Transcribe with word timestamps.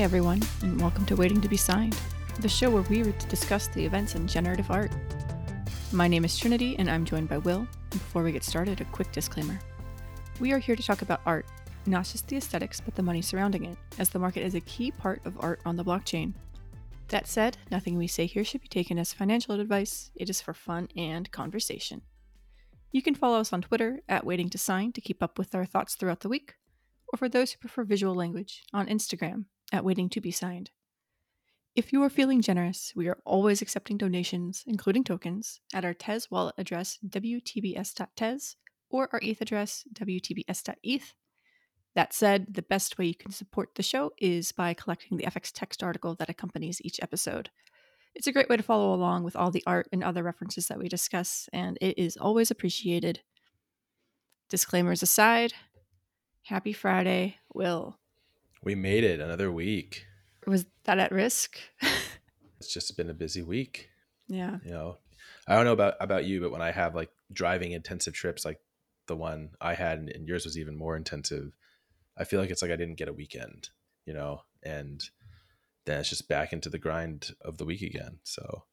Hey 0.00 0.04
everyone, 0.04 0.40
and 0.62 0.80
welcome 0.80 1.04
to 1.04 1.14
Waiting 1.14 1.42
to 1.42 1.48
Be 1.48 1.58
Signed, 1.58 1.94
the 2.38 2.48
show 2.48 2.70
where 2.70 2.80
we 2.84 3.02
discuss 3.28 3.66
the 3.66 3.84
events 3.84 4.14
in 4.14 4.26
generative 4.26 4.70
art. 4.70 4.90
My 5.92 6.08
name 6.08 6.24
is 6.24 6.38
Trinity, 6.38 6.74
and 6.78 6.90
I'm 6.90 7.04
joined 7.04 7.28
by 7.28 7.36
Will. 7.36 7.68
And 7.90 8.00
before 8.00 8.22
we 8.22 8.32
get 8.32 8.42
started, 8.42 8.80
a 8.80 8.86
quick 8.86 9.12
disclaimer. 9.12 9.60
We 10.40 10.52
are 10.52 10.58
here 10.58 10.74
to 10.74 10.82
talk 10.82 11.02
about 11.02 11.20
art, 11.26 11.44
not 11.84 12.06
just 12.06 12.26
the 12.28 12.38
aesthetics, 12.38 12.80
but 12.80 12.94
the 12.94 13.02
money 13.02 13.20
surrounding 13.20 13.66
it, 13.66 13.76
as 13.98 14.08
the 14.08 14.18
market 14.18 14.42
is 14.42 14.54
a 14.54 14.60
key 14.60 14.90
part 14.90 15.20
of 15.26 15.36
art 15.38 15.60
on 15.66 15.76
the 15.76 15.84
blockchain. 15.84 16.32
That 17.08 17.28
said, 17.28 17.58
nothing 17.70 17.98
we 17.98 18.06
say 18.06 18.24
here 18.24 18.42
should 18.42 18.62
be 18.62 18.68
taken 18.68 18.98
as 18.98 19.12
financial 19.12 19.60
advice, 19.60 20.12
it 20.14 20.30
is 20.30 20.40
for 20.40 20.54
fun 20.54 20.88
and 20.96 21.30
conversation. 21.30 22.00
You 22.90 23.02
can 23.02 23.14
follow 23.14 23.38
us 23.38 23.52
on 23.52 23.60
Twitter 23.60 24.00
at 24.08 24.24
Waiting 24.24 24.48
to 24.48 24.56
Sign 24.56 24.92
to 24.92 25.02
keep 25.02 25.22
up 25.22 25.38
with 25.38 25.54
our 25.54 25.66
thoughts 25.66 25.94
throughout 25.94 26.20
the 26.20 26.30
week, 26.30 26.54
or 27.12 27.18
for 27.18 27.28
those 27.28 27.52
who 27.52 27.58
prefer 27.58 27.84
visual 27.84 28.14
language, 28.14 28.62
on 28.72 28.86
Instagram 28.86 29.44
at 29.72 29.84
Waiting 29.84 30.08
to 30.10 30.20
Be 30.20 30.30
Signed. 30.30 30.70
If 31.76 31.92
you 31.92 32.02
are 32.02 32.10
feeling 32.10 32.42
generous, 32.42 32.92
we 32.96 33.08
are 33.08 33.18
always 33.24 33.62
accepting 33.62 33.96
donations, 33.96 34.64
including 34.66 35.04
tokens, 35.04 35.60
at 35.72 35.84
our 35.84 35.94
Tez 35.94 36.30
wallet 36.30 36.56
address 36.58 36.98
wtbs.tez 37.08 38.56
or 38.90 39.08
our 39.12 39.20
ETH 39.22 39.40
address 39.40 39.84
wtbs.eth. 39.94 41.14
That 41.94 42.12
said, 42.12 42.54
the 42.54 42.62
best 42.62 42.98
way 42.98 43.06
you 43.06 43.14
can 43.14 43.30
support 43.30 43.74
the 43.74 43.82
show 43.82 44.12
is 44.18 44.52
by 44.52 44.74
collecting 44.74 45.16
the 45.16 45.24
FX 45.24 45.52
text 45.52 45.82
article 45.82 46.14
that 46.16 46.28
accompanies 46.28 46.80
each 46.82 47.00
episode. 47.00 47.50
It's 48.14 48.26
a 48.26 48.32
great 48.32 48.48
way 48.48 48.56
to 48.56 48.62
follow 48.62 48.92
along 48.92 49.22
with 49.22 49.36
all 49.36 49.52
the 49.52 49.62
art 49.66 49.88
and 49.92 50.02
other 50.02 50.24
references 50.24 50.66
that 50.66 50.78
we 50.78 50.88
discuss, 50.88 51.48
and 51.52 51.78
it 51.80 51.96
is 51.98 52.16
always 52.16 52.50
appreciated. 52.50 53.20
Disclaimers 54.48 55.02
aside, 55.02 55.52
happy 56.42 56.72
Friday, 56.72 57.36
Will. 57.54 57.99
We 58.62 58.74
made 58.74 59.04
it 59.04 59.20
another 59.20 59.50
week. 59.50 60.06
Was 60.46 60.66
that 60.84 60.98
at 60.98 61.12
risk? 61.12 61.58
it's 62.58 62.72
just 62.72 62.96
been 62.96 63.10
a 63.10 63.14
busy 63.14 63.42
week. 63.42 63.88
Yeah. 64.28 64.58
You 64.64 64.70
know, 64.70 64.98
I 65.46 65.54
don't 65.56 65.64
know 65.64 65.72
about 65.72 65.94
about 66.00 66.24
you, 66.24 66.40
but 66.40 66.50
when 66.52 66.62
I 66.62 66.70
have 66.70 66.94
like 66.94 67.10
driving 67.32 67.72
intensive 67.72 68.14
trips 68.14 68.44
like 68.44 68.58
the 69.06 69.16
one 69.16 69.50
I 69.60 69.74
had 69.74 69.98
and 69.98 70.28
yours 70.28 70.44
was 70.44 70.58
even 70.58 70.76
more 70.76 70.96
intensive, 70.96 71.52
I 72.16 72.24
feel 72.24 72.40
like 72.40 72.50
it's 72.50 72.62
like 72.62 72.70
I 72.70 72.76
didn't 72.76 72.98
get 72.98 73.08
a 73.08 73.12
weekend, 73.12 73.70
you 74.06 74.14
know, 74.14 74.42
and 74.62 75.02
then 75.86 76.00
it's 76.00 76.10
just 76.10 76.28
back 76.28 76.52
into 76.52 76.68
the 76.68 76.78
grind 76.78 77.34
of 77.42 77.58
the 77.58 77.64
week 77.64 77.82
again. 77.82 78.18
So 78.24 78.64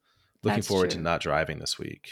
looking 0.42 0.58
That's 0.58 0.68
forward 0.68 0.90
true. 0.90 0.98
to 0.98 1.02
not 1.02 1.20
driving 1.20 1.58
this 1.58 1.78
week. 1.78 2.10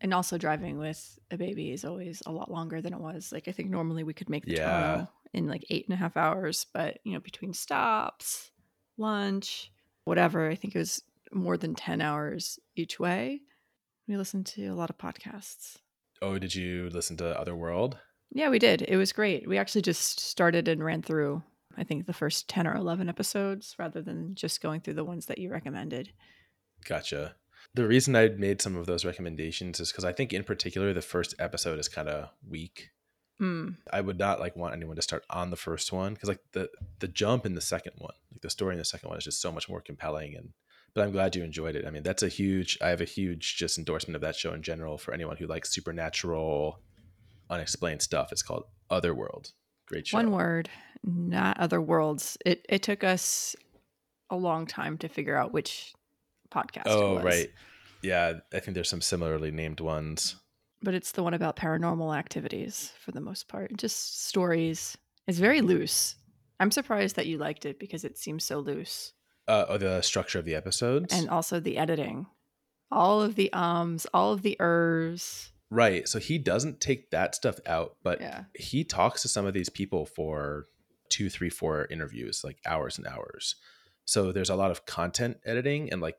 And 0.00 0.14
also 0.14 0.38
driving 0.38 0.78
with 0.78 1.18
a 1.30 1.36
baby 1.36 1.72
is 1.72 1.84
always 1.84 2.22
a 2.26 2.32
lot 2.32 2.50
longer 2.50 2.80
than 2.80 2.92
it 2.92 3.00
was. 3.00 3.32
Like 3.32 3.48
I 3.48 3.52
think 3.52 3.70
normally 3.70 4.04
we 4.04 4.14
could 4.14 4.30
make 4.30 4.44
the 4.44 4.52
Yeah. 4.52 5.06
In 5.36 5.46
like 5.46 5.64
eight 5.70 5.86
and 5.86 5.94
a 5.94 5.98
half 5.98 6.16
hours, 6.16 6.66
but 6.72 6.98
you 7.04 7.12
know, 7.12 7.20
between 7.20 7.52
stops, 7.52 8.50
lunch, 8.96 9.70
whatever, 10.04 10.48
I 10.48 10.54
think 10.54 10.74
it 10.74 10.78
was 10.78 11.02
more 11.32 11.56
than 11.56 11.74
ten 11.74 12.00
hours 12.00 12.58
each 12.74 12.98
way. 12.98 13.42
We 14.08 14.16
listened 14.16 14.46
to 14.46 14.66
a 14.66 14.74
lot 14.74 14.90
of 14.90 14.98
podcasts. 14.98 15.76
Oh, 16.22 16.38
did 16.38 16.54
you 16.54 16.88
listen 16.90 17.16
to 17.18 17.38
Otherworld? 17.38 17.98
Yeah, 18.32 18.48
we 18.48 18.58
did. 18.58 18.82
It 18.82 18.96
was 18.96 19.12
great. 19.12 19.48
We 19.48 19.58
actually 19.58 19.82
just 19.82 20.20
started 20.20 20.68
and 20.68 20.82
ran 20.82 21.02
through, 21.02 21.42
I 21.76 21.84
think, 21.84 22.06
the 22.06 22.12
first 22.12 22.48
10 22.48 22.66
or 22.66 22.74
11 22.74 23.08
episodes 23.08 23.74
rather 23.78 24.02
than 24.02 24.34
just 24.34 24.62
going 24.62 24.80
through 24.80 24.94
the 24.94 25.04
ones 25.04 25.26
that 25.26 25.38
you 25.38 25.50
recommended. 25.50 26.10
Gotcha. 26.84 27.34
The 27.74 27.86
reason 27.86 28.16
I 28.16 28.28
made 28.28 28.62
some 28.62 28.76
of 28.76 28.86
those 28.86 29.04
recommendations 29.04 29.80
is 29.80 29.90
because 29.90 30.04
I 30.04 30.12
think 30.12 30.32
in 30.32 30.44
particular 30.44 30.92
the 30.92 31.02
first 31.02 31.34
episode 31.38 31.78
is 31.78 31.88
kind 31.88 32.08
of 32.08 32.30
weak. 32.48 32.90
Mm, 33.40 33.76
I 33.92 34.00
would 34.00 34.18
not 34.18 34.40
like 34.40 34.56
want 34.56 34.74
anyone 34.74 34.96
to 34.96 35.02
start 35.02 35.24
on 35.28 35.50
the 35.50 35.56
first 35.56 35.92
one 35.92 36.14
because 36.14 36.28
like 36.28 36.40
the 36.52 36.70
the 37.00 37.08
jump 37.08 37.44
in 37.44 37.54
the 37.54 37.60
second 37.60 37.92
one, 37.98 38.14
like 38.32 38.40
the 38.40 38.50
story 38.50 38.72
in 38.74 38.78
the 38.78 38.84
second 38.84 39.08
one 39.10 39.18
is 39.18 39.24
just 39.24 39.40
so 39.42 39.52
much 39.52 39.68
more 39.68 39.80
compelling 39.80 40.34
and 40.36 40.50
but 40.94 41.02
I'm 41.04 41.12
glad 41.12 41.36
you 41.36 41.44
enjoyed 41.44 41.76
it. 41.76 41.84
I 41.86 41.90
mean, 41.90 42.02
that's 42.02 42.22
a 42.22 42.28
huge 42.28 42.78
I 42.80 42.88
have 42.88 43.02
a 43.02 43.04
huge 43.04 43.56
just 43.56 43.76
endorsement 43.76 44.16
of 44.16 44.22
that 44.22 44.36
show 44.36 44.54
in 44.54 44.62
general 44.62 44.96
for 44.96 45.12
anyone 45.12 45.36
who 45.36 45.46
likes 45.46 45.70
supernatural 45.74 46.80
unexplained 47.50 48.00
stuff. 48.02 48.32
It's 48.32 48.42
called 48.42 48.64
Otherworld. 48.90 49.52
Great 49.86 50.06
show. 50.08 50.16
one 50.16 50.32
word, 50.32 50.68
not 51.04 51.58
other 51.60 51.80
worlds. 51.80 52.36
It, 52.44 52.64
it 52.68 52.82
took 52.82 53.04
us 53.04 53.54
a 54.30 54.36
long 54.36 54.66
time 54.66 54.98
to 54.98 55.08
figure 55.08 55.36
out 55.36 55.52
which 55.52 55.92
podcast 56.50 56.86
it 56.86 56.92
Oh, 56.92 57.14
was. 57.16 57.24
right. 57.24 57.50
Yeah, 58.02 58.34
I 58.52 58.60
think 58.60 58.74
there's 58.74 58.88
some 58.88 59.00
similarly 59.02 59.50
named 59.50 59.80
ones. 59.80 60.36
But 60.82 60.94
it's 60.94 61.12
the 61.12 61.22
one 61.22 61.34
about 61.34 61.56
paranormal 61.56 62.16
activities 62.16 62.92
for 63.00 63.12
the 63.12 63.20
most 63.20 63.48
part. 63.48 63.76
Just 63.76 64.26
stories. 64.26 64.96
It's 65.26 65.38
very 65.38 65.60
loose. 65.60 66.16
I'm 66.60 66.70
surprised 66.70 67.16
that 67.16 67.26
you 67.26 67.38
liked 67.38 67.64
it 67.66 67.78
because 67.78 68.04
it 68.04 68.18
seems 68.18 68.44
so 68.44 68.58
loose. 68.58 69.12
Uh, 69.48 69.64
oh, 69.68 69.78
the 69.78 70.02
structure 70.02 70.38
of 70.38 70.44
the 70.44 70.54
episodes. 70.54 71.12
And 71.14 71.28
also 71.28 71.60
the 71.60 71.76
editing. 71.78 72.26
All 72.90 73.20
of 73.22 73.34
the 73.34 73.52
ums, 73.52 74.06
all 74.14 74.32
of 74.32 74.42
the 74.42 74.56
ers. 74.60 75.50
right. 75.70 76.06
So 76.08 76.18
he 76.20 76.38
doesn't 76.38 76.80
take 76.80 77.10
that 77.10 77.34
stuff 77.34 77.58
out, 77.66 77.96
but 78.02 78.20
Yeah. 78.20 78.44
he 78.54 78.84
talks 78.84 79.22
to 79.22 79.28
some 79.28 79.44
of 79.46 79.54
these 79.54 79.68
people 79.68 80.06
for 80.06 80.66
two, 81.08 81.28
three, 81.28 81.50
four 81.50 81.86
interviews, 81.90 82.42
like 82.44 82.58
hours 82.64 82.98
and 82.98 83.06
hours. 83.06 83.56
So 84.04 84.30
there's 84.30 84.50
a 84.50 84.54
lot 84.56 84.70
of 84.70 84.86
content 84.86 85.38
editing 85.44 85.90
and 85.90 86.00
like 86.00 86.16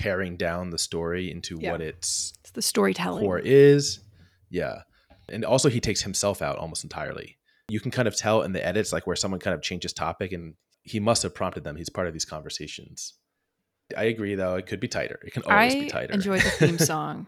paring 0.00 0.36
down 0.36 0.70
the 0.70 0.78
story 0.78 1.30
into 1.30 1.58
Yeah. 1.60 1.72
what 1.72 1.80
its 1.82 2.32
It's 2.40 2.50
the 2.52 2.62
storytelling. 2.62 3.22
core 3.22 3.38
is. 3.38 4.00
Yeah. 4.48 4.82
And 5.28 5.44
also 5.44 5.68
he 5.68 5.78
takes 5.80 6.02
himself 6.02 6.40
out 6.42 6.56
almost 6.56 6.82
entirely. 6.84 7.36
You 7.68 7.80
can 7.80 7.90
kind 7.90 8.08
of 8.08 8.16
tell 8.16 8.42
in 8.42 8.52
the 8.52 8.64
edits 8.66 8.92
like 8.92 9.06
where 9.06 9.14
someone 9.16 9.40
kind 9.40 9.54
of 9.54 9.62
changes 9.62 9.92
topic 9.92 10.32
and 10.32 10.54
he 10.82 10.98
must 10.98 11.22
have 11.22 11.34
prompted 11.34 11.62
them. 11.64 11.76
He's 11.76 11.90
part 11.90 12.06
of 12.06 12.12
these 12.14 12.24
conversations. 12.24 13.14
I 13.96 14.04
agree 14.04 14.34
though, 14.34 14.56
it 14.56 14.66
could 14.66 14.80
be 14.80 14.88
tighter. 14.88 15.20
It 15.24 15.32
can 15.32 15.42
always 15.44 15.74
I 15.74 15.80
be 15.80 15.86
tighter. 15.88 16.12
enjoyed 16.14 16.40
the 16.42 16.50
theme 16.50 16.78
song 16.92 17.26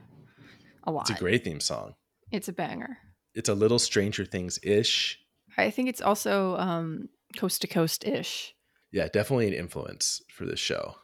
a 0.84 0.90
lot. 0.90 1.08
it's 1.08 1.18
a 1.18 1.22
great 1.22 1.44
theme 1.44 1.60
song. 1.60 1.94
It's 2.30 2.48
a 2.48 2.52
banger. 2.52 2.96
It's 3.34 3.48
a 3.48 3.54
little 3.54 3.78
Stranger 3.78 4.24
Things 4.24 4.58
ish. 4.62 5.18
I 5.58 5.70
think 5.70 5.88
it's 5.88 6.00
also 6.00 6.56
um, 6.56 7.08
coast 7.36 7.60
to 7.62 7.66
coast 7.68 8.04
ish. 8.06 8.54
Yeah, 8.90 9.08
definitely 9.12 9.48
an 9.48 9.54
influence 9.54 10.22
for 10.34 10.44
this 10.46 10.58
show. 10.60 10.94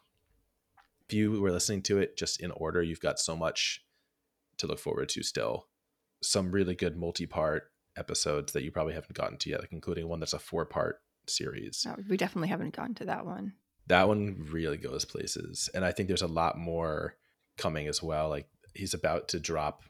If 1.09 1.15
you 1.15 1.41
were 1.41 1.51
listening 1.53 1.83
to 1.83 1.99
it 1.99 2.17
just 2.17 2.41
in 2.41 2.51
order, 2.51 2.83
you've 2.83 3.01
got 3.01 3.19
so 3.19 3.37
much 3.37 3.83
to 4.59 4.67
look 4.67 4.79
forward 4.79 5.09
to 5.11 5.23
still. 5.23 5.69
Some 6.23 6.51
really 6.51 6.75
good 6.75 6.97
multi 6.97 7.27
part 7.27 7.71
episodes 7.97 8.53
that 8.53 8.63
you 8.63 8.71
probably 8.71 8.95
haven't 8.95 9.15
gotten 9.17 9.39
to 9.39 9.51
yet, 9.51 9.61
like 9.61 9.73
including 9.73 10.09
one 10.09 10.21
that's 10.21 10.33
a 10.33 10.39
four 10.39 10.65
part 10.67 11.01
series. 11.27 11.87
Uh, 11.89 11.97
we 12.09 12.17
definitely 12.17 12.49
haven't 12.49 12.75
gotten 12.77 12.95
to 12.97 13.05
that 13.07 13.25
one. 13.25 13.55
That 13.87 14.09
one 14.09 14.47
really 14.51 14.77
goes 14.77 15.05
places. 15.05 15.71
And 15.75 15.85
I 15.85 15.93
think 15.93 16.09
there's 16.09 16.23
a 16.23 16.27
lot 16.27 16.59
more 16.59 17.15
coming 17.57 17.87
as 17.87 18.03
well. 18.03 18.29
Like 18.29 18.49
he's 18.75 18.95
about 18.95 19.29
to 19.29 19.41
drop 19.41 19.85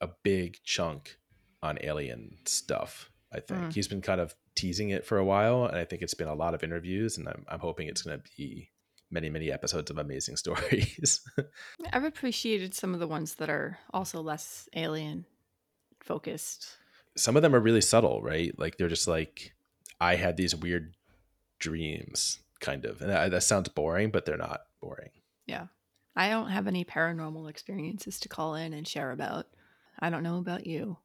a 0.00 0.08
big 0.24 0.58
chunk 0.64 1.18
on 1.62 1.78
alien 1.82 2.38
stuff. 2.46 3.10
I 3.32 3.40
think 3.40 3.60
Mm. 3.60 3.74
he's 3.74 3.88
been 3.88 4.00
kind 4.00 4.20
of 4.20 4.34
teasing 4.56 4.90
it 4.90 5.04
for 5.04 5.18
a 5.18 5.24
while, 5.24 5.66
and 5.66 5.76
I 5.76 5.84
think 5.84 6.02
it's 6.02 6.14
been 6.14 6.28
a 6.28 6.34
lot 6.34 6.54
of 6.54 6.62
interviews, 6.64 7.16
and 7.18 7.28
I'm, 7.28 7.44
I'm 7.48 7.60
hoping 7.60 7.86
it's 7.88 8.02
going 8.02 8.18
to 8.18 8.24
be 8.36 8.70
many, 9.10 9.30
many 9.30 9.50
episodes 9.50 9.90
of 9.90 9.98
amazing 9.98 10.36
stories. 10.42 11.20
I've 11.92 12.04
appreciated 12.04 12.74
some 12.74 12.94
of 12.94 13.00
the 13.00 13.06
ones 13.06 13.36
that 13.36 13.50
are 13.50 13.78
also 13.92 14.20
less 14.20 14.68
alien 14.74 15.26
focused. 16.00 16.76
Some 17.16 17.36
of 17.36 17.42
them 17.42 17.54
are 17.54 17.60
really 17.60 17.80
subtle, 17.80 18.22
right? 18.22 18.56
Like 18.58 18.76
they're 18.76 18.88
just 18.88 19.08
like, 19.08 19.52
I 20.00 20.14
had 20.14 20.36
these 20.36 20.54
weird 20.54 20.94
dreams, 21.58 22.38
kind 22.60 22.84
of, 22.84 23.00
and 23.00 23.10
that, 23.10 23.30
that 23.30 23.42
sounds 23.42 23.68
boring, 23.68 24.10
but 24.10 24.24
they're 24.24 24.36
not 24.36 24.62
boring. 24.80 25.10
Yeah. 25.46 25.66
I 26.14 26.30
don't 26.30 26.50
have 26.50 26.66
any 26.66 26.84
paranormal 26.84 27.48
experiences 27.48 28.18
to 28.20 28.28
call 28.28 28.54
in 28.54 28.72
and 28.72 28.86
share 28.86 29.12
about. 29.12 29.46
I 30.00 30.10
don't 30.10 30.22
know 30.22 30.38
about 30.38 30.66
you. 30.66 30.98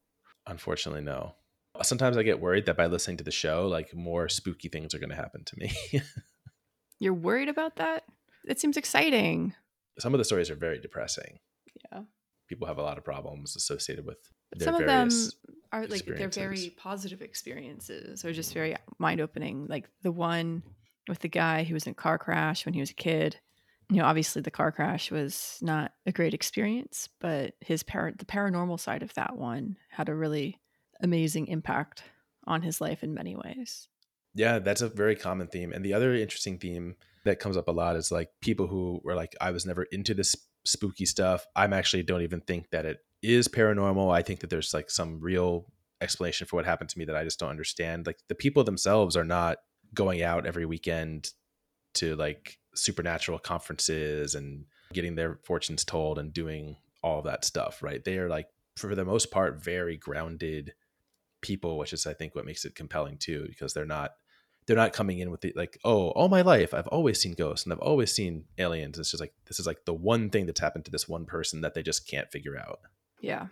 Unfortunately, 0.47 1.01
no. 1.01 1.35
Sometimes 1.81 2.17
I 2.17 2.23
get 2.23 2.41
worried 2.41 2.67
that 2.67 2.77
by 2.77 2.85
listening 2.85 3.17
to 3.17 3.23
the 3.23 3.31
show, 3.31 3.67
like 3.67 3.95
more 3.95 4.29
spooky 4.29 4.69
things 4.69 4.94
are 4.94 5.00
going 5.00 5.09
to 5.09 5.15
happen 5.15 5.44
to 5.45 5.57
me. 5.57 5.71
You're 6.99 7.13
worried 7.13 7.49
about 7.49 7.77
that? 7.77 8.03
It 8.45 8.59
seems 8.59 8.77
exciting. 8.77 9.53
Some 9.99 10.13
of 10.13 10.17
the 10.17 10.25
stories 10.25 10.49
are 10.49 10.55
very 10.55 10.79
depressing. 10.79 11.39
Yeah. 11.91 12.01
People 12.47 12.67
have 12.67 12.77
a 12.77 12.83
lot 12.83 12.97
of 12.97 13.03
problems 13.03 13.55
associated 13.55 14.05
with 14.05 14.17
But 14.49 14.59
their 14.59 14.65
some 14.67 14.75
of 14.75 14.87
them 14.87 15.09
are 15.71 15.87
like 15.87 16.05
they're 16.05 16.29
very 16.29 16.73
positive 16.77 17.21
experiences 17.21 18.23
or 18.25 18.33
just 18.33 18.53
very 18.53 18.75
mind 18.99 19.21
opening. 19.21 19.67
Like 19.67 19.89
the 20.01 20.11
one 20.11 20.63
with 21.07 21.19
the 21.19 21.29
guy 21.29 21.63
who 21.63 21.73
was 21.73 21.85
in 21.85 21.91
a 21.91 21.95
car 21.95 22.17
crash 22.17 22.65
when 22.65 22.73
he 22.73 22.79
was 22.79 22.91
a 22.91 22.95
kid. 22.95 23.39
You 23.89 23.97
know, 23.97 24.05
obviously 24.05 24.41
the 24.41 24.51
car 24.51 24.71
crash 24.71 25.11
was 25.11 25.57
not 25.61 25.93
a 26.05 26.11
great 26.11 26.33
experience, 26.33 27.09
but 27.19 27.53
his 27.59 27.83
parent 27.83 28.19
the 28.19 28.25
paranormal 28.25 28.79
side 28.79 29.03
of 29.03 29.13
that 29.15 29.37
one 29.37 29.77
had 29.89 30.09
a 30.09 30.15
really 30.15 30.59
amazing 31.01 31.47
impact 31.47 32.03
on 32.45 32.61
his 32.61 32.79
life 32.81 33.03
in 33.03 33.13
many 33.13 33.35
ways. 33.35 33.87
Yeah, 34.35 34.59
that's 34.59 34.81
a 34.81 34.89
very 34.89 35.15
common 35.15 35.47
theme. 35.47 35.71
And 35.71 35.85
the 35.85 35.94
other 35.94 36.13
interesting 36.13 36.57
theme 36.57 36.95
that 37.25 37.39
comes 37.39 37.57
up 37.57 37.68
a 37.68 37.71
lot 37.71 37.95
is 37.95 38.12
like 38.12 38.30
people 38.41 38.68
who 38.68 39.00
were 39.03 39.15
like, 39.15 39.35
I 39.39 39.51
was 39.51 39.65
never 39.65 39.83
into 39.83 40.13
this 40.13 40.35
spooky 40.65 41.06
stuff. 41.06 41.45
I'm 41.56 41.74
actually 41.74 42.03
don't 42.03 42.21
even 42.21 42.41
think 42.41 42.69
that 42.71 42.85
it 42.85 43.00
is 43.21 43.47
paranormal. 43.47 44.13
I 44.13 44.21
think 44.21 44.39
that 44.39 44.50
there's 44.50 44.74
like 44.74 44.89
some 44.89 45.19
real 45.19 45.65
explanation 46.01 46.47
for 46.47 46.57
what 46.57 46.65
happened 46.65 46.89
to 46.89 47.00
me 47.00 47.06
that 47.06 47.15
I 47.15 47.24
just 47.24 47.39
don't 47.39 47.50
understand. 47.50 48.07
Like 48.07 48.18
the 48.27 48.35
people 48.35 48.63
themselves 48.63 49.15
are 49.15 49.24
not 49.24 49.57
going 49.94 50.21
out 50.24 50.45
every 50.45 50.65
weekend 50.65 51.31
to 51.95 52.15
like 52.15 52.57
supernatural 52.75 53.39
conferences 53.39 54.36
and 54.36 54.65
getting 54.91 55.15
their 55.15 55.39
fortunes 55.44 55.86
told 55.86 56.18
and 56.18 56.33
doing 56.33 56.75
all 57.03 57.21
that 57.21 57.45
stuff, 57.45 57.83
right? 57.83 58.03
They 58.03 58.18
are 58.18 58.29
like, 58.29 58.47
for 58.77 58.95
the 58.95 59.06
most 59.06 59.29
part, 59.31 59.63
very 59.63 59.97
grounded 59.97 60.74
people, 61.41 61.77
which 61.77 61.94
is, 61.94 62.07
I 62.07 62.13
think, 62.13 62.33
what 62.33 62.45
makes 62.45 62.65
it 62.65 62.74
compelling 62.74 63.18
too, 63.18 63.45
because 63.47 63.74
they're 63.74 63.86
not 63.86 64.12
they're 64.65 64.75
not 64.75 64.94
coming 64.94 65.19
in 65.19 65.31
with 65.31 65.42
the 65.42 65.54
like, 65.56 65.77
oh, 65.83 66.10
all 66.10 66.30
my 66.30 66.42
life 66.42 66.74
I've 66.74 66.88
always 66.88 67.19
seen 67.21 67.33
ghosts 67.33 67.65
and 67.65 67.74
I've 67.74 67.80
always 67.80 68.12
seen 68.13 68.45
aliens. 68.57 68.98
It's 68.98 69.12
just 69.12 69.21
like 69.21 69.33
this 69.45 69.60
is 69.60 69.68
like 69.68 69.86
the 69.86 69.94
one 69.94 70.30
thing 70.30 70.45
that's 70.45 70.60
happened 70.60 70.86
to 70.86 70.92
this 70.92 71.07
one 71.07 71.25
person 71.25 71.62
that 71.62 71.74
they 71.74 71.83
just 71.83 72.07
can't 72.07 72.31
figure 72.31 72.57
out. 72.57 72.80
Yeah. 73.21 73.48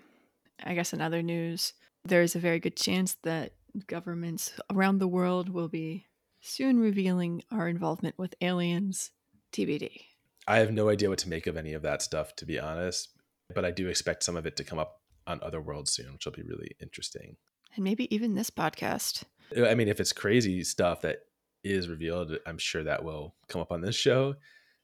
I 0.63 0.73
guess 0.73 0.93
in 0.93 1.01
other 1.01 1.21
news, 1.21 1.73
there's 2.05 2.35
a 2.35 2.39
very 2.39 2.59
good 2.59 2.75
chance 2.75 3.15
that 3.23 3.53
governments 3.87 4.53
around 4.69 4.99
the 4.99 5.07
world 5.07 5.49
will 5.49 5.69
be 5.69 6.05
soon 6.41 6.79
revealing 6.79 7.43
our 7.51 7.67
involvement 7.67 8.17
with 8.17 8.35
aliens. 8.41 9.11
TBD. 9.51 10.05
I 10.47 10.57
have 10.57 10.71
no 10.71 10.89
idea 10.89 11.09
what 11.09 11.19
to 11.19 11.29
make 11.29 11.45
of 11.45 11.57
any 11.57 11.73
of 11.73 11.81
that 11.83 12.01
stuff, 12.01 12.35
to 12.37 12.45
be 12.45 12.59
honest, 12.59 13.09
but 13.53 13.65
I 13.65 13.71
do 13.71 13.87
expect 13.87 14.23
some 14.23 14.35
of 14.35 14.45
it 14.45 14.55
to 14.57 14.63
come 14.63 14.79
up 14.79 15.01
on 15.27 15.39
other 15.43 15.61
worlds 15.61 15.91
soon, 15.91 16.13
which 16.13 16.25
will 16.25 16.31
be 16.31 16.43
really 16.43 16.75
interesting. 16.81 17.35
And 17.75 17.83
maybe 17.83 18.13
even 18.13 18.35
this 18.35 18.49
podcast. 18.49 19.23
I 19.57 19.75
mean, 19.75 19.87
if 19.87 19.99
it's 19.99 20.13
crazy 20.13 20.63
stuff 20.63 21.01
that 21.01 21.19
is 21.63 21.87
revealed, 21.87 22.37
I'm 22.45 22.57
sure 22.57 22.83
that 22.83 23.03
will 23.03 23.35
come 23.47 23.61
up 23.61 23.71
on 23.71 23.81
this 23.81 23.95
show 23.95 24.35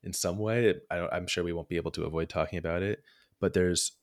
in 0.04 0.14
some 0.14 0.38
way. 0.38 0.75
I 0.92 1.18
am 1.18 1.28
sure 1.28 1.44
we 1.44 1.54
won't 1.54 1.69
be 1.69 1.78
able 1.78 1.92
to 1.92 2.06
avoid 2.06 2.30
talking 2.30 2.60
about 2.60 2.84
it. 2.84 3.04
But 3.40 3.54
there's 3.54 3.94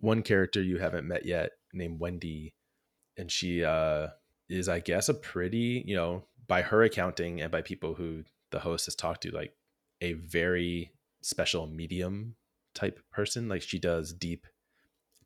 one 0.00 0.22
character 0.22 0.62
you 0.62 0.78
haven't 0.78 1.06
met 1.06 1.26
yet 1.26 1.52
named 1.72 2.00
Wendy, 2.00 2.54
and 3.16 3.30
she 3.30 3.64
uh, 3.64 4.08
is, 4.48 4.68
I 4.68 4.80
guess, 4.80 5.08
a 5.08 5.14
pretty, 5.14 5.82
you 5.86 5.96
know, 5.96 6.24
by 6.46 6.62
her 6.62 6.82
accounting 6.82 7.40
and 7.40 7.50
by 7.50 7.62
people 7.62 7.94
who 7.94 8.24
the 8.50 8.60
host 8.60 8.86
has 8.86 8.94
talked 8.94 9.22
to, 9.22 9.30
like 9.30 9.54
a 10.00 10.12
very 10.12 10.92
special 11.22 11.66
medium 11.66 12.36
type 12.74 13.00
person. 13.10 13.48
Like 13.48 13.62
she 13.62 13.78
does 13.78 14.12
deep 14.12 14.46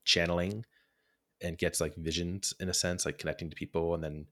channeling 0.05 0.65
and 1.43 1.59
gets 1.59 1.81
like 1.81 1.95
visions 1.97 2.55
in 2.61 2.69
a 2.69 2.75
sense, 2.75 3.05
like 3.05 3.19
connecting 3.19 3.51
to 3.51 3.57
people. 3.57 3.95
And 3.95 4.03
then 4.03 4.27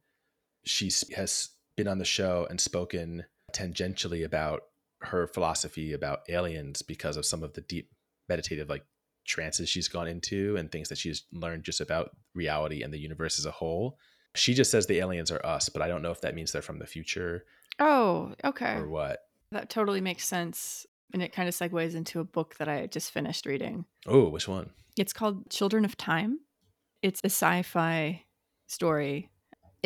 she 0.66 0.90
has 1.14 1.50
been 1.76 1.88
on 1.88 1.98
the 1.98 2.04
show 2.04 2.46
and 2.50 2.60
spoken 2.60 3.24
tangentially 3.52 4.24
about 4.24 4.64
her 5.02 5.26
philosophy 5.26 5.92
about 5.92 6.20
aliens 6.28 6.82
because 6.82 7.16
of 7.16 7.24
some 7.24 7.42
of 7.42 7.52
the 7.52 7.60
deep 7.62 7.90
meditative 8.28 8.68
like 8.68 8.84
trances 9.24 9.68
she's 9.68 9.88
gone 9.88 10.08
into 10.08 10.56
and 10.56 10.70
things 10.70 10.88
that 10.88 10.98
she's 10.98 11.24
learned 11.32 11.64
just 11.64 11.80
about 11.80 12.16
reality 12.34 12.82
and 12.82 12.92
the 12.92 12.98
universe 12.98 13.38
as 13.38 13.46
a 13.46 13.50
whole. 13.50 13.98
She 14.34 14.54
just 14.54 14.70
says 14.70 14.86
the 14.86 14.98
aliens 14.98 15.30
are 15.30 15.44
us, 15.44 15.68
but 15.68 15.82
I 15.82 15.88
don't 15.88 16.02
know 16.02 16.10
if 16.10 16.20
that 16.20 16.34
means 16.34 16.52
they're 16.52 16.62
from 16.62 16.78
the 16.78 16.86
future. 16.86 17.44
Oh, 17.78 18.34
okay. 18.44 18.74
Or 18.74 18.88
what. 18.88 19.20
That 19.52 19.70
totally 19.70 20.00
makes 20.00 20.26
sense. 20.26 20.86
And 21.12 21.22
it 21.22 21.32
kind 21.32 21.48
of 21.48 21.54
segues 21.54 21.94
into 21.94 22.20
a 22.20 22.24
book 22.24 22.56
that 22.56 22.68
I 22.68 22.86
just 22.86 23.12
finished 23.12 23.46
reading. 23.46 23.84
Oh, 24.06 24.28
which 24.28 24.48
one? 24.48 24.70
It's 24.96 25.12
called 25.12 25.50
Children 25.50 25.84
of 25.84 25.96
Time. 25.96 26.40
It's 27.02 27.20
a 27.22 27.30
sci 27.30 27.62
fi 27.62 28.24
story. 28.66 29.30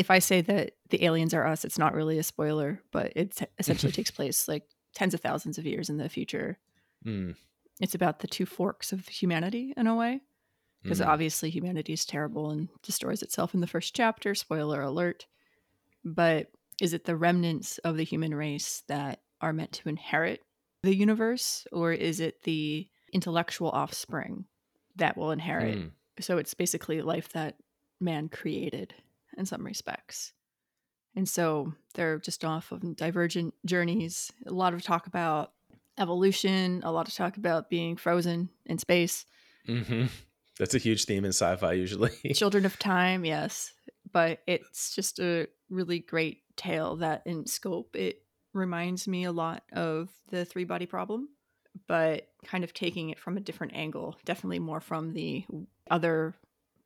If 0.01 0.11
I 0.11 0.19
say 0.19 0.41
that 0.41 0.73
the 0.89 1.05
aliens 1.05 1.35
are 1.35 1.47
us, 1.47 1.63
it's 1.63 1.79
not 1.79 1.93
really 1.95 2.19
a 2.19 2.23
spoiler, 2.23 2.81
but 2.91 3.13
it 3.15 3.39
essentially 3.59 3.93
takes 3.93 4.11
place 4.19 4.49
like 4.49 4.65
tens 4.95 5.13
of 5.13 5.21
thousands 5.21 5.59
of 5.59 5.67
years 5.67 5.91
in 5.91 5.99
the 5.99 6.09
future. 6.09 6.59
Mm. 7.05 7.37
It's 7.83 7.95
about 7.95 8.21
the 8.21 8.27
two 8.27 8.47
forks 8.47 8.93
of 8.93 9.07
humanity 9.07 9.75
in 9.77 9.87
a 9.87 9.95
way, 9.95 10.23
because 10.83 11.01
mm. 11.01 11.07
obviously 11.07 11.51
humanity 11.51 11.93
is 11.93 12.07
terrible 12.07 12.51
and 12.51 12.71
destroys 12.83 13.21
itself 13.21 13.53
in 13.53 13.61
the 13.61 13.67
first 13.67 13.95
chapter. 13.95 14.35
Spoiler 14.35 14.81
alert. 14.81 15.27
But 16.03 16.51
is 16.81 16.95
it 16.95 17.05
the 17.05 17.15
remnants 17.15 17.77
of 17.79 17.99
the 17.99 18.05
human 18.05 18.35
race 18.35 18.83
that 18.89 19.21
are 19.43 19.53
meant 19.53 19.73
to 19.73 19.91
inherit 19.91 20.41
the 20.83 20.97
universe, 20.97 21.67
or 21.73 21.93
is 21.93 22.21
it 22.21 22.45
the 22.45 22.89
intellectual 23.13 23.69
offspring 23.69 24.47
that 24.97 25.19
will 25.19 25.31
inherit? 25.31 25.77
Mm. 25.77 25.91
So 26.21 26.39
it's 26.39 26.55
basically 26.55 27.03
life 27.03 27.29
that 27.35 27.57
man 28.01 28.31
created 28.31 28.95
in 29.37 29.47
some 29.47 29.65
respects. 29.65 30.33
And 31.17 31.29
so 31.29 31.73
they're 31.95 32.19
just 32.19 32.45
off 32.45 32.73
of 32.73 32.97
divergent 32.97 33.55
journeys. 33.65 34.31
A 34.47 34.53
lot 34.53 34.75
of 34.75 34.83
talk 34.83 35.07
about 35.07 35.53
evolution, 35.99 36.83
a 36.85 36.93
lot 36.93 37.09
of 37.09 37.15
talk 37.15 37.37
about 37.37 37.69
being 37.69 37.97
frozen 37.97 38.49
in 38.67 38.79
space. 38.79 39.27
Mm-hmm. 39.69 40.07
That's 40.59 40.75
a 40.75 40.79
huge 40.79 41.05
theme 41.05 41.25
in 41.25 41.31
sci 41.31 41.57
fi, 41.57 41.73
usually. 41.73 42.11
Children 42.35 42.67
of 42.67 42.79
Time, 42.79 43.25
yes. 43.25 43.73
But 44.13 44.41
it's 44.47 44.95
just 44.95 45.19
a 45.19 45.49
really 45.69 46.01
great 46.01 46.43
tale 46.57 46.97
that, 46.97 47.23
in 47.27 47.47
scope, 47.47 47.97
it 47.97 48.23
reminds 48.53 49.09
me 49.09 49.25
a 49.25 49.33
lot 49.33 49.63
of 49.73 50.09
the 50.29 50.45
three 50.45 50.65
body 50.65 50.87
problem, 50.87 51.29
but 51.87 52.29
kind 52.45 52.65
of 52.65 52.75
taking 52.75 53.11
it 53.11 53.19
from 53.19 53.37
a 53.37 53.41
different 53.41 53.75
angle, 53.75 54.17
definitely 54.25 54.59
more 54.59 54.81
from 54.81 55.13
the 55.13 55.45
other 55.91 56.35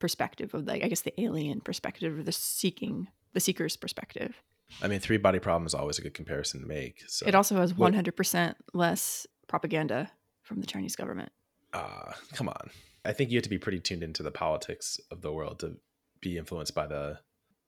perspective 0.05 0.53
of 0.53 0.67
like 0.67 0.85
I 0.85 0.89
guess 0.89 1.01
the 1.01 1.19
alien 1.19 1.63
perspective 1.63 2.19
or 2.19 2.23
the 2.23 2.31
seeking 2.31 3.09
the 3.33 3.41
seeker's 3.41 3.75
perspective. 3.75 4.43
I 4.83 4.87
mean, 4.87 5.01
three 5.01 5.17
body 5.17 5.39
problem 5.39 5.65
is 5.65 5.73
always 5.73 5.99
a 5.99 6.03
good 6.03 6.13
comparison 6.13 6.61
to 6.61 6.67
make. 6.67 7.03
So 7.09 7.27
it 7.27 7.35
also 7.35 7.57
has 7.57 7.73
one 7.73 7.95
hundred 7.95 8.17
percent 8.17 8.59
less 8.75 9.27
propaganda 9.47 10.11
from 10.43 10.61
the 10.61 10.67
Chinese 10.67 10.95
government. 10.95 11.33
Ah, 11.73 12.11
uh, 12.11 12.13
come 12.35 12.51
on. 12.51 12.69
I 13.07 13.15
think 13.15 13.31
you 13.31 13.39
have 13.39 13.45
to 13.45 13.49
be 13.49 13.57
pretty 13.57 13.81
tuned 13.81 14.03
into 14.03 14.23
the 14.23 14.31
politics 14.31 15.01
of 15.11 15.23
the 15.23 15.33
world 15.33 15.61
to 15.61 15.79
be 16.21 16.37
influenced 16.37 16.75
by 16.75 16.87
the 16.87 17.19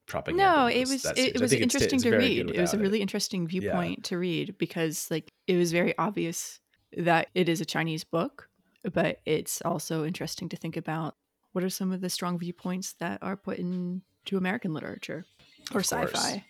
propaganda. 0.05 0.43
No, 0.43 0.67
it 0.67 0.87
was 0.87 1.05
it, 1.05 1.37
it 1.37 1.41
was 1.41 1.53
interesting 1.53 1.99
to 2.01 2.15
read. 2.15 2.51
It 2.51 2.61
was 2.61 2.75
a 2.75 2.77
really 2.77 2.99
it. 2.99 3.07
interesting 3.07 3.47
viewpoint 3.47 3.97
yeah. 3.97 4.09
to 4.09 4.17
read 4.19 4.59
because 4.59 5.09
like 5.09 5.27
it 5.47 5.57
was 5.57 5.71
very 5.71 5.97
obvious 5.97 6.59
that 6.95 7.29
it 7.33 7.49
is 7.49 7.61
a 7.61 7.65
Chinese 7.65 8.03
book, 8.03 8.47
but 8.93 9.21
it's 9.25 9.59
also 9.63 10.05
interesting 10.05 10.49
to 10.49 10.55
think 10.55 10.77
about 10.77 11.15
what 11.57 11.63
are 11.63 11.69
some 11.71 11.91
of 11.91 12.01
the 12.01 12.09
strong 12.09 12.37
viewpoints 12.37 12.93
that 12.99 13.17
are 13.23 13.35
put 13.35 13.57
into 13.57 14.37
American 14.37 14.75
literature 14.75 15.25
or 15.73 15.79
sci-fi. 15.79 16.45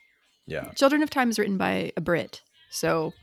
Yeah. 0.45 0.71
Children 0.71 1.01
of 1.01 1.09
Time 1.09 1.29
is 1.29 1.39
written 1.39 1.57
by 1.57 1.93
a 1.95 2.01
Brit, 2.01 2.41
so 2.69 3.13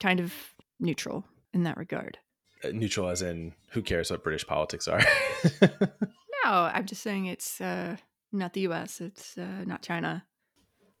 kind 0.00 0.18
of 0.18 0.34
neutral 0.80 1.24
in 1.54 1.62
that 1.62 1.76
regard. 1.76 2.18
Uh, 2.64 2.70
neutral 2.72 3.08
as 3.08 3.22
in 3.22 3.52
who 3.70 3.82
cares 3.82 4.10
what 4.10 4.24
British 4.24 4.44
politics 4.44 4.88
are? 4.88 5.00
no, 5.62 6.50
I'm 6.50 6.86
just 6.86 7.04
saying 7.04 7.26
it's 7.26 7.60
uh 7.60 7.96
not 8.32 8.52
the 8.52 8.62
US, 8.62 9.00
it's 9.00 9.38
uh, 9.38 9.62
not 9.64 9.82
China. 9.82 10.24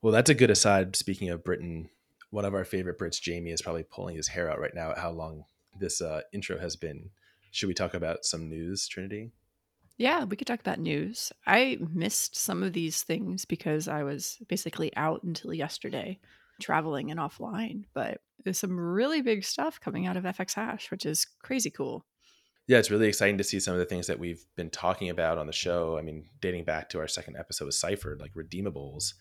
Well, 0.02 0.12
that's 0.12 0.30
a 0.30 0.34
good 0.36 0.52
aside. 0.52 0.94
Speaking 0.94 1.30
of 1.30 1.42
Britain, 1.42 1.90
one 2.30 2.44
of 2.44 2.54
our 2.54 2.64
favorite 2.64 2.96
Brits, 2.96 3.20
Jamie, 3.20 3.50
is 3.50 3.60
probably 3.60 3.82
pulling 3.82 4.14
his 4.14 4.28
hair 4.28 4.48
out 4.48 4.60
right 4.60 4.72
now 4.72 4.92
at 4.92 4.98
how 4.98 5.10
long 5.10 5.46
this 5.76 6.00
uh, 6.00 6.20
intro 6.32 6.60
has 6.60 6.76
been. 6.76 7.10
Should 7.50 7.66
we 7.66 7.74
talk 7.74 7.94
about 7.94 8.24
some 8.24 8.48
news, 8.48 8.86
Trinity? 8.86 9.32
Yeah, 10.00 10.24
we 10.24 10.36
could 10.36 10.46
talk 10.46 10.60
about 10.60 10.78
news. 10.78 11.30
I 11.46 11.78
missed 11.92 12.34
some 12.34 12.62
of 12.62 12.72
these 12.72 13.02
things 13.02 13.44
because 13.44 13.86
I 13.86 14.02
was 14.02 14.38
basically 14.48 14.96
out 14.96 15.22
until 15.22 15.52
yesterday, 15.52 16.18
traveling 16.60 17.10
and 17.10 17.20
offline. 17.20 17.84
But 17.92 18.22
there's 18.42 18.58
some 18.58 18.80
really 18.80 19.20
big 19.20 19.44
stuff 19.44 19.78
coming 19.78 20.06
out 20.06 20.16
of 20.16 20.24
FX 20.24 20.54
Hash, 20.54 20.90
which 20.90 21.04
is 21.04 21.26
crazy 21.42 21.70
cool 21.70 22.06
yeah, 22.70 22.78
it's 22.78 22.90
really 22.92 23.08
exciting 23.08 23.36
to 23.38 23.42
see 23.42 23.58
some 23.58 23.72
of 23.74 23.80
the 23.80 23.84
things 23.84 24.06
that 24.06 24.20
we've 24.20 24.44
been 24.54 24.70
talking 24.70 25.10
about 25.10 25.38
on 25.38 25.48
the 25.48 25.52
show. 25.52 25.98
I 25.98 26.02
mean, 26.02 26.26
dating 26.40 26.66
back 26.66 26.88
to 26.90 27.00
our 27.00 27.08
second 27.08 27.36
episode 27.36 27.64
with 27.64 27.74
Cypher, 27.74 28.16
like 28.20 28.32
redeemables, 28.34 29.14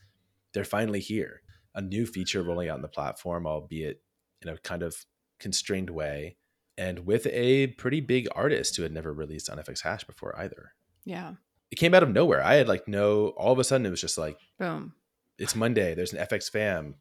they're 0.53 0.63
finally 0.63 0.99
here. 0.99 1.41
A 1.73 1.81
new 1.81 2.05
feature 2.05 2.43
rolling 2.43 2.69
out 2.69 2.75
on 2.75 2.83
the 2.83 2.87
platform, 2.87 3.47
albeit 3.47 4.03
in 4.43 4.49
a 4.49 4.57
kind 4.59 4.83
of 4.83 4.95
constrained 5.39 5.89
way, 5.89 6.37
and 6.79 7.05
with 7.05 7.27
a 7.27 7.67
pretty 7.67 7.99
big 7.99 8.29
artist 8.33 8.77
who 8.77 8.83
had 8.83 8.93
never 8.93 9.11
released 9.11 9.49
on 9.49 9.57
FX 9.57 9.83
Hash 9.83 10.05
before 10.05 10.33
either. 10.39 10.71
Yeah. 11.03 11.33
It 11.71 11.75
came 11.75 11.93
out 11.93 12.03
of 12.03 12.09
nowhere. 12.09 12.41
I 12.41 12.55
had 12.55 12.69
like 12.69 12.87
no, 12.87 13.27
all 13.37 13.51
of 13.51 13.59
a 13.59 13.65
sudden 13.65 13.85
it 13.85 13.89
was 13.91 14.01
just 14.01 14.17
like, 14.17 14.39
boom. 14.57 14.93
It's 15.37 15.55
Monday. 15.55 15.93
There's 15.93 16.13
an 16.13 16.25
FX 16.25 16.49
fam. 16.49 16.95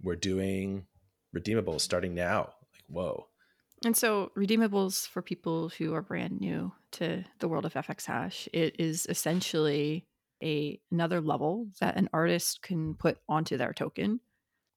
We're 0.00 0.16
doing 0.16 0.86
redeemables 1.36 1.80
starting 1.80 2.14
now. 2.14 2.52
Like, 2.72 2.84
whoa. 2.88 3.26
And 3.84 3.96
so, 3.96 4.30
redeemables 4.36 5.06
for 5.08 5.20
people 5.20 5.68
who 5.68 5.94
are 5.94 6.00
brand 6.00 6.40
new 6.40 6.72
to 6.92 7.24
the 7.40 7.48
world 7.48 7.66
of 7.66 7.74
FX 7.74 8.06
Hash, 8.06 8.48
it 8.52 8.76
is 8.78 9.06
essentially 9.08 10.06
a 10.42 10.80
another 10.90 11.20
level 11.20 11.66
that 11.80 11.96
an 11.96 12.08
artist 12.12 12.62
can 12.62 12.94
put 12.94 13.18
onto 13.28 13.56
their 13.56 13.72
token, 13.72 14.20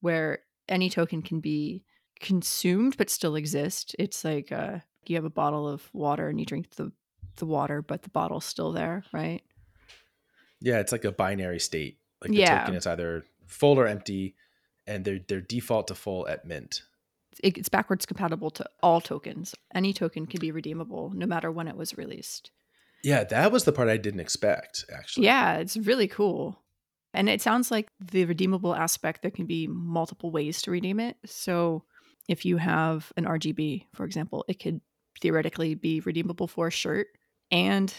where 0.02 0.40
any 0.68 0.90
token 0.90 1.22
can 1.22 1.40
be 1.40 1.84
consumed 2.20 2.98
but 2.98 3.10
still 3.10 3.36
exist. 3.36 3.96
It's 4.00 4.24
like 4.24 4.52
uh, 4.52 4.80
you 5.06 5.16
have 5.16 5.26
a 5.26 5.30
bottle 5.30 5.68
of 5.68 5.90
water 5.94 6.30
and 6.30 6.40
you 6.40 6.46
drink 6.46 6.72
the 6.72 6.92
the 7.38 7.46
water, 7.46 7.82
but 7.82 8.02
the 8.02 8.10
bottle's 8.10 8.46
still 8.46 8.72
there, 8.72 9.04
right? 9.14 9.42
Yeah, 10.60 10.80
it's 10.80 10.92
like 10.92 11.06
a 11.06 11.12
binary 11.12 11.60
state. 11.60 12.00
Like 12.22 12.32
the 12.32 12.38
yeah. 12.38 12.60
token 12.62 12.76
is 12.76 12.88
either 12.88 13.26
full 13.46 13.80
or 13.80 13.88
empty, 13.88 14.36
and 14.88 15.06
they're 15.06 15.20
they're 15.28 15.42
default 15.42 15.88
to 15.90 15.96
full 15.96 16.28
at 16.28 16.46
mint 16.46 16.82
it's 17.44 17.70
backwards 17.70 18.06
compatible 18.06 18.50
to 18.52 18.66
all 18.82 19.02
tokens. 19.02 19.56
Any 19.74 19.94
token 19.94 20.26
can 20.26 20.40
be 20.40 20.52
redeemable 20.52 21.12
no 21.14 21.26
matter 21.26 21.52
when 21.52 21.68
it 21.68 21.76
was 21.76 21.98
released. 21.98 22.52
Yeah, 23.04 23.24
that 23.26 23.52
was 23.52 23.64
the 23.64 23.72
part 23.72 23.90
I 23.90 23.98
didn't 23.98 24.20
expect, 24.20 24.86
actually. 24.94 25.26
Yeah, 25.26 25.58
it's 25.58 25.78
really 25.78 26.08
cool. 26.08 26.64
And 27.14 27.30
it 27.30 27.42
sounds 27.42 27.72
like 27.72 27.90
the 28.00 28.26
redeemable 28.26 28.76
aspect, 28.76 29.22
there 29.22 29.32
can 29.32 29.46
be 29.46 29.68
multiple 29.68 30.32
ways 30.32 30.62
to 30.64 30.72
redeem 30.72 31.00
it. 31.00 31.18
So 31.26 31.84
if 32.28 32.46
you 32.46 32.58
have 32.58 33.12
an 33.18 33.26
RGB, 33.26 33.86
for 33.94 34.06
example, 34.06 34.46
it 34.48 34.60
could 34.60 34.82
theoretically 35.22 35.76
be 35.76 36.00
redeemable 36.02 36.48
for 36.48 36.68
a 36.68 36.72
shirt 36.72 37.08
and 37.52 37.94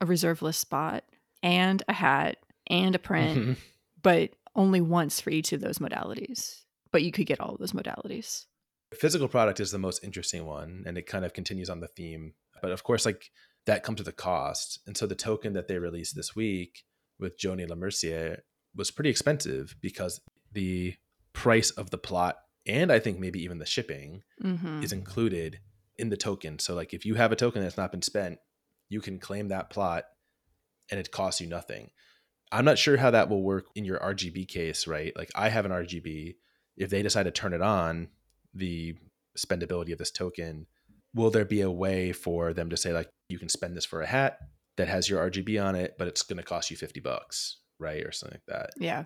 a 0.00 0.06
reserve 0.06 0.42
list 0.42 0.60
spot 0.60 1.04
and 1.42 1.82
a 1.88 1.92
hat 1.92 2.38
and 2.68 2.94
a 2.94 2.98
print, 2.98 3.38
Mhm. 3.38 3.56
but 4.02 4.30
only 4.56 4.80
once 4.80 5.20
for 5.20 5.30
each 5.30 5.52
of 5.52 5.60
those 5.60 5.78
modalities. 5.78 6.62
But 6.90 7.02
you 7.02 7.12
could 7.12 7.26
get 7.26 7.40
all 7.40 7.52
of 7.54 7.58
those 7.60 7.72
modalities. 7.72 8.46
physical 8.94 9.26
product 9.28 9.58
is 9.58 9.72
the 9.72 9.78
most 9.78 10.04
interesting 10.04 10.46
one 10.46 10.84
and 10.86 10.96
it 10.96 11.04
kind 11.06 11.24
of 11.24 11.32
continues 11.32 11.68
on 11.68 11.80
the 11.80 11.88
theme 11.88 12.32
but 12.62 12.70
of 12.70 12.84
course 12.84 13.04
like 13.04 13.32
that 13.66 13.82
comes 13.82 13.98
with 13.98 14.06
a 14.06 14.12
cost 14.12 14.78
and 14.86 14.96
so 14.96 15.04
the 15.04 15.16
token 15.16 15.52
that 15.54 15.66
they 15.66 15.78
released 15.78 16.14
this 16.14 16.36
week 16.36 16.84
with 17.18 17.36
Joanie 17.36 17.66
Lemercier 17.66 18.42
was 18.76 18.92
pretty 18.92 19.10
expensive 19.10 19.74
because 19.80 20.20
the 20.52 20.94
price 21.32 21.70
of 21.72 21.90
the 21.90 21.98
plot 21.98 22.36
and 22.66 22.90
i 22.92 22.98
think 22.98 23.18
maybe 23.18 23.42
even 23.42 23.58
the 23.58 23.66
shipping 23.66 24.22
Mm-hmm. 24.42 24.82
is 24.82 24.92
included 24.92 25.60
in 25.96 26.08
the 26.08 26.16
token 26.16 26.58
so 26.58 26.74
like 26.74 26.92
if 26.92 27.04
you 27.06 27.14
have 27.14 27.32
a 27.32 27.36
token 27.36 27.62
that's 27.62 27.76
not 27.76 27.92
been 27.92 28.02
spent 28.02 28.38
you 28.88 29.00
can 29.00 29.18
claim 29.18 29.48
that 29.48 29.70
plot 29.70 30.04
and 30.90 30.98
it 31.00 31.10
costs 31.12 31.40
you 31.40 31.46
nothing 31.46 31.90
i'm 32.52 32.64
not 32.64 32.78
sure 32.78 32.96
how 32.96 33.10
that 33.10 33.28
will 33.28 33.42
work 33.42 33.66
in 33.74 33.84
your 33.84 33.98
rgb 34.00 34.46
case 34.48 34.86
right 34.86 35.12
like 35.16 35.30
i 35.34 35.48
have 35.48 35.64
an 35.64 35.70
rgb 35.72 36.34
if 36.76 36.90
they 36.90 37.02
decide 37.02 37.22
to 37.24 37.30
turn 37.30 37.52
it 37.52 37.62
on 37.62 38.08
the 38.52 38.94
spendability 39.38 39.92
of 39.92 39.98
this 39.98 40.10
token 40.10 40.66
will 41.14 41.30
there 41.30 41.44
be 41.44 41.60
a 41.60 41.70
way 41.70 42.12
for 42.12 42.52
them 42.52 42.70
to 42.70 42.76
say 42.76 42.92
like 42.92 43.08
you 43.28 43.38
can 43.38 43.48
spend 43.48 43.76
this 43.76 43.84
for 43.86 44.02
a 44.02 44.06
hat 44.06 44.38
that 44.76 44.88
has 44.88 45.08
your 45.08 45.28
rgb 45.30 45.64
on 45.64 45.74
it 45.76 45.94
but 45.98 46.08
it's 46.08 46.22
going 46.22 46.36
to 46.36 46.42
cost 46.42 46.70
you 46.70 46.76
50 46.76 47.00
bucks 47.00 47.58
right 47.78 48.02
or 48.04 48.12
something 48.12 48.38
like 48.48 48.58
that 48.58 48.70
Yeah. 48.78 49.04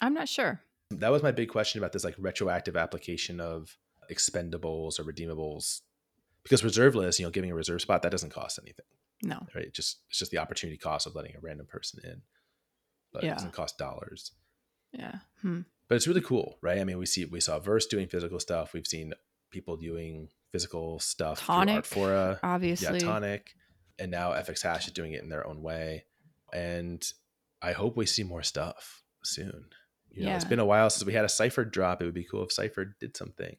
I'm 0.00 0.14
not 0.14 0.28
sure. 0.28 0.60
That 1.00 1.10
was 1.12 1.22
my 1.22 1.32
big 1.32 1.48
question 1.48 1.78
about 1.80 1.92
this 1.92 2.04
like 2.04 2.14
retroactive 2.18 2.76
application 2.76 3.40
of 3.40 3.76
expendables 4.10 4.98
or 4.98 5.04
redeemables 5.04 5.80
because 6.42 6.64
reserve 6.64 6.94
list 6.94 7.18
you 7.18 7.24
know 7.26 7.30
giving 7.30 7.50
a 7.50 7.54
reserve 7.54 7.80
spot 7.80 8.02
that 8.02 8.10
doesn't 8.12 8.30
cost 8.30 8.58
anything 8.62 8.84
No. 9.22 9.46
right 9.54 9.64
it 9.66 9.74
just 9.74 9.98
it's 10.10 10.18
just 10.18 10.30
the 10.30 10.38
opportunity 10.38 10.76
cost 10.76 11.06
of 11.06 11.14
letting 11.14 11.34
a 11.36 11.40
random 11.40 11.66
person 11.66 12.00
in 12.04 12.22
but 13.12 13.22
Yeah. 13.24 13.32
it 13.32 13.34
doesn't 13.34 13.52
cost 13.52 13.78
dollars 13.78 14.32
Yeah. 14.92 15.18
Hmm. 15.40 15.60
but 15.88 15.94
it's 15.96 16.06
really 16.08 16.20
cool 16.20 16.58
right 16.62 16.78
i 16.78 16.84
mean 16.84 16.98
we 16.98 17.06
see 17.06 17.24
we 17.24 17.40
saw 17.40 17.58
verse 17.58 17.86
doing 17.86 18.08
physical 18.08 18.40
stuff 18.40 18.72
we've 18.72 18.86
seen 18.86 19.12
people 19.50 19.76
doing 19.76 20.28
physical 20.50 20.98
stuff 20.98 21.40
Tonic, 21.46 21.84
Artfora. 21.84 22.38
Obviously. 22.42 22.98
yeah 22.98 23.04
tonic 23.04 23.52
and 23.98 24.10
now 24.10 24.32
fx 24.32 24.62
hash 24.62 24.86
is 24.86 24.92
doing 24.92 25.12
it 25.12 25.22
in 25.22 25.28
their 25.28 25.46
own 25.46 25.62
way 25.62 26.04
and 26.52 27.02
i 27.62 27.72
hope 27.72 27.96
we 27.96 28.04
see 28.06 28.24
more 28.24 28.42
stuff 28.42 29.02
soon 29.22 29.66
you 30.14 30.24
know 30.26 30.34
it's 30.34 30.44
Yeah. 30.44 30.48
been 30.50 30.58
a 30.58 30.64
while 30.64 30.90
since 30.90 31.04
we 31.06 31.12
had 31.12 31.24
a 31.24 31.28
cipher 31.28 31.64
drop 31.64 32.00
it 32.02 32.04
would 32.04 32.14
be 32.14 32.24
cool 32.24 32.42
if 32.44 32.52
cipher 32.52 32.96
did 33.00 33.16
something 33.16 33.56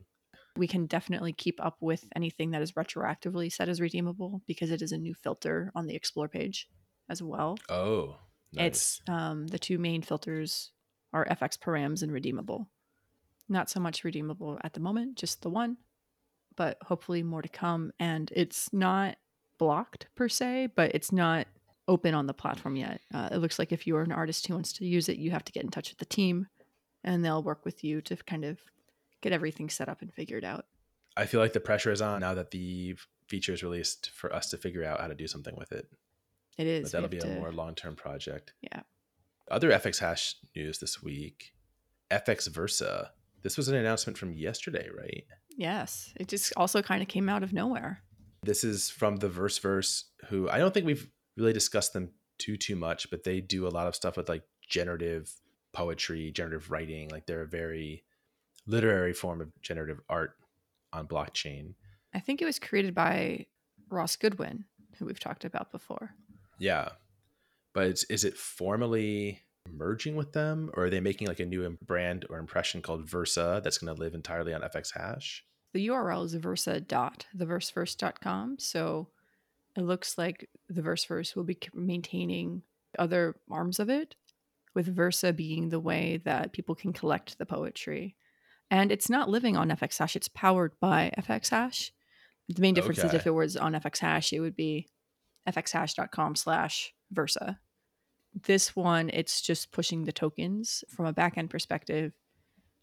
we 0.55 0.67
can 0.67 0.85
definitely 0.85 1.33
keep 1.33 1.59
up 1.63 1.77
with 1.81 2.05
anything 2.15 2.51
that 2.51 2.61
is 2.61 2.73
retroactively 2.73 3.51
set 3.51 3.69
as 3.69 3.81
redeemable 3.81 4.41
because 4.45 4.69
it 4.69 4.83
is 4.83 4.91
a 4.91 4.97
new 4.97 5.15
filter 5.15 5.71
on 5.73 5.87
the 5.87 5.95
explore 5.95 6.27
page 6.27 6.69
as 7.09 7.23
well. 7.23 7.57
oh 7.69 8.17
nice. 8.53 8.65
It's 8.67 9.01
um, 9.07 9.47
the 9.47 9.57
two 9.57 9.79
main 9.79 10.03
filters 10.03 10.71
are 11.11 11.25
FX 11.25 11.57
params 11.57 12.03
and 12.03 12.11
redeemable. 12.11 12.69
Not 13.49 13.69
so 13.69 13.79
much 13.79 14.03
redeemable 14.03 14.59
at 14.63 14.73
the 14.73 14.79
moment, 14.79 15.17
just 15.17 15.41
the 15.41 15.49
one, 15.49 15.77
but 16.55 16.77
hopefully 16.83 17.23
more 17.23 17.41
to 17.41 17.49
come. 17.49 17.91
And 17.99 18.31
it's 18.35 18.71
not 18.71 19.17
blocked 19.57 20.05
per 20.15 20.29
se, 20.29 20.69
but 20.75 20.93
it's 20.93 21.11
not 21.11 21.47
open 21.87 22.13
on 22.13 22.27
the 22.27 22.33
platform 22.33 22.75
yet. 22.75 23.01
Uh, 23.13 23.29
it 23.31 23.37
looks 23.37 23.59
like 23.59 23.71
if 23.71 23.85
you're 23.85 24.01
an 24.01 24.11
artist 24.11 24.47
who 24.47 24.53
wants 24.53 24.73
to 24.73 24.85
use 24.85 25.09
it, 25.09 25.17
you 25.17 25.31
have 25.31 25.43
to 25.43 25.51
get 25.51 25.63
in 25.63 25.69
touch 25.69 25.89
with 25.89 25.97
the 25.97 26.05
team 26.05 26.47
and 27.03 27.23
they'll 27.23 27.43
work 27.43 27.65
with 27.65 27.83
you 27.83 27.99
to 28.01 28.15
kind 28.15 28.45
of 28.45 28.59
get 29.21 29.33
everything 29.33 29.69
set 29.69 29.89
up 29.89 30.01
and 30.01 30.13
figured 30.13 30.43
out. 30.45 30.65
i 31.17 31.25
feel 31.25 31.39
like 31.41 31.53
the 31.53 31.59
pressure 31.59 31.91
is 31.91 32.01
on 32.01 32.21
now 32.21 32.33
that 32.33 32.51
the 32.51 32.95
feature 33.27 33.53
is 33.53 33.63
released 33.63 34.09
for 34.11 34.33
us 34.33 34.49
to 34.49 34.57
figure 34.57 34.83
out 34.85 34.99
how 35.01 35.07
to 35.07 35.15
do 35.15 35.27
something 35.27 35.55
with 35.57 35.71
it 35.71 35.87
It 36.57 36.67
is. 36.67 36.83
but 36.83 36.91
that'll 36.93 37.09
be 37.09 37.17
a 37.17 37.21
to- 37.21 37.35
more 37.39 37.51
long-term 37.51 37.95
project 37.95 38.53
Yeah. 38.61 38.81
other 39.51 39.69
fx 39.71 39.99
hash 39.99 40.35
news 40.55 40.79
this 40.79 41.01
week 41.03 41.53
fx 42.11 42.47
versa 42.49 43.11
this 43.41 43.57
was 43.57 43.67
an 43.67 43.75
announcement 43.75 44.17
from 44.17 44.33
yesterday 44.33 44.87
right 44.95 45.25
Yes. 45.55 46.11
It 46.15 46.29
just 46.29 46.51
also 46.57 46.81
kind 46.81 47.03
of 47.03 47.07
came 47.07 47.29
out 47.29 47.43
of 47.43 47.53
nowhere. 47.53 48.01
this 48.41 48.63
is 48.63 48.89
from 48.89 49.17
the 49.17 49.29
verse 49.29 49.57
verse 49.59 50.05
who 50.29 50.49
i 50.49 50.57
don't 50.57 50.73
think 50.73 50.85
we've 50.85 51.09
really 51.37 51.53
discuss 51.53 51.89
them 51.89 52.09
too 52.37 52.57
too 52.57 52.75
much 52.75 53.09
but 53.09 53.23
they 53.23 53.39
do 53.41 53.67
a 53.67 53.69
lot 53.69 53.87
of 53.87 53.95
stuff 53.95 54.17
with 54.17 54.27
like 54.29 54.43
generative 54.67 55.31
poetry 55.73 56.31
generative 56.31 56.69
writing 56.71 57.09
like 57.09 57.25
they're 57.25 57.41
a 57.41 57.47
very 57.47 58.03
literary 58.67 59.13
form 59.13 59.41
of 59.41 59.49
generative 59.61 59.99
art 60.09 60.35
on 60.91 61.07
blockchain 61.07 61.73
I 62.15 62.19
think 62.19 62.41
it 62.41 62.45
was 62.45 62.59
created 62.59 62.93
by 62.93 63.47
Ross 63.89 64.15
Goodwin, 64.15 64.65
who 64.99 65.05
we've 65.05 65.19
talked 65.19 65.45
about 65.45 65.71
before. 65.71 66.11
yeah 66.59 66.89
but 67.73 67.87
it's, 67.87 68.03
is 68.05 68.23
it 68.23 68.37
formally 68.37 69.41
merging 69.71 70.15
with 70.15 70.33
them 70.33 70.69
or 70.75 70.85
are 70.85 70.89
they 70.89 70.99
making 70.99 71.27
like 71.27 71.39
a 71.39 71.45
new 71.45 71.77
brand 71.85 72.25
or 72.29 72.37
impression 72.37 72.81
called 72.81 73.09
versa 73.09 73.61
that's 73.63 73.77
going 73.79 73.93
to 73.95 73.99
live 73.99 74.13
entirely 74.13 74.53
on 74.53 74.61
fx 74.61 74.91
hash 74.93 75.43
The 75.73 75.87
URL 75.87 76.25
is 76.25 76.33
versa 76.35 76.79
dot 76.81 77.25
versa.theverseverse.com. 77.33 78.57
So 78.59 79.07
it 79.75 79.81
looks 79.81 80.17
like 80.17 80.49
the 80.69 80.81
Verseverse 80.81 81.35
will 81.35 81.43
be 81.43 81.57
maintaining 81.73 82.61
other 82.99 83.35
arms 83.49 83.79
of 83.79 83.89
it, 83.89 84.15
with 84.75 84.93
Versa 84.93 85.33
being 85.33 85.69
the 85.69 85.79
way 85.79 86.21
that 86.25 86.53
people 86.53 86.75
can 86.75 86.93
collect 86.93 87.37
the 87.37 87.45
poetry. 87.45 88.15
And 88.71 88.91
it's 88.91 89.09
not 89.09 89.29
living 89.29 89.55
on 89.55 89.69
FX 89.69 89.97
Hash, 89.97 90.15
it's 90.15 90.27
powered 90.27 90.73
by 90.79 91.11
FX 91.17 91.49
Hash. 91.49 91.91
The 92.49 92.61
main 92.61 92.73
difference 92.73 93.03
is 93.03 93.13
if 93.13 93.27
it 93.27 93.33
was 93.33 93.55
on 93.55 93.73
FX 93.73 93.99
Hash, 93.99 94.33
it 94.33 94.39
would 94.39 94.55
be 94.55 94.87
fxhash.com 95.47 96.35
slash 96.35 96.93
Versa. 97.11 97.59
This 98.33 98.75
one, 98.75 99.09
it's 99.13 99.41
just 99.41 99.71
pushing 99.71 100.03
the 100.03 100.11
tokens 100.11 100.83
from 100.89 101.05
a 101.05 101.13
backend 101.13 101.49
perspective 101.49 102.13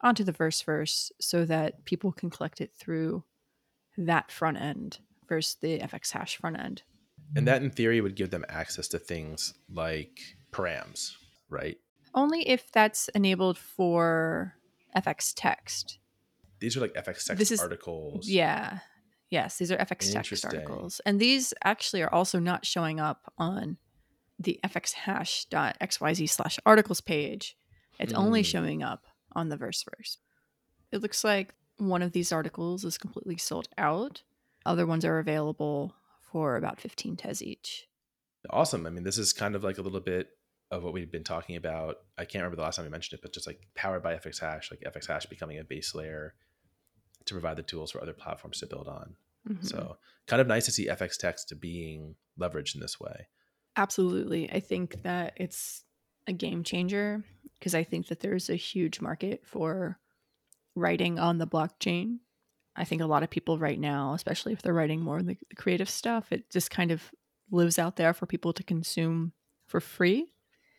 onto 0.01 0.25
the 0.25 0.33
Verseverse 0.33 1.11
so 1.21 1.45
that 1.45 1.85
people 1.85 2.13
can 2.13 2.31
collect 2.31 2.61
it 2.61 2.73
through 2.79 3.25
that 3.99 4.31
front 4.31 4.61
end 4.61 4.99
versus 5.31 5.57
the 5.63 5.79
FX 5.79 6.11
Hash 6.11 6.37
front 6.37 6.59
end. 6.61 6.83
and 7.35 7.47
that 7.49 7.63
in 7.63 7.71
theory 7.71 8.01
would 8.03 8.17
give 8.17 8.29
them 8.31 8.45
access 8.51 8.89
to 8.89 8.99
things 8.99 9.55
like 9.73 10.21
params 10.53 11.13
right 11.49 11.79
Only 12.15 12.47
if 12.49 12.71
that's 12.73 13.09
enabled 13.15 13.57
for 13.57 14.55
FX 14.97 15.33
text. 15.35 15.99
these 16.59 16.77
are 16.77 16.81
like 16.81 16.93
fx 16.95 17.25
text 17.25 17.37
This 17.39 17.51
is- 17.53 17.61
articles 17.61 18.29
Yeah. 18.29 18.81
Yes, 19.31 19.59
these 19.59 19.71
are 19.71 19.77
FX 19.77 20.13
text 20.13 20.45
articles. 20.45 21.01
And 21.07 21.21
these 21.21 21.55
actually 21.63 22.03
are 22.03 22.13
also 22.13 22.41
not 22.41 22.67
showing 22.67 22.99
up 22.99 23.33
on 23.39 23.77
the 24.41 24.59
FX 24.65 24.93
hash.xyz 24.93 26.29
slash 26.29 26.59
articles 26.67 27.01
page. 27.01 27.57
It's 28.01 28.13
only 28.13 28.41
Hmm. 28.41 28.45
showing 28.55 28.83
up 28.83 29.07
on 29.33 29.49
the 29.49 29.57
Verseverse. 29.57 30.17
It 30.91 31.01
looks 31.01 31.23
like 31.23 31.55
one 31.77 32.03
of 32.03 32.11
these 32.11 32.33
articles 32.33 32.85
is 32.85 32.99
completely 32.99 33.37
sold 33.37 33.69
out. 33.79 34.25
Other 34.67 34.87
ones 34.87 35.05
are 35.05 35.19
available 35.19 35.95
for 36.21 36.57
about 36.57 36.81
15 36.81 37.17
tez 37.17 37.43
each. 37.43 37.89
awesome 38.51 38.87
i 38.87 38.91
mean 38.91 39.03
this 39.05 39.19
is 39.19 39.33
kind 39.33 39.55
of 39.57 39.65
like 39.65 39.79
a 39.79 39.83
little 39.83 40.01
bit 40.01 40.29
of 40.71 40.83
what 40.85 40.93
we've 40.93 41.11
been 41.11 41.25
talking 41.25 41.57
about 41.57 41.97
i 42.17 42.25
can't 42.25 42.43
remember 42.43 42.57
the 42.57 42.63
last 42.63 42.77
time 42.77 42.85
we 42.85 42.91
mentioned 42.91 43.19
it 43.19 43.23
but 43.23 43.33
just 43.35 43.47
like 43.47 43.61
powered 43.75 44.03
by 44.03 44.15
fx 44.15 44.39
hash 44.41 44.71
like 44.71 44.81
fx 44.95 45.07
hash 45.09 45.27
becoming 45.27 45.59
a 45.59 45.65
base 45.65 45.95
layer 45.95 46.35
to 47.25 47.35
provide 47.35 47.57
the 47.57 47.63
tools 47.63 47.91
for 47.91 48.01
other 48.01 48.13
platforms 48.13 48.59
to 48.61 48.67
build 48.67 48.87
on 48.89 49.17
Mhm. 49.49 49.65
so 49.67 49.97
kind 50.27 50.41
of 50.41 50.47
nice 50.47 50.67
to 50.67 50.71
see 50.73 50.87
fx 50.87 51.17
text 51.17 51.53
being 51.61 52.15
leveraged 52.39 52.75
in 52.75 52.81
this 52.81 53.01
way 53.01 53.27
Absolutely. 53.77 54.51
I 54.53 54.61
think 54.61 55.03
that 55.03 55.33
it's 55.37 55.85
a 56.27 56.33
game 56.33 56.65
changer 56.65 57.23
because 57.59 57.75
I 57.75 57.85
think 57.85 58.09
that 58.09 58.19
there's 58.21 58.51
a 58.51 58.57
huge 58.57 59.01
market 59.01 59.43
for 59.47 59.99
writing 60.75 61.19
on 61.21 61.39
the 61.39 61.47
blockchain. 61.47 62.19
I 62.77 62.85
think 62.85 63.03
a 63.03 63.07
lot 63.07 63.23
of 63.23 63.31
people 63.31 63.59
right 63.59 63.79
now, 63.79 64.15
especially 64.15 64.53
if 64.53 64.63
they're 64.63 64.75
writing 64.75 65.01
more 65.01 65.19
of 65.19 65.27
the 65.27 65.37
creative 65.57 65.91
stuff, 65.91 66.33
it 66.33 66.51
just 66.51 66.71
kind 66.71 66.91
of 66.91 67.03
lives 67.51 67.79
out 67.79 67.97
there 67.97 68.15
for 68.15 68.27
people 68.27 68.53
to 68.53 68.63
consume 68.63 69.33
for 69.67 69.81
free. 69.81 70.33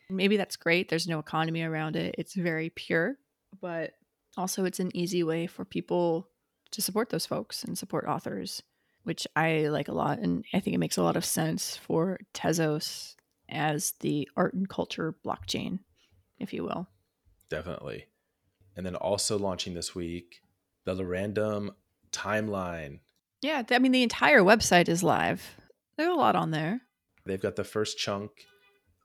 Maybe 0.09 0.37
that's 0.37 0.55
great. 0.55 0.89
There's 0.89 1.07
no 1.07 1.19
economy 1.19 1.63
around 1.63 1.95
it. 1.95 2.15
It's 2.17 2.33
very 2.33 2.69
pure, 2.69 3.17
but 3.61 3.91
also 4.37 4.65
it's 4.65 4.79
an 4.79 4.95
easy 4.95 5.23
way 5.23 5.47
for 5.47 5.65
people 5.65 6.29
to 6.71 6.81
support 6.81 7.09
those 7.09 7.25
folks 7.25 7.63
and 7.63 7.77
support 7.77 8.05
authors 8.07 8.63
which 9.03 9.25
I 9.35 9.67
like 9.69 9.87
a 9.87 9.93
lot. 9.93 10.19
And 10.19 10.45
I 10.53 10.59
think 10.59 10.75
it 10.75 10.79
makes 10.79 10.97
a 10.97 11.03
lot 11.03 11.17
of 11.17 11.25
sense 11.25 11.75
for 11.75 12.19
Tezos 12.33 13.15
as 13.49 13.93
the 13.99 14.29
art 14.37 14.53
and 14.53 14.69
culture 14.69 15.15
blockchain, 15.25 15.79
if 16.39 16.53
you 16.53 16.63
will. 16.63 16.87
definitely 17.49 18.05
and 18.75 18.85
then 18.85 18.95
also 18.95 19.37
launching 19.37 19.73
this 19.73 19.93
week 19.93 20.41
Le 20.85 21.03
Random 21.03 21.71
timeline 22.11 22.99
Yeah, 23.41 23.63
I 23.71 23.79
mean, 23.79 23.91
the 23.91 24.03
entire 24.03 24.41
website 24.41 24.87
is 24.87 25.03
live. 25.03 25.55
There's 25.97 26.11
a 26.11 26.15
lot 26.15 26.35
on 26.35 26.51
there. 26.51 26.81
They've 27.25 27.41
got 27.41 27.55
the 27.55 27.63
first 27.63 27.97
chunk 27.97 28.31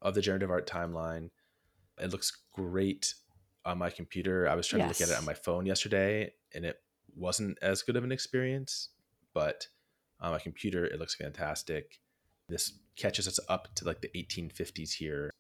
of 0.02 0.14
the 0.14 0.20
generative 0.20 0.50
art 0.50 0.68
timeline. 0.68 1.30
It 1.98 2.10
looks 2.10 2.32
great 2.52 3.14
on 3.64 3.78
my 3.78 3.90
computer. 3.90 4.48
I 4.48 4.54
was 4.54 4.66
trying 4.66 4.82
to 4.82 4.88
look 4.88 5.00
at 5.00 5.08
it 5.08 5.16
on 5.16 5.24
my 5.24 5.34
phone 5.34 5.66
yesterday 5.66 6.32
and 6.54 6.64
it 6.64 6.76
wasn't 7.14 7.58
as 7.62 7.82
good 7.82 7.96
of 7.96 8.04
an 8.04 8.12
experience, 8.12 8.90
but 9.34 9.66
on 10.20 10.32
my 10.32 10.38
computer, 10.38 10.84
it 10.84 10.98
looks 10.98 11.14
fantastic. 11.14 11.98
This 12.48 12.78
catches 12.96 13.26
us 13.26 13.40
up 13.48 13.74
to 13.76 13.84
like 13.84 14.02
the 14.02 14.10
1850s 14.14 14.92
here. 14.92 15.30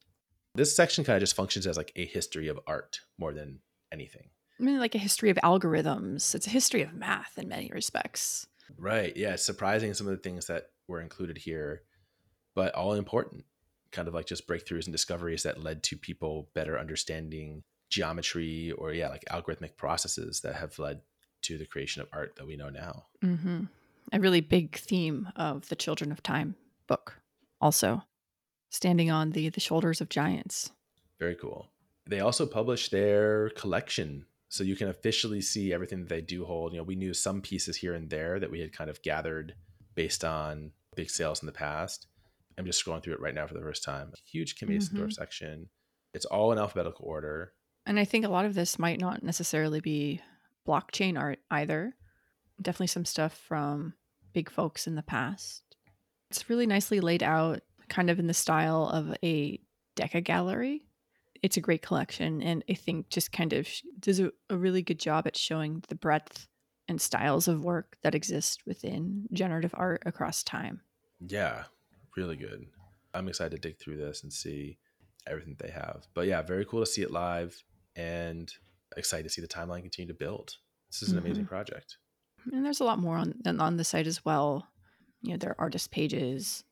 This 0.54 0.74
section 0.74 1.04
kind 1.04 1.16
of 1.16 1.20
just 1.22 1.36
functions 1.36 1.66
as 1.66 1.76
like 1.76 1.92
a 1.96 2.06
history 2.06 2.48
of 2.48 2.58
art 2.66 3.00
more 3.18 3.32
than 3.32 3.60
anything. 3.92 4.30
I 4.58 4.62
mean, 4.62 4.78
like 4.78 4.94
a 4.94 4.98
history 4.98 5.30
of 5.30 5.36
algorithms. 5.38 6.34
It's 6.34 6.46
a 6.46 6.50
history 6.50 6.82
of 6.82 6.94
math 6.94 7.38
in 7.38 7.48
many 7.48 7.70
respects. 7.72 8.46
Right. 8.78 9.16
Yeah. 9.16 9.34
It's 9.34 9.44
surprising 9.44 9.94
some 9.94 10.06
of 10.06 10.12
the 10.12 10.22
things 10.22 10.46
that 10.46 10.70
were 10.88 11.00
included 11.00 11.38
here, 11.38 11.82
but 12.54 12.74
all 12.74 12.94
important. 12.94 13.44
Kind 13.92 14.08
of 14.08 14.14
like 14.14 14.26
just 14.26 14.48
breakthroughs 14.48 14.86
and 14.86 14.92
discoveries 14.92 15.44
that 15.44 15.62
led 15.62 15.82
to 15.84 15.96
people 15.96 16.48
better 16.54 16.78
understanding 16.78 17.62
geometry 17.88 18.72
or, 18.72 18.92
yeah, 18.92 19.08
like 19.08 19.24
algorithmic 19.30 19.76
processes 19.76 20.40
that 20.40 20.56
have 20.56 20.78
led 20.78 21.00
to 21.42 21.56
the 21.56 21.66
creation 21.66 22.02
of 22.02 22.08
art 22.12 22.34
that 22.36 22.46
we 22.46 22.56
know 22.56 22.68
now. 22.68 23.04
Mm-hmm. 23.22 23.64
A 24.12 24.20
really 24.20 24.40
big 24.40 24.76
theme 24.76 25.28
of 25.36 25.68
the 25.68 25.76
Children 25.76 26.12
of 26.12 26.22
Time 26.22 26.56
book, 26.86 27.20
also 27.60 28.02
standing 28.70 29.10
on 29.10 29.30
the 29.30 29.48
the 29.48 29.60
shoulders 29.60 30.00
of 30.00 30.08
giants. 30.08 30.70
Very 31.18 31.34
cool. 31.34 31.68
They 32.08 32.20
also 32.20 32.46
published 32.46 32.90
their 32.90 33.50
collection 33.50 34.26
so 34.48 34.64
you 34.64 34.76
can 34.76 34.88
officially 34.88 35.40
see 35.40 35.72
everything 35.72 36.00
that 36.00 36.08
they 36.08 36.20
do 36.20 36.44
hold. 36.44 36.72
You 36.72 36.78
know, 36.78 36.84
we 36.84 36.96
knew 36.96 37.14
some 37.14 37.40
pieces 37.40 37.76
here 37.76 37.94
and 37.94 38.08
there 38.08 38.38
that 38.38 38.50
we 38.50 38.60
had 38.60 38.72
kind 38.72 38.90
of 38.90 39.02
gathered 39.02 39.54
based 39.94 40.24
on 40.24 40.72
big 40.94 41.10
sales 41.10 41.42
in 41.42 41.46
the 41.46 41.52
past. 41.52 42.06
I'm 42.58 42.64
just 42.64 42.84
scrolling 42.84 43.02
through 43.02 43.14
it 43.14 43.20
right 43.20 43.34
now 43.34 43.46
for 43.46 43.54
the 43.54 43.60
first 43.60 43.84
time. 43.84 44.12
Huge 44.24 44.56
Kim 44.56 44.68
Asendorf 44.68 44.92
mm-hmm. 44.92 45.10
section. 45.10 45.68
It's 46.14 46.24
all 46.24 46.52
in 46.52 46.58
alphabetical 46.58 47.04
order. 47.06 47.52
And 47.84 47.98
I 47.98 48.04
think 48.04 48.24
a 48.24 48.30
lot 48.30 48.46
of 48.46 48.54
this 48.54 48.78
might 48.78 49.00
not 49.00 49.22
necessarily 49.22 49.80
be 49.80 50.20
blockchain 50.66 51.18
art 51.18 51.40
either. 51.50 51.94
Definitely 52.60 52.86
some 52.88 53.04
stuff 53.04 53.36
from 53.46 53.94
big 54.32 54.50
folks 54.50 54.86
in 54.86 54.94
the 54.94 55.02
past. 55.02 55.62
It's 56.30 56.48
really 56.48 56.66
nicely 56.66 57.00
laid 57.00 57.22
out, 57.22 57.60
kind 57.88 58.10
of 58.10 58.18
in 58.18 58.26
the 58.26 58.34
style 58.34 58.88
of 58.88 59.14
a 59.22 59.60
Deca 59.96 60.24
gallery 60.24 60.85
it's 61.46 61.56
a 61.56 61.60
great 61.60 61.80
collection 61.80 62.42
and 62.42 62.64
i 62.68 62.74
think 62.74 63.08
just 63.08 63.30
kind 63.30 63.52
of 63.52 63.68
does 64.00 64.18
a, 64.18 64.32
a, 64.50 64.56
really 64.56 64.82
good 64.82 64.98
job 64.98 65.28
at 65.28 65.36
showing 65.36 65.80
the 65.88 65.94
breadth 65.94 66.48
and 66.88 67.00
styles 67.00 67.46
of 67.46 67.64
work 67.64 67.96
that 68.02 68.16
exist 68.16 68.62
within 68.66 69.26
generative 69.32 69.74
art 69.74 70.02
across 70.06 70.42
time. 70.42 70.80
Yeah 71.20 71.64
really 72.16 72.36
good. 72.36 72.66
I'm 73.12 73.28
excited 73.28 73.60
to 73.60 73.68
dig 73.68 73.78
through 73.78 73.98
this 73.98 74.22
and 74.22 74.32
see 74.32 74.78
everything 75.26 75.56
they 75.58 75.70
have. 75.70 76.06
But 76.14 76.26
yeah 76.26 76.42
very 76.42 76.64
cool 76.64 76.80
to 76.80 76.86
see 76.86 77.02
it 77.02 77.12
live 77.12 77.62
and 77.94 78.52
excited 78.96 79.24
to 79.24 79.30
see 79.30 79.40
the 79.40 79.48
timeline 79.48 79.82
continue 79.82 80.08
to 80.08 80.18
build. 80.18 80.56
This 80.90 81.02
is 81.02 81.10
an 81.10 81.18
mm-hmm. 81.18 81.26
amazing 81.26 81.46
project. 81.46 81.98
And 82.52 82.64
there's 82.64 82.80
a 82.80 82.84
lot 82.84 82.98
more 82.98 83.16
on 83.16 83.34
on 83.46 83.76
the 83.76 83.84
site 83.84 84.08
as 84.08 84.24
well. 84.24 84.66
You 85.22 85.32
know 85.32 85.36
there 85.36 85.50
are 85.50 85.60
artist 85.60 85.92
pages. 85.92 86.64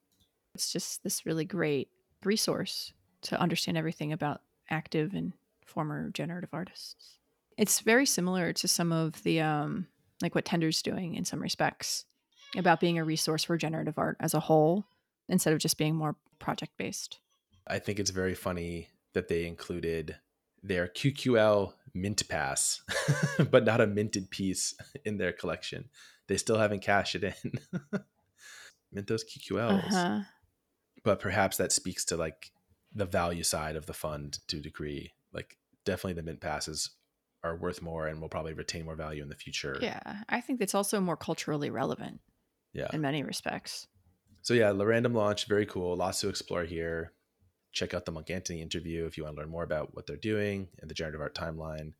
It's 0.54 0.72
just 0.72 1.04
this 1.04 1.26
really 1.26 1.44
great 1.44 1.90
resource 2.24 2.92
to 3.22 3.40
understand 3.40 3.76
everything 3.76 4.12
about 4.12 4.42
active 4.70 5.14
and 5.14 5.32
former 5.64 6.10
generative 6.10 6.50
artists. 6.52 7.18
It's 7.56 7.80
very 7.80 8.06
similar 8.06 8.52
to 8.52 8.68
some 8.68 8.92
of 8.92 9.22
the 9.22 9.40
um, 9.40 9.86
like 10.22 10.34
what 10.34 10.44
Tender's 10.44 10.82
doing 10.82 11.14
in 11.14 11.24
some 11.24 11.40
respects 11.40 12.04
about 12.56 12.80
being 12.80 12.98
a 12.98 13.04
resource 13.04 13.44
for 13.44 13.56
generative 13.56 13.98
art 13.98 14.16
as 14.20 14.34
a 14.34 14.40
whole 14.40 14.86
instead 15.28 15.52
of 15.52 15.58
just 15.58 15.78
being 15.78 15.94
more 15.94 16.16
project 16.38 16.72
based. 16.76 17.18
I 17.66 17.78
think 17.78 17.98
it's 17.98 18.10
very 18.10 18.34
funny 18.34 18.88
that 19.14 19.28
they 19.28 19.46
included 19.46 20.16
their 20.62 20.88
QQL 20.88 21.72
mint 21.94 22.28
pass, 22.28 22.82
but 23.50 23.64
not 23.64 23.80
a 23.80 23.86
minted 23.86 24.30
piece 24.30 24.74
in 25.04 25.18
their 25.18 25.32
collection. 25.32 25.88
They 26.26 26.36
still 26.36 26.58
haven't 26.58 26.80
cashed 26.80 27.14
it 27.14 27.24
in. 27.24 27.58
mint 28.92 29.06
those 29.06 29.24
QQLs. 29.24 29.92
Uh-huh. 29.92 30.20
But 31.02 31.20
perhaps 31.20 31.58
that 31.58 31.72
speaks 31.72 32.04
to 32.06 32.16
like 32.16 32.50
the 32.94 33.06
value 33.06 33.42
side 33.42 33.76
of 33.76 33.86
the 33.86 33.92
fund 33.92 34.38
to 34.48 34.58
a 34.58 34.60
degree. 34.60 35.12
Like 35.32 35.56
definitely 35.84 36.14
the 36.14 36.22
mint 36.22 36.40
passes 36.40 36.90
are 37.42 37.56
worth 37.56 37.82
more 37.82 38.06
and 38.06 38.20
will 38.20 38.28
probably 38.28 38.54
retain 38.54 38.84
more 38.84 38.96
value 38.96 39.22
in 39.22 39.28
the 39.28 39.34
future. 39.34 39.76
Yeah. 39.80 40.00
I 40.28 40.40
think 40.40 40.60
it's 40.60 40.74
also 40.74 41.00
more 41.00 41.16
culturally 41.16 41.70
relevant. 41.70 42.20
Yeah. 42.72 42.88
In 42.92 43.02
many 43.02 43.22
respects. 43.22 43.86
So 44.42 44.54
yeah, 44.54 44.70
Le 44.70 44.84
Random 44.84 45.14
launch, 45.14 45.46
very 45.46 45.66
cool. 45.66 45.96
Lots 45.96 46.20
to 46.20 46.28
explore 46.28 46.64
here. 46.64 47.12
Check 47.72 47.94
out 47.94 48.04
the 48.04 48.12
Monk 48.12 48.30
Antony 48.30 48.62
interview 48.62 49.06
if 49.06 49.16
you 49.16 49.24
want 49.24 49.36
to 49.36 49.42
learn 49.42 49.50
more 49.50 49.62
about 49.62 49.94
what 49.94 50.06
they're 50.06 50.16
doing 50.16 50.68
and 50.80 50.90
the 50.90 50.94
generative 50.94 51.20
art 51.20 51.34
timeline. 51.34 51.92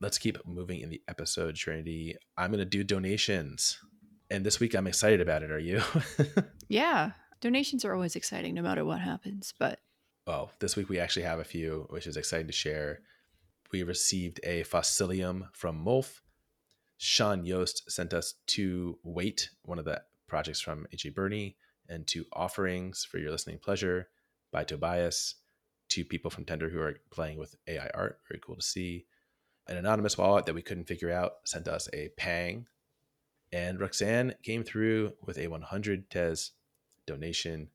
Let's 0.00 0.18
keep 0.18 0.44
moving 0.46 0.80
in 0.80 0.90
the 0.90 1.02
episode, 1.08 1.54
Trinity. 1.54 2.16
I'm 2.36 2.50
gonna 2.50 2.64
do 2.64 2.84
donations. 2.84 3.78
And 4.30 4.44
this 4.44 4.60
week 4.60 4.74
I'm 4.74 4.86
excited 4.86 5.20
about 5.20 5.42
it. 5.42 5.50
Are 5.50 5.58
you? 5.58 5.82
yeah. 6.68 7.12
Donations 7.40 7.84
are 7.84 7.94
always 7.94 8.16
exciting 8.16 8.54
no 8.54 8.62
matter 8.62 8.84
what 8.84 9.00
happens, 9.00 9.54
but 9.58 9.80
well, 10.26 10.50
this 10.58 10.74
week 10.74 10.88
we 10.88 10.98
actually 10.98 11.22
have 11.22 11.38
a 11.38 11.44
few, 11.44 11.86
which 11.90 12.06
is 12.06 12.16
exciting 12.16 12.48
to 12.48 12.52
share. 12.52 13.00
We 13.72 13.82
received 13.84 14.40
a 14.42 14.64
fossilium 14.64 15.48
from 15.52 15.84
Molf. 15.84 16.20
Sean 16.98 17.44
Yost 17.46 17.90
sent 17.90 18.12
us 18.12 18.34
two 18.46 18.98
Wait, 19.04 19.50
one 19.62 19.78
of 19.78 19.84
the 19.84 20.02
projects 20.26 20.60
from 20.60 20.86
H.A. 20.92 21.10
Burney, 21.10 21.56
and 21.88 22.06
two 22.06 22.24
Offerings 22.32 23.04
for 23.04 23.18
Your 23.18 23.30
Listening 23.30 23.58
Pleasure 23.58 24.08
by 24.50 24.64
Tobias. 24.64 25.36
Two 25.88 26.04
people 26.04 26.30
from 26.30 26.44
Tender 26.44 26.68
who 26.68 26.80
are 26.80 26.98
playing 27.10 27.38
with 27.38 27.54
AI 27.68 27.88
art. 27.94 28.18
Very 28.28 28.40
cool 28.44 28.56
to 28.56 28.62
see. 28.62 29.06
An 29.68 29.76
anonymous 29.76 30.18
wallet 30.18 30.46
that 30.46 30.54
we 30.54 30.62
couldn't 30.62 30.88
figure 30.88 31.12
out 31.12 31.34
sent 31.44 31.68
us 31.68 31.88
a 31.92 32.08
Pang. 32.16 32.66
And 33.52 33.78
Roxanne 33.78 34.34
came 34.42 34.64
through 34.64 35.12
with 35.24 35.38
a 35.38 35.46
100 35.46 36.10
Tez 36.10 36.52
donation 37.06 37.68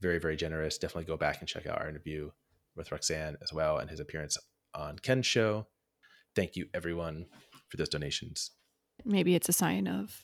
very, 0.00 0.18
very 0.18 0.36
generous. 0.36 0.78
Definitely 0.78 1.04
go 1.04 1.16
back 1.16 1.40
and 1.40 1.48
check 1.48 1.66
out 1.66 1.80
our 1.80 1.88
interview 1.88 2.30
with 2.76 2.92
Roxanne 2.92 3.36
as 3.42 3.52
well 3.52 3.78
and 3.78 3.90
his 3.90 4.00
appearance 4.00 4.38
on 4.74 4.98
Ken's 4.98 5.26
show. 5.26 5.66
Thank 6.34 6.56
you, 6.56 6.66
everyone, 6.72 7.26
for 7.68 7.76
those 7.76 7.88
donations. 7.88 8.52
Maybe 9.04 9.34
it's 9.34 9.48
a 9.48 9.52
sign 9.52 9.86
of 9.88 10.22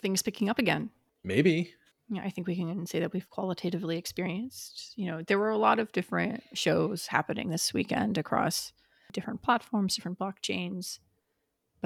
things 0.00 0.22
picking 0.22 0.48
up 0.48 0.58
again. 0.58 0.90
Maybe. 1.24 1.72
Yeah, 2.08 2.22
I 2.22 2.30
think 2.30 2.46
we 2.46 2.56
can 2.56 2.86
say 2.86 3.00
that 3.00 3.12
we've 3.12 3.28
qualitatively 3.28 3.96
experienced. 3.96 4.92
You 4.96 5.10
know, 5.10 5.22
there 5.22 5.38
were 5.38 5.50
a 5.50 5.58
lot 5.58 5.78
of 5.78 5.92
different 5.92 6.42
shows 6.54 7.06
happening 7.08 7.50
this 7.50 7.74
weekend 7.74 8.16
across 8.16 8.72
different 9.12 9.42
platforms, 9.42 9.96
different 9.96 10.18
blockchains 10.18 10.98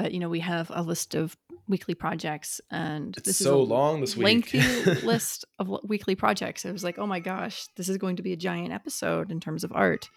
but 0.01 0.13
you 0.13 0.19
know 0.19 0.31
we 0.31 0.41
have 0.41 0.71
a 0.75 0.83
list 0.83 1.15
of 1.15 1.37
weekly 1.69 1.95
projects 1.95 2.59
and 2.71 3.17
it's 3.19 3.27
this 3.27 3.37
so 3.37 3.63
is 3.63 3.69
long 3.69 4.01
this 4.01 4.17
week. 4.17 4.25
lengthy 4.25 4.61
list 5.07 5.45
of 5.59 5.69
weekly 5.85 6.15
projects. 6.15 6.65
It 6.65 6.73
was 6.73 6.83
like 6.83 6.99
oh 6.99 7.07
my 7.07 7.21
gosh 7.21 7.67
this 7.77 7.89
is 7.91 7.99
going 7.99 8.17
to 8.17 8.23
be 8.23 8.33
a 8.33 8.37
giant 8.37 8.73
episode 8.73 9.31
in 9.31 9.41
terms 9.41 9.63
of 9.63 9.73
art. 9.75 10.09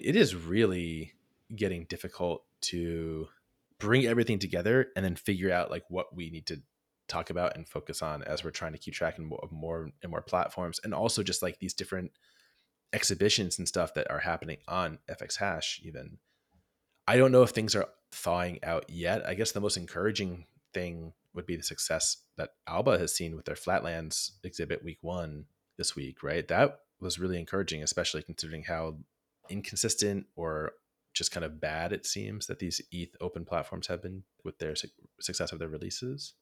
It 0.00 0.16
is 0.16 0.34
really 0.34 1.12
getting 1.54 1.84
difficult 1.84 2.42
to 2.62 3.28
bring 3.78 4.06
everything 4.06 4.40
together 4.40 4.88
and 4.96 5.04
then 5.04 5.14
figure 5.14 5.52
out 5.52 5.70
like 5.70 5.84
what 5.88 6.14
we 6.14 6.30
need 6.30 6.46
to 6.46 6.60
talk 7.06 7.30
about 7.30 7.56
and 7.56 7.68
focus 7.68 8.02
on 8.02 8.24
as 8.24 8.42
we're 8.42 8.50
trying 8.50 8.72
to 8.72 8.78
keep 8.78 8.92
track 8.92 9.18
of 9.18 9.52
more 9.52 9.90
and 10.02 10.10
more 10.10 10.20
platforms 10.20 10.80
and 10.82 10.92
also 10.92 11.22
just 11.22 11.42
like 11.42 11.60
these 11.60 11.74
different 11.74 12.10
exhibitions 12.92 13.56
and 13.56 13.68
stuff 13.68 13.94
that 13.94 14.10
are 14.10 14.18
happening 14.18 14.58
on 14.66 14.98
fx 15.08 15.36
hash 15.36 15.80
even. 15.84 16.18
I 17.06 17.16
don't 17.16 17.32
know 17.32 17.42
if 17.42 17.50
things 17.50 17.74
are 17.74 17.86
thawing 18.12 18.58
out 18.62 18.84
yet. 18.88 19.26
I 19.26 19.34
guess 19.34 19.52
the 19.52 19.60
most 19.60 19.76
encouraging 19.76 20.46
thing 20.72 21.12
would 21.34 21.46
be 21.46 21.56
the 21.56 21.62
success 21.62 22.18
that 22.36 22.50
Alba 22.66 22.98
has 22.98 23.14
seen 23.14 23.36
with 23.36 23.44
their 23.44 23.56
Flatlands 23.56 24.32
exhibit 24.42 24.84
week 24.84 24.98
one 25.00 25.44
this 25.76 25.94
week, 25.94 26.22
right? 26.22 26.46
That 26.48 26.80
was 27.00 27.18
really 27.18 27.38
encouraging, 27.38 27.82
especially 27.82 28.22
considering 28.22 28.64
how 28.64 28.96
inconsistent 29.48 30.26
or 30.36 30.72
just 31.14 31.32
kind 31.32 31.44
of 31.44 31.60
bad 31.60 31.92
it 31.92 32.06
seems 32.06 32.46
that 32.46 32.58
these 32.58 32.80
ETH 32.92 33.16
open 33.20 33.44
platforms 33.44 33.86
have 33.86 34.02
been 34.02 34.22
with 34.44 34.58
their 34.58 34.74
su- 34.74 34.88
success 35.20 35.52
of 35.52 35.58
their 35.58 35.68
releases. 35.68 36.34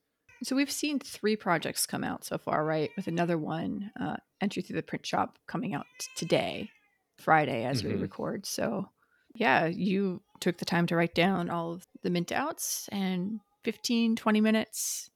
So 0.43 0.55
we've 0.55 0.71
seen 0.71 0.99
three 0.99 1.37
projects 1.37 1.87
come 1.87 2.05
out 2.05 2.25
so 2.25 2.37
far, 2.37 2.65
right? 2.65 2.91
With 2.97 3.07
another 3.07 3.39
one, 3.39 3.91
uh, 3.99 4.17
entry 4.41 4.63
through 4.63 4.77
the 4.77 4.83
print 4.83 5.07
shop, 5.07 5.39
coming 5.47 5.75
out 5.75 5.87
today, 6.15 6.71
Friday, 7.19 7.65
as 7.65 7.83
mm-hmm. 7.83 7.95
we 7.95 8.03
record. 8.03 8.45
So 8.45 8.91
yeah, 9.35 9.67
you 9.67 10.23
took 10.41 10.59
the 10.59 10.65
time 10.65 10.87
to 10.87 10.97
write 10.97 11.15
down 11.15 11.51
all 11.51 11.73
of 11.73 11.87
the 12.03 12.11
mint 12.11 12.33
outs 12.33 12.89
and 12.93 13.41
15, 13.65 14.17
20 14.17 14.41
minutes, 14.41 15.11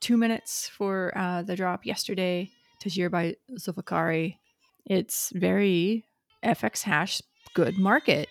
two 0.00 0.16
minutes 0.16 0.68
for 0.68 1.12
uh, 1.16 1.42
the 1.42 1.56
drop 1.56 1.84
yesterday, 1.84 2.50
Tajir 2.82 3.10
by 3.10 3.36
Zulfikari. 3.58 4.36
It's 4.86 5.32
very 5.34 6.04
FX 6.44 6.82
hash 6.82 7.22
good 7.54 7.78
market. 7.78 8.28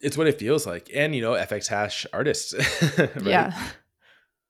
It's 0.00 0.18
what 0.18 0.26
it 0.26 0.38
feels 0.38 0.66
like. 0.66 0.90
And, 0.94 1.14
you 1.14 1.22
know, 1.22 1.32
FX 1.32 1.68
hash 1.68 2.06
artists. 2.12 2.54
right? 2.98 3.10
Yeah. 3.22 3.68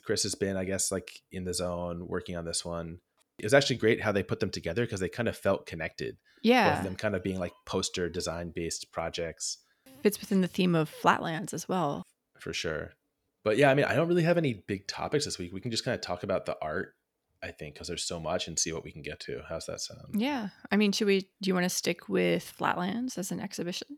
Chris 0.04 0.24
has 0.24 0.34
been, 0.34 0.56
I 0.56 0.64
guess, 0.64 0.92
like 0.92 1.22
in 1.32 1.44
the 1.44 1.54
zone 1.54 2.06
working 2.06 2.36
on 2.36 2.44
this 2.44 2.64
one. 2.64 2.98
It 3.38 3.44
was 3.44 3.54
actually 3.54 3.76
great 3.76 4.02
how 4.02 4.12
they 4.12 4.22
put 4.22 4.40
them 4.40 4.50
together 4.50 4.84
because 4.84 5.00
they 5.00 5.08
kind 5.08 5.28
of 5.28 5.36
felt 5.36 5.66
connected. 5.66 6.16
Yeah. 6.42 6.70
Both 6.70 6.78
of 6.78 6.84
them 6.84 6.96
kind 6.96 7.16
of 7.16 7.22
being 7.22 7.38
like 7.38 7.52
poster 7.66 8.08
design 8.08 8.52
based 8.54 8.92
projects 8.92 9.58
fits 10.04 10.20
within 10.20 10.42
the 10.42 10.48
theme 10.48 10.74
of 10.74 10.90
flatlands 10.90 11.54
as 11.54 11.66
well. 11.66 12.02
For 12.38 12.52
sure. 12.52 12.92
But 13.42 13.56
yeah, 13.56 13.70
I 13.70 13.74
mean, 13.74 13.86
I 13.86 13.94
don't 13.94 14.06
really 14.06 14.22
have 14.22 14.36
any 14.36 14.52
big 14.52 14.86
topics 14.86 15.24
this 15.24 15.38
week. 15.38 15.50
We 15.50 15.62
can 15.62 15.70
just 15.70 15.82
kind 15.82 15.94
of 15.94 16.02
talk 16.02 16.24
about 16.24 16.44
the 16.44 16.58
art, 16.60 16.94
I 17.42 17.52
think, 17.52 17.74
because 17.74 17.88
there's 17.88 18.04
so 18.04 18.20
much 18.20 18.46
and 18.46 18.58
see 18.58 18.70
what 18.70 18.84
we 18.84 18.92
can 18.92 19.00
get 19.00 19.18
to. 19.20 19.40
How's 19.48 19.64
that 19.64 19.80
sound? 19.80 20.20
Yeah. 20.20 20.48
I 20.70 20.76
mean, 20.76 20.92
should 20.92 21.06
we, 21.06 21.20
do 21.40 21.48
you 21.48 21.54
want 21.54 21.64
to 21.64 21.70
stick 21.70 22.06
with 22.06 22.42
Flatlands 22.42 23.16
as 23.16 23.32
an 23.32 23.40
exhibition? 23.40 23.96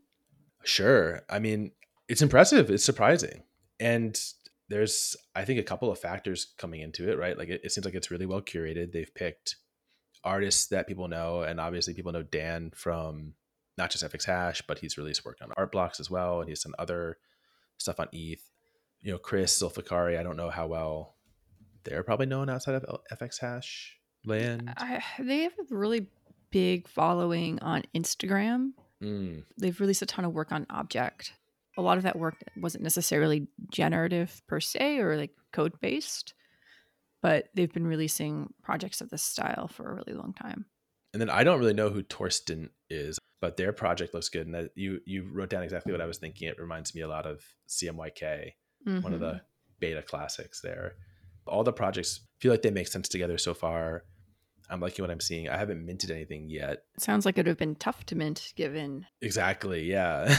Sure. 0.63 1.23
I 1.29 1.39
mean, 1.39 1.71
it's 2.07 2.21
impressive. 2.21 2.71
It's 2.71 2.85
surprising. 2.85 3.43
And 3.77 4.17
there's, 4.69 5.17
I 5.35 5.43
think, 5.43 5.59
a 5.59 5.63
couple 5.63 5.91
of 5.91 5.99
factors 5.99 6.53
coming 6.57 6.79
into 6.79 7.11
it, 7.11 7.17
right? 7.17 7.37
Like 7.37 7.49
it, 7.49 7.61
it 7.65 7.73
seems 7.73 7.83
like 7.83 7.95
it's 7.95 8.11
really 8.11 8.25
well 8.25 8.41
curated. 8.41 8.93
They've 8.93 9.13
picked 9.13 9.57
artists 10.23 10.67
that 10.67 10.87
people 10.87 11.09
know. 11.09 11.41
And 11.41 11.59
obviously, 11.59 11.93
people 11.93 12.13
know 12.13 12.23
Dan 12.23 12.71
from 12.73 13.33
not 13.77 13.91
just 13.91 14.03
FX 14.03 14.25
Hash, 14.25 14.61
but 14.67 14.79
he's 14.79 14.97
released 14.97 15.25
work 15.25 15.37
on 15.41 15.51
art 15.55 15.71
blocks 15.71 15.99
as 15.99 16.09
well. 16.09 16.41
And 16.41 16.49
he's 16.49 16.63
done 16.63 16.73
other 16.79 17.17
stuff 17.77 17.99
on 17.99 18.07
ETH. 18.11 18.41
You 19.01 19.11
know, 19.11 19.17
Chris 19.17 19.61
Zulfikari, 19.61 20.19
I 20.19 20.23
don't 20.23 20.37
know 20.37 20.49
how 20.49 20.67
well 20.67 21.15
they're 21.83 22.03
probably 22.03 22.25
known 22.25 22.49
outside 22.49 22.75
of 22.75 23.01
FX 23.11 23.39
Hash 23.39 23.97
land. 24.25 24.73
I, 24.77 25.03
they 25.19 25.43
have 25.43 25.53
a 25.59 25.75
really 25.75 26.07
big 26.49 26.87
following 26.87 27.59
on 27.59 27.83
Instagram. 27.95 28.71
Mm. 29.01 29.43
They've 29.57 29.79
released 29.79 30.01
a 30.01 30.07
ton 30.07 30.25
of 30.25 30.33
work 30.33 30.51
on 30.51 30.65
objkt. 30.65 31.31
A 31.77 31.81
lot 31.81 31.97
of 31.97 32.03
that 32.03 32.17
work 32.17 32.35
wasn't 32.57 32.83
necessarily 32.83 33.47
generative 33.71 34.41
per 34.47 34.59
se 34.59 34.97
or 34.97 35.15
like 35.15 35.31
code 35.53 35.79
based, 35.79 36.33
but 37.21 37.49
they've 37.53 37.71
been 37.71 37.85
releasing 37.85 38.51
projects 38.63 38.99
of 38.99 39.09
this 39.09 39.21
style 39.21 39.67
for 39.67 39.91
a 39.91 39.95
really 39.95 40.13
long 40.13 40.33
time. 40.33 40.65
And 41.13 41.21
then 41.21 41.29
I 41.29 41.43
don't 41.43 41.59
really 41.59 41.73
know 41.73 41.89
who 41.89 42.03
Torsten 42.03 42.69
is, 42.89 43.19
but 43.41 43.57
their 43.57 43.71
project 43.73 44.13
looks 44.13 44.29
good. 44.29 44.45
And 44.47 44.55
that 44.55 44.71
you 44.75 44.99
you 45.05 45.27
wrote 45.31 45.49
down 45.49 45.63
exactly 45.63 45.91
what 45.91 46.01
I 46.01 46.05
was 46.05 46.17
thinking. 46.17 46.47
It 46.47 46.59
reminds 46.59 46.93
me 46.95 47.01
a 47.01 47.07
lot 47.07 47.25
of 47.25 47.41
CMYK, 47.69 48.53
Mm-hmm. 48.87 49.01
one 49.01 49.13
of 49.13 49.19
the 49.19 49.41
beta 49.79 50.01
classics 50.01 50.61
there. 50.61 50.93
All 51.45 51.63
the 51.63 51.73
projects 51.73 52.21
feel 52.39 52.51
like 52.51 52.61
they 52.61 52.71
make 52.71 52.87
sense 52.87 53.09
together 53.09 53.37
so 53.37 53.53
far. 53.53 54.03
I'm 54.69 54.79
liking 54.81 55.03
what 55.03 55.11
I'm 55.11 55.19
seeing. 55.19 55.49
I 55.49 55.57
haven't 55.57 55.85
minted 55.85 56.11
anything 56.11 56.49
yet. 56.49 56.83
It 56.95 57.01
sounds 57.01 57.25
like 57.25 57.37
it 57.37 57.41
would 57.41 57.47
have 57.47 57.57
been 57.57 57.75
tough 57.75 58.05
to 58.07 58.15
mint 58.15 58.53
given. 58.55 59.05
Exactly, 59.21 59.89
yeah. 59.89 60.33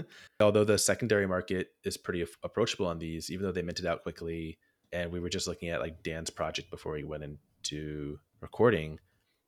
Although 0.40 0.64
the 0.64 0.78
secondary 0.78 1.26
market 1.26 1.68
is 1.84 1.96
pretty 1.96 2.24
approachable 2.42 2.86
on 2.86 2.98
these, 2.98 3.30
even 3.30 3.44
though 3.44 3.52
they 3.52 3.62
minted 3.62 3.86
out 3.86 4.02
quickly, 4.02 4.58
and 4.92 5.10
we 5.12 5.20
were 5.20 5.30
just 5.30 5.46
looking 5.48 5.70
at 5.70 5.80
like 5.80 6.02
Dan's 6.02 6.30
project 6.30 6.70
before 6.70 6.96
he 6.96 7.04
went 7.04 7.24
into 7.24 8.18
recording. 8.40 8.98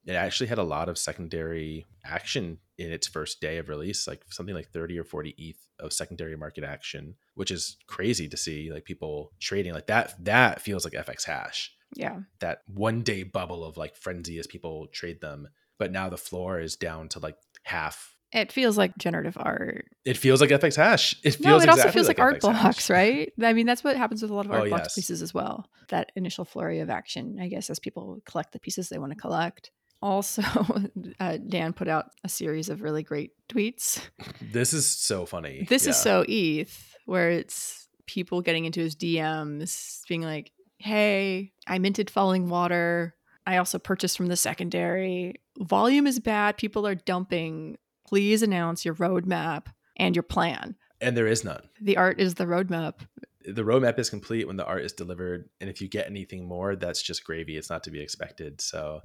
It 0.05 0.15
actually 0.15 0.49
had 0.49 0.59
a 0.59 0.65
lot 0.65 0.89
of 0.89 0.99
secondary 0.99 1.87
action 2.05 2.59
in 2.77 2.91
its 2.91 3.07
first 3.07 3.41
day 3.41 3.59
of 3.59 3.69
release, 3.69 4.07
like 4.09 4.23
something 4.31 4.55
like 4.55 4.71
30 4.71 4.99
or 4.99 5.05
40 5.05 5.35
ETH 5.39 5.69
of 5.79 5.93
secondary 5.93 6.37
market 6.37 6.65
action, 6.65 7.15
which 7.35 7.51
is 7.51 7.77
crazy 7.87 8.29
to 8.29 8.37
see. 8.37 8.73
Like 8.73 8.85
people 8.85 9.31
trading 9.41 9.73
like 9.75 9.87
that. 9.87 10.15
That 10.25 10.61
feels 10.61 10.85
like 10.85 10.95
FX 10.95 11.25
hash. 11.25 11.73
Yeah. 11.95 12.21
That 12.41 12.63
one 12.67 13.03
day 13.03 13.23
bubble 13.23 13.65
of 13.65 13.77
like 13.77 13.97
frenzy 13.97 14.39
as 14.39 14.47
people 14.47 14.89
trade 14.89 15.21
them. 15.21 15.49
But 15.79 15.93
now 15.93 16.09
the 16.09 16.17
floor 16.17 16.59
is 16.59 16.77
down 16.77 17.09
to 17.11 17.19
like 17.21 17.37
half. 17.63 18.17
It 18.33 18.51
feels 18.51 18.79
like 18.79 18.97
generative 18.97 19.37
art. 19.39 19.85
It 20.05 20.17
feels 20.17 20.41
like 20.41 20.51
FX 20.51 20.77
hash. 20.77 21.15
It 21.23 21.33
feels 21.33 21.45
no, 21.45 21.59
it 21.59 21.69
also 21.69 21.91
feels 21.91 22.09
like, 22.09 22.19
art 22.19 22.41
FX 22.41 22.53
hash. 22.53 22.63
blocks, 22.63 22.91
right? 22.91 23.33
I 23.43 23.53
mean, 23.53 23.67
that's 23.67 23.85
what 23.85 23.97
happens 23.97 24.23
with 24.23 24.31
a 24.31 24.35
lot 24.35 24.47
of 24.47 24.53
Oh, 24.53 24.61
art 24.61 24.69
blocks 24.71 24.85
yes. 24.85 24.95
pieces 24.95 25.23
as 25.23 25.35
well. 25.35 25.69
That 25.89 26.11
initial 26.17 26.45
flurry 26.47 26.81
of 26.81 26.89
action, 26.89 27.39
I 27.41 27.49
guess, 27.49 27.69
as 27.69 27.79
people 27.79 28.23
collect 28.25 28.53
the 28.53 28.59
pieces 28.59 28.89
they 28.89 28.99
want 28.99 29.13
to 29.13 29.19
collect. 29.19 29.71
Also, 30.03 30.43
uh, 31.21 31.39
Dan 31.49 31.73
put 31.73 31.89
out 31.89 32.07
a 32.25 32.29
series 32.29 32.69
of 32.69 32.83
really 32.83 33.03
great 33.03 33.31
tweets. 33.49 34.01
This 34.41 34.73
is 34.73 34.87
so 34.87 35.25
funny. 35.27 35.67
This 35.69 35.85
Yeah. 35.85 35.91
is 35.91 35.97
so 35.97 36.25
ETH, 36.29 36.97
where 37.07 37.31
it's 37.31 37.89
people 38.07 38.43
getting 38.43 38.65
into 38.65 38.81
his 38.81 38.97
DMs, 38.97 40.03
being 40.09 40.23
like, 40.23 40.51
"Hey, 40.79 41.53
I 41.67 41.79
minted 41.79 42.11
Falling 42.11 42.49
Water. 42.49 43.15
I 43.47 43.57
also 43.59 43.79
purchased 43.79 44.17
from 44.17 44.27
the 44.27 44.37
secondary. 44.37 45.37
Volume 45.59 46.07
is 46.07 46.19
bad. 46.21 46.57
People 46.57 46.87
are 46.87 46.95
dumping. 46.95 47.77
Please 48.07 48.43
announce 48.43 48.85
your 48.85 48.95
roadmap 48.97 49.67
and 49.97 50.15
your 50.17 50.23
plan. 50.25 50.77
and 51.01 51.17
there 51.17 51.27
is 51.27 51.43
none. 51.45 51.69
The 51.81 51.97
art 51.97 52.21
is 52.21 52.35
the 52.35 52.45
roadmap. 52.45 53.01
The 53.45 53.65
roadmap 53.65 53.99
is 53.99 54.09
complete 54.09 54.47
when 54.47 54.57
the 54.57 54.65
art 54.65 54.83
is 54.85 54.93
delivered, 54.93 55.49
and 55.61 55.69
if 55.69 55.81
you 55.81 55.89
get 55.89 56.07
anything 56.07 56.47
more, 56.47 56.77
that's 56.77 57.03
just 57.03 57.25
gravy. 57.25 57.57
It's 57.57 57.69
not 57.71 57.83
to 57.85 57.91
be 57.91 58.01
expected. 58.01 58.61
So, 58.61 59.01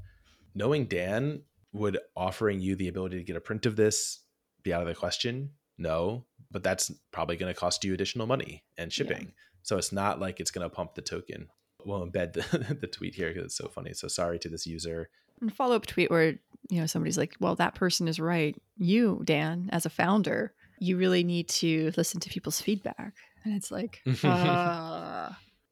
knowing 0.58 0.86
Dan, 0.86 1.44
would 1.72 2.00
offering 2.16 2.60
you 2.60 2.76
the 2.76 2.88
ability 2.88 3.18
to 3.18 3.24
get 3.24 3.36
a 3.36 3.42
print 3.42 3.66
of 3.66 3.76
this 3.76 4.20
be 4.64 4.74
out 4.74 4.82
of 4.82 4.88
the 4.88 4.96
question? 4.96 5.52
No, 5.78 6.26
but 6.52 6.64
that's 6.64 6.92
probably 7.12 7.38
going 7.38 7.54
to 7.54 7.60
cost 7.60 7.84
you 7.84 7.94
additional 7.94 8.26
money 8.26 8.64
and 8.78 8.92
shipping. 8.92 9.34
So 9.62 9.78
it's 9.78 9.92
not 9.92 10.20
like 10.20 10.40
it's 10.40 10.52
going 10.52 10.68
to 10.68 10.76
pump 10.76 10.96
the 10.96 11.02
token. 11.02 11.50
We'll 11.86 12.06
embed 12.06 12.34
the, 12.34 12.76
the 12.82 12.88
tweet 12.88 13.16
here 13.16 13.30
because 13.30 13.46
it's 13.46 13.58
so 13.58 13.68
funny. 13.68 13.94
So 13.94 14.08
sorry 14.08 14.40
to 14.40 14.50
this 14.50 14.66
user. 14.66 15.10
And 15.40 15.54
follow 15.54 15.76
up 15.76 15.86
tweet 15.86 16.10
where 16.10 16.40
you 16.70 16.80
know 16.80 16.88
somebody's 16.88 17.18
like, 17.18 17.36
"Well, 17.40 17.56
that 17.56 17.76
person 17.76 18.08
is 18.08 18.20
right. 18.20 18.60
You, 18.76 19.22
Dan, 19.24 19.70
as 19.72 19.86
a 19.86 19.90
founder, 19.90 20.54
you 20.80 20.98
really 20.98 21.24
need 21.24 21.48
to 21.50 21.92
listen 21.96 22.20
to 22.22 22.30
people's 22.30 22.60
feedback." 22.60 23.14
And 23.44 23.56
it's 23.56 23.70
like, 23.70 24.02
uh, 24.24 25.30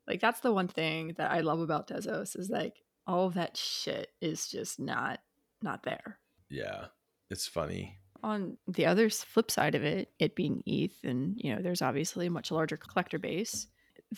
like 0.08 0.22
that's 0.22 0.42
the 0.42 0.54
one 0.54 0.68
thing 0.68 1.16
that 1.18 1.32
I 1.32 1.40
love 1.40 1.62
about 1.62 1.88
Tezos 1.88 2.38
is 2.38 2.50
like 2.52 2.76
all 3.08 3.28
of 3.28 3.34
that 3.36 3.58
shit 3.58 4.10
is 4.22 4.48
just 4.48 4.80
not 4.80 5.20
not 5.62 5.84
there. 5.84 6.20
Yeah, 6.50 6.86
it's 7.30 7.48
funny. 7.48 7.98
On 8.24 8.58
the 8.68 8.86
other 8.86 9.10
flip 9.10 9.52
side 9.52 9.76
of 9.76 9.84
it, 9.84 10.10
it 10.20 10.36
being 10.36 10.64
ETH, 10.66 11.04
and 11.04 11.36
you 11.38 11.54
know, 11.56 11.62
there's 11.62 11.82
obviously 11.82 12.28
a 12.28 12.32
much 12.32 12.52
larger 12.52 12.78
collector 12.78 13.20
base. 13.20 13.68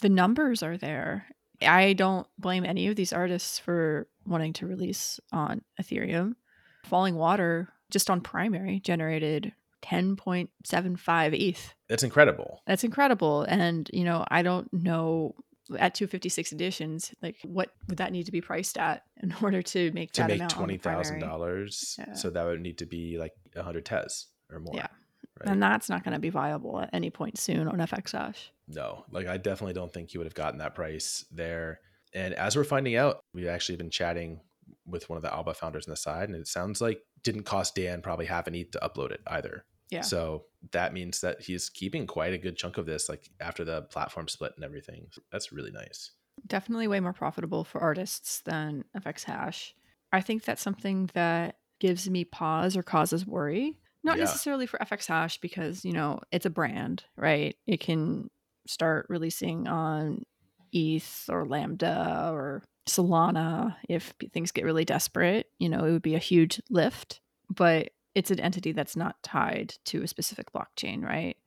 The 0.01 0.09
numbers 0.09 0.63
are 0.63 0.77
there. 0.77 1.27
I 1.61 1.93
don't 1.93 2.27
blame 2.37 2.65
any 2.65 2.87
of 2.87 2.95
these 2.95 3.13
artists 3.13 3.57
for 3.59 4.07
wanting 4.25 4.53
to 4.53 4.67
release 4.67 5.19
on 5.31 5.61
Ethereum. 5.81 6.35
Falling 6.85 7.15
Water, 7.15 7.69
just 7.89 8.09
on 8.09 8.21
primary, 8.21 8.79
generated 8.79 9.53
10.75 9.81 11.33
ETH. 11.33 11.73
That's 11.89 12.03
incredible. 12.03 12.61
That's 12.67 12.83
incredible. 12.83 13.41
And, 13.43 13.89
you 13.91 14.03
know, 14.03 14.23
I 14.29 14.41
don't 14.41 14.71
know 14.71 15.35
at 15.77 15.95
256 15.95 16.51
editions, 16.51 17.13
like 17.21 17.37
what 17.43 17.69
would 17.87 17.97
that 17.97 18.11
need 18.11 18.25
to 18.25 18.31
be 18.31 18.41
priced 18.41 18.77
at 18.77 19.03
in 19.23 19.33
order 19.41 19.61
to 19.61 19.91
make 19.91 20.11
To 20.13 20.21
that 20.21 20.27
make 20.29 20.37
amount 20.39 20.51
twenty 20.51 20.77
the 20.77 21.19
dollars, 21.19 21.95
Yeah. 21.99 22.13
so 22.13 22.29
that 22.29 22.45
would 22.45 22.61
need 22.61 22.77
to 22.79 22.85
be 22.85 23.17
like 23.17 23.33
hundred 23.55 23.85
tez 23.85 24.27
or 24.51 24.59
more. 24.59 24.75
Yeah. 24.75 24.87
right? 25.39 25.49
And 25.51 25.61
that's 25.61 25.89
not 25.89 26.03
going 26.03 26.13
to 26.13 26.19
be 26.19 26.29
viable 26.29 26.79
at 26.79 26.89
any 26.93 27.09
point 27.09 27.37
soon 27.37 27.67
on 27.67 27.77
FX 27.79 28.11
Hash. 28.11 28.51
no, 28.67 29.05
like 29.11 29.27
I 29.27 29.37
definitely 29.37 29.73
don't 29.73 29.91
think 29.91 30.13
you 30.13 30.19
would 30.19 30.27
have 30.27 30.35
gotten 30.35 30.59
that 30.59 30.75
price 30.75 31.25
there. 31.31 31.79
And 32.13 32.33
as 32.35 32.55
we're 32.55 32.63
finding 32.63 32.95
out, 32.95 33.19
we've 33.33 33.47
actually 33.47 33.75
been 33.77 33.89
chatting 33.89 34.39
with 34.85 35.09
one 35.09 35.17
of 35.17 35.23
the 35.23 35.33
Alba 35.33 35.53
founders 35.53 35.85
on 35.87 35.91
the 35.91 35.97
side, 35.97 36.29
and 36.29 36.35
it 36.37 36.47
sounds 36.47 36.79
like 36.81 37.01
didn't 37.23 37.43
cost 37.43 37.75
Dan 37.75 38.01
probably 38.01 38.25
half 38.25 38.47
an 38.47 38.55
ETH 38.55 38.71
to 38.71 38.79
upload 38.79 39.11
it 39.11 39.21
either. 39.27 39.65
Yeah. 39.89 40.01
So 40.01 40.45
that 40.71 40.93
means 40.93 41.21
that 41.21 41.41
he's 41.41 41.69
keeping 41.69 42.07
quite 42.07 42.33
a 42.33 42.37
good 42.37 42.57
chunk 42.57 42.77
of 42.77 42.85
this, 42.85 43.07
like 43.09 43.29
after 43.39 43.63
the 43.63 43.83
platform 43.83 44.27
split 44.27 44.53
and 44.55 44.65
everything. 44.65 45.07
That's 45.31 45.51
really 45.51 45.71
nice. 45.71 46.11
Definitely 46.45 46.87
way 46.87 46.99
more 46.99 47.13
profitable 47.13 47.63
for 47.63 47.79
artists 47.81 48.41
than 48.41 48.83
FX 48.95 49.23
Hash. 49.23 49.73
I 50.11 50.21
think 50.21 50.43
that's 50.43 50.61
something 50.61 51.09
that 51.13 51.57
gives 51.79 52.09
me 52.09 52.25
pause 52.25 52.75
or 52.75 52.83
causes 52.83 53.25
worry. 53.25 53.77
Not 54.03 54.17
Yeah. 54.17 54.25
necessarily 54.25 54.65
for 54.67 54.77
FX 54.81 55.07
Hash 55.07 55.37
because, 55.39 55.83
you 55.83 55.93
know, 55.93 56.19
it's 56.31 56.45
a 56.45 56.49
brand, 56.51 57.03
right? 57.15 57.55
It 57.65 57.79
can 57.79 58.29
start 58.67 59.05
releasing 59.09 59.67
on 59.67 60.23
ETH 60.71 61.25
or 61.29 61.45
Lambda 61.45 62.29
or 62.31 62.63
Solana 62.87 63.75
if 63.89 64.13
things 64.33 64.51
get 64.51 64.65
really 64.65 64.85
desperate. 64.85 65.47
You 65.59 65.69
know, 65.69 65.85
it 65.85 65.91
would 65.91 66.01
be 66.01 66.15
a 66.15 66.19
huge 66.19 66.61
lift, 66.69 67.21
but 67.49 67.89
it's 68.17 68.31
an 68.31 68.39
entity 68.39 68.71
that's 68.71 68.95
not 68.95 69.21
tied 69.21 69.75
to 69.85 70.01
a 70.01 70.07
specific 70.07 70.51
blockchain, 70.51 71.03
right? 71.03 71.37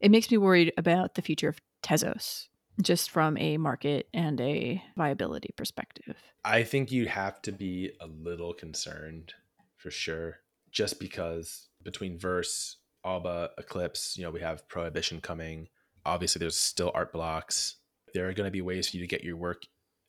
It 0.00 0.10
makes 0.10 0.28
me 0.28 0.38
worried 0.38 0.72
about 0.76 1.14
the 1.14 1.22
future 1.22 1.48
of 1.48 1.60
Tezos 1.84 2.48
just 2.82 3.10
from 3.10 3.38
a 3.38 3.56
market 3.58 4.08
and 4.12 4.40
a 4.40 4.82
viability 4.96 5.50
perspective. 5.56 6.16
I 6.44 6.64
think 6.64 6.90
you 6.90 7.06
have 7.06 7.40
to 7.42 7.52
be 7.52 7.92
a 8.00 8.08
little 8.08 8.52
concerned 8.52 9.34
for 9.76 9.92
sure, 9.92 10.40
just 10.72 10.98
because 10.98 11.68
between 11.84 12.18
Verse, 12.18 12.78
Alba, 13.04 13.50
Eclipse, 13.56 14.18
you 14.18 14.24
know, 14.24 14.32
we 14.32 14.40
have 14.40 14.68
Prohibition 14.68 15.20
coming. 15.20 15.68
Obviously, 16.04 16.40
there's 16.40 16.56
still 16.56 16.90
art 16.92 17.12
blocks. 17.12 17.76
There 18.14 18.28
are 18.28 18.34
going 18.34 18.48
to 18.48 18.50
be 18.50 18.62
ways 18.62 18.88
for 18.88 18.96
you 18.96 19.02
to 19.04 19.08
get 19.08 19.22
your 19.22 19.36
work 19.36 19.62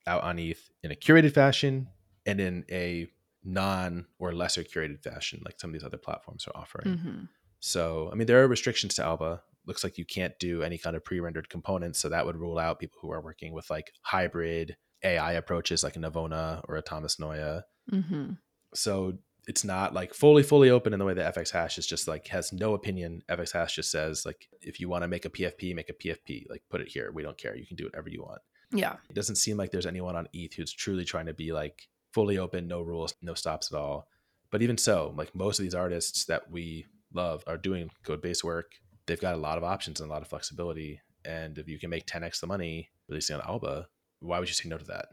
out 0.07 0.23
on 0.23 0.39
ETH 0.39 0.67
in 0.81 0.91
a 0.91 0.95
curated 0.95 1.35
fashion 1.35 1.89
and 2.25 2.41
in 2.41 2.65
a 2.71 3.07
non 3.47 4.05
or 4.19 4.33
lesser 4.33 4.63
curated 4.63 5.01
fashion, 5.01 5.41
like 5.45 5.59
some 5.59 5.69
of 5.69 5.73
these 5.73 5.83
other 5.83 5.97
platforms 5.97 6.45
are 6.47 6.59
offering. 6.59 6.97
Mm-hmm. 6.97 7.23
So, 7.59 8.09
I 8.11 8.15
mean, 8.15 8.27
there 8.27 8.43
are 8.43 8.47
restrictions 8.47 8.93
to 8.95 9.05
Alba. 9.05 9.41
Looks 9.65 9.83
like 9.83 9.97
you 9.97 10.05
can't 10.05 10.37
do 10.39 10.61
any 10.61 10.77
kind 10.77 10.95
of 10.95 11.03
pre-rendered 11.03 11.49
components, 11.49 11.99
so 11.99 12.09
that 12.09 12.25
would 12.25 12.37
rule 12.37 12.59
out 12.59 12.79
people 12.79 12.99
who 13.01 13.11
are 13.11 13.21
working 13.21 13.53
with 13.53 13.69
like 13.69 13.91
hybrid 14.01 14.77
AI 15.03 15.33
approaches, 15.33 15.83
like 15.83 15.95
an 15.95 16.03
Ivona 16.03 16.61
or 16.67 16.75
a 16.75 16.81
Thomas 16.81 17.15
Noya. 17.17 17.63
Mm-hmm. 17.91 18.33
So, 18.75 19.17
it's 19.47 19.63
not 19.63 19.93
like 19.93 20.13
fully 20.13 20.43
fully 20.43 20.69
open 20.69 20.91
in 20.91 20.99
the 20.99 21.05
way 21.05 21.13
that 21.13 21.33
FX 21.33 21.51
hash 21.51 21.77
is 21.77 21.87
just 21.87 22.05
like 22.05 22.27
has 22.27 22.51
no 22.51 22.73
opinion. 22.73 23.21
FX 23.29 23.53
hash 23.53 23.75
just 23.75 23.89
says 23.89 24.25
like 24.25 24.49
if 24.61 24.79
you 24.81 24.89
want 24.89 25.03
to 25.03 25.07
make 25.07 25.23
a 25.23 25.29
PFP, 25.29 25.73
make 25.73 25.89
a 25.89 25.93
PFP. 25.93 26.49
Like 26.49 26.63
put 26.69 26.81
it 26.81 26.89
here. 26.89 27.11
We 27.13 27.23
don't 27.23 27.37
care. 27.37 27.55
You 27.55 27.65
can 27.65 27.77
do 27.77 27.85
whatever 27.85 28.09
you 28.09 28.21
want. 28.21 28.41
Yeah. 28.73 28.97
It 29.09 29.13
doesn't 29.13 29.37
seem 29.37 29.55
like 29.55 29.71
there's 29.71 29.85
anyone 29.85 30.17
on 30.17 30.27
ETH 30.33 30.53
who's 30.53 30.73
truly 30.73 31.05
trying 31.05 31.27
to 31.27 31.33
be 31.33 31.53
like 31.53 31.87
fully 32.17 32.39
open, 32.39 32.67
no 32.67 32.81
rules, 32.81 33.13
no 33.21 33.35
stops 33.35 33.71
at 33.71 33.77
all. 33.77 34.07
But 34.49 34.63
even 34.63 34.75
so, 34.75 35.13
like 35.15 35.35
most 35.35 35.59
of 35.59 35.63
these 35.63 35.75
artists 35.75 36.25
that 36.25 36.49
we 36.49 36.87
love 37.13 37.43
are 37.45 37.57
doing 37.57 37.91
code 38.03 38.23
based 38.23 38.43
work. 38.43 38.71
They've 39.05 39.21
got 39.21 39.35
a 39.35 39.37
lot 39.37 39.59
of 39.59 39.63
options 39.63 40.01
and 40.01 40.09
a 40.09 40.11
lot 40.11 40.23
of 40.23 40.27
flexibility. 40.27 40.99
And 41.25 41.59
if 41.59 41.67
you 41.67 41.77
can 41.77 41.91
make 41.91 42.07
10x 42.07 42.39
the 42.39 42.47
money 42.47 42.89
releasing 43.07 43.35
on 43.35 43.43
Alba, 43.47 43.87
why 44.19 44.39
would 44.39 44.47
you 44.47 44.55
say 44.55 44.67
no 44.67 44.79
to 44.79 44.85
that 44.85 45.09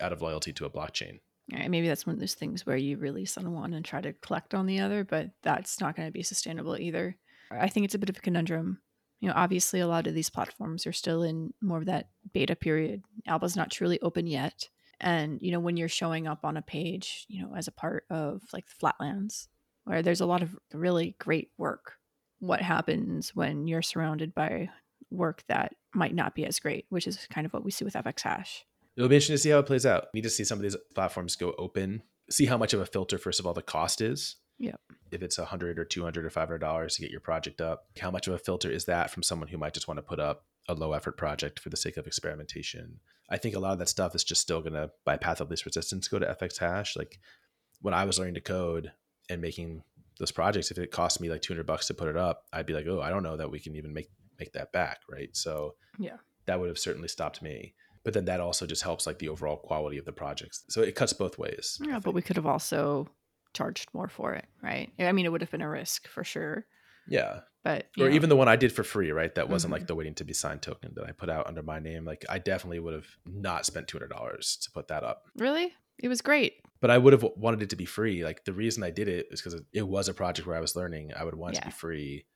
out 0.00 0.14
of 0.14 0.22
loyalty 0.22 0.54
to 0.54 0.64
a 0.64 0.70
blockchain? 0.70 1.18
All 1.52 1.58
right, 1.58 1.70
maybe 1.70 1.88
that's 1.88 2.06
one 2.06 2.14
of 2.14 2.20
those 2.20 2.32
things 2.32 2.64
where 2.64 2.78
you 2.78 2.96
release 2.96 3.36
on 3.36 3.52
one 3.52 3.74
and 3.74 3.84
try 3.84 4.00
to 4.00 4.14
collect 4.14 4.54
on 4.54 4.64
the 4.64 4.80
other, 4.80 5.04
but 5.04 5.32
that's 5.42 5.78
not 5.78 5.94
going 5.94 6.08
to 6.08 6.12
be 6.12 6.22
sustainable 6.22 6.78
either. 6.78 7.18
I 7.50 7.68
think 7.68 7.84
it's 7.84 7.94
a 7.94 7.98
bit 7.98 8.08
of 8.08 8.16
a 8.16 8.22
conundrum. 8.22 8.78
You 9.20 9.28
know, 9.28 9.34
obviously, 9.36 9.80
a 9.80 9.86
lot 9.86 10.06
of 10.06 10.14
these 10.14 10.30
platforms 10.30 10.86
are 10.86 10.92
still 10.92 11.22
in 11.22 11.52
more 11.60 11.78
of 11.78 11.84
that 11.84 12.08
beta 12.32 12.56
period. 12.56 13.02
Alba's 13.26 13.56
not 13.56 13.70
truly 13.70 14.00
open 14.00 14.26
yet. 14.26 14.70
And, 15.00 15.38
you 15.42 15.52
know, 15.52 15.60
when 15.60 15.76
you're 15.76 15.88
showing 15.88 16.26
up 16.26 16.44
on 16.44 16.56
a 16.56 16.62
page, 16.62 17.26
you 17.28 17.42
know, 17.42 17.54
as 17.54 17.68
a 17.68 17.72
part 17.72 18.04
of 18.10 18.42
like 18.52 18.66
the 18.66 18.74
Flatlands, 18.78 19.48
where 19.84 20.02
there's 20.02 20.20
a 20.20 20.26
lot 20.26 20.42
of 20.42 20.56
really 20.72 21.16
great 21.18 21.50
work, 21.58 21.94
what 22.38 22.60
happens 22.60 23.34
when 23.34 23.66
you're 23.66 23.82
surrounded 23.82 24.34
by 24.34 24.70
work 25.10 25.44
that 25.48 25.74
might 25.94 26.14
not 26.14 26.34
be 26.34 26.44
as 26.44 26.58
great, 26.58 26.86
which 26.88 27.06
is 27.06 27.26
kind 27.30 27.46
of 27.46 27.52
what 27.52 27.64
we 27.64 27.70
see 27.70 27.84
with 27.84 27.94
FX 27.94 28.22
Hash. 28.22 28.64
It'll 28.96 29.08
be 29.08 29.16
interesting 29.16 29.34
to 29.34 29.38
see 29.38 29.50
how 29.50 29.58
it 29.58 29.66
plays 29.66 29.86
out. 29.86 30.06
We 30.12 30.18
need 30.18 30.24
to 30.24 30.30
see 30.30 30.44
some 30.44 30.58
of 30.58 30.62
these 30.62 30.76
platforms 30.94 31.36
go 31.36 31.54
open, 31.58 32.02
see 32.30 32.46
how 32.46 32.56
much 32.56 32.72
of 32.72 32.80
a 32.80 32.86
filter, 32.86 33.18
first 33.18 33.38
of 33.38 33.46
all, 33.46 33.52
the 33.52 33.62
cost 33.62 34.00
is. 34.00 34.36
Yep. 34.58 34.80
If 35.10 35.22
it's 35.22 35.38
a 35.38 35.44
hundred 35.44 35.78
or 35.78 35.84
two 35.84 36.02
hundred 36.02 36.24
or 36.24 36.30
five 36.30 36.48
hundred 36.48 36.60
dollars 36.60 36.96
to 36.96 37.02
get 37.02 37.10
your 37.10 37.20
project 37.20 37.60
up, 37.60 37.86
how 38.00 38.10
much 38.10 38.26
of 38.26 38.32
a 38.32 38.38
filter 38.38 38.70
is 38.70 38.86
that 38.86 39.10
from 39.10 39.22
someone 39.22 39.48
who 39.48 39.58
might 39.58 39.74
just 39.74 39.86
want 39.86 39.98
to 39.98 40.02
put 40.02 40.18
up 40.18 40.46
a 40.66 40.74
low 40.74 40.94
effort 40.94 41.18
project 41.18 41.60
for 41.60 41.68
the 41.68 41.76
sake 41.76 41.98
of 41.98 42.06
experimentation? 42.06 43.00
I 43.28 43.38
think 43.38 43.54
a 43.56 43.58
lot 43.58 43.72
of 43.72 43.78
that 43.78 43.88
stuff 43.88 44.14
is 44.14 44.24
just 44.24 44.40
still 44.40 44.60
gonna 44.60 44.90
by 45.04 45.16
path 45.16 45.40
of 45.40 45.50
least 45.50 45.66
resistance 45.66 46.08
go 46.08 46.18
to 46.18 46.36
FX 46.40 46.58
hash. 46.58 46.96
Like 46.96 47.18
when 47.80 47.94
I 47.94 48.04
was 48.04 48.18
learning 48.18 48.34
to 48.34 48.40
code 48.40 48.92
and 49.28 49.42
making 49.42 49.82
those 50.18 50.30
projects, 50.32 50.70
if 50.70 50.78
it 50.78 50.90
cost 50.90 51.20
me 51.20 51.28
like 51.28 51.42
two 51.42 51.52
hundred 51.52 51.66
bucks 51.66 51.86
to 51.88 51.94
put 51.94 52.08
it 52.08 52.16
up, 52.16 52.44
I'd 52.52 52.66
be 52.66 52.74
like, 52.74 52.86
oh, 52.88 53.00
I 53.00 53.10
don't 53.10 53.22
know 53.22 53.36
that 53.36 53.50
we 53.50 53.60
can 53.60 53.76
even 53.76 53.92
make 53.92 54.10
make 54.38 54.52
that 54.52 54.72
back, 54.72 55.00
right? 55.10 55.34
So 55.36 55.74
yeah, 55.98 56.16
that 56.46 56.60
would 56.60 56.68
have 56.68 56.78
certainly 56.78 57.08
stopped 57.08 57.42
me 57.42 57.74
but 58.06 58.14
then 58.14 58.26
that 58.26 58.38
also 58.38 58.66
just 58.66 58.84
helps 58.84 59.04
like 59.04 59.18
the 59.18 59.28
overall 59.28 59.56
quality 59.56 59.98
of 59.98 60.04
the 60.04 60.12
projects. 60.12 60.62
So 60.68 60.80
it 60.80 60.94
cuts 60.94 61.12
both 61.12 61.38
ways. 61.38 61.76
Yeah, 61.82 61.98
but 61.98 62.14
we 62.14 62.22
could 62.22 62.36
have 62.36 62.46
also 62.46 63.08
charged 63.52 63.88
more 63.92 64.06
for 64.06 64.32
it, 64.32 64.44
right? 64.62 64.92
I 64.96 65.10
mean, 65.10 65.26
it 65.26 65.32
would 65.32 65.40
have 65.40 65.50
been 65.50 65.60
a 65.60 65.68
risk 65.68 66.06
for 66.06 66.22
sure. 66.22 66.66
Yeah. 67.08 67.40
But 67.66 67.86
or 67.98 68.08
know. 68.08 68.14
even 68.14 68.28
the 68.28 68.36
one 68.36 68.48
I 68.48 68.56
did 68.56 68.72
for 68.72 68.84
free, 68.84 69.10
right? 69.10 69.34
That 69.34 69.48
wasn't 69.48 69.72
Mm-hmm. 69.72 69.80
like 69.80 69.86
the 69.88 69.94
waiting 69.96 70.14
to 70.16 70.24
be 70.24 70.32
signed 70.32 70.62
token 70.62 70.92
that 70.94 71.04
I 71.04 71.12
put 71.12 71.28
out 71.28 71.46
under 71.48 71.62
my 71.62 71.78
name. 71.80 72.04
Like 72.04 72.24
I 72.28 72.38
definitely 72.38 72.78
would 72.78 72.94
have 72.94 73.08
not 73.26 73.66
spent 73.66 73.88
two 73.88 73.98
hundred 73.98 74.10
dollars 74.10 74.56
to 74.62 74.70
put 74.70 74.88
that 74.88 75.02
up. 75.02 75.24
really, 75.36 75.72
it 75.98 76.08
was 76.08 76.20
great. 76.22 76.54
But 76.80 76.90
I 76.90 76.98
would 76.98 77.12
have 77.12 77.24
wanted 77.36 77.62
it 77.62 77.70
to 77.70 77.76
be 77.76 77.86
free. 77.86 78.22
Like 78.24 78.44
the 78.44 78.52
reason 78.52 78.82
I 78.84 78.90
did 78.90 79.08
it 79.08 79.26
is 79.30 79.40
because 79.42 79.60
it 79.72 79.88
was 79.88 80.08
a 80.08 80.14
project 80.14 80.46
where 80.46 80.56
I 80.56 80.60
was 80.60 80.76
learning. 80.76 81.12
I 81.18 81.24
would 81.24 81.34
want 81.34 81.56
it 81.56 81.60
to 81.60 81.66
be 81.66 81.72
free. 81.72 82.26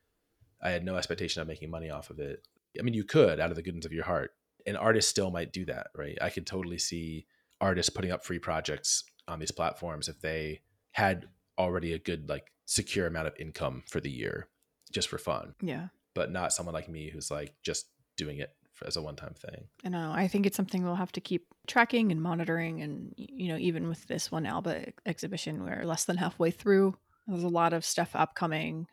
I 0.62 0.70
had 0.70 0.84
no 0.84 0.96
expectation 0.96 1.40
of 1.42 1.48
making 1.48 1.70
money 1.70 1.90
off 1.90 2.10
of 2.10 2.18
it. 2.18 2.46
I 2.78 2.82
mean, 2.82 2.94
you 2.94 3.04
could 3.04 3.38
out 3.40 3.50
of 3.50 3.56
the 3.56 3.62
goodness 3.62 3.86
of 3.86 3.92
your 3.92 4.04
heart. 4.04 4.32
An 4.66 4.76
artist 4.76 5.08
still 5.08 5.30
might 5.30 5.52
do 5.52 5.64
that, 5.66 5.88
right? 5.94 6.18
I 6.20 6.28
could 6.30 6.46
totally 6.46 6.78
see 6.78 7.26
artists 7.60 7.90
putting 7.90 8.10
up 8.10 8.24
free 8.24 8.38
projects 8.38 9.04
on 9.28 9.38
these 9.38 9.50
platforms 9.52 10.08
if 10.08 10.20
they 10.20 10.60
had 10.92 11.26
already 11.58 11.92
a 11.94 11.98
good, 11.98 12.28
like, 12.28 12.46
secure 12.66 13.06
amount 13.06 13.26
of 13.26 13.34
income 13.38 13.82
for 13.86 14.00
the 14.00 14.10
year 14.10 14.48
just 14.92 15.08
for 15.08 15.18
fun, 15.18 15.54
Yeah. 15.62 15.88
but 16.14 16.30
not 16.30 16.52
someone 16.52 16.74
like 16.74 16.88
me 16.88 17.10
who's 17.10 17.30
like 17.30 17.54
just 17.62 17.86
doing 18.16 18.38
it 18.38 18.50
for, 18.72 18.86
as 18.86 18.96
a 18.96 19.02
one 19.02 19.16
time 19.16 19.34
thing. 19.34 19.68
I 19.84 19.88
know. 19.88 20.10
I 20.12 20.28
think 20.28 20.46
it's 20.46 20.56
something 20.56 20.82
we'll 20.84 20.94
have 20.96 21.12
to 21.12 21.20
keep 21.20 21.46
tracking 21.66 22.10
and 22.12 22.20
monitoring. 22.22 22.82
And, 22.82 23.14
you 23.16 23.48
know, 23.48 23.56
even 23.58 23.88
with 23.88 24.06
this 24.06 24.30
one 24.30 24.46
Alba 24.46 24.88
ex- 24.88 25.02
exhibition, 25.06 25.62
we're 25.64 25.84
less 25.84 26.04
than 26.04 26.16
halfway 26.16 26.50
through. 26.50 26.96
There's 27.26 27.42
a 27.44 27.48
lot 27.48 27.72
of 27.72 27.84
stuff 27.84 28.10
upcoming 28.14 28.86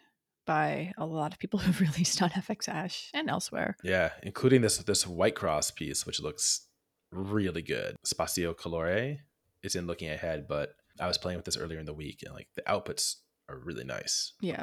by 0.46 0.94
a 0.98 1.06
lot 1.06 1.34
of 1.34 1.40
people 1.40 1.60
who've 1.64 1.82
released 1.82 2.22
on 2.22 2.30
FX 2.30 2.68
Hash 2.68 3.10
and 3.14 3.30
elsewhere. 3.30 3.76
Yeah, 3.84 4.12
including 4.24 4.62
this 4.62 4.78
this 4.78 5.06
White 5.08 5.36
Cross 5.36 5.72
piece, 5.72 6.06
which 6.06 6.22
looks 6.22 6.68
really 7.12 7.62
good. 7.62 7.96
Spacio 8.06 8.54
Colore. 8.56 9.18
It's 9.64 9.76
in 9.76 9.88
looking 9.88 10.10
ahead, 10.10 10.48
but 10.48 10.76
I 11.00 11.08
was 11.08 11.18
playing 11.18 11.38
with 11.40 11.46
this 11.46 11.58
earlier 11.58 11.80
in 11.80 11.86
the 11.86 11.94
week, 11.94 12.22
and 12.26 12.34
like 12.34 12.48
the 12.56 12.62
outputs 12.64 13.16
are 13.50 13.58
really 13.58 13.84
nice. 13.84 14.34
Yeah. 14.42 14.62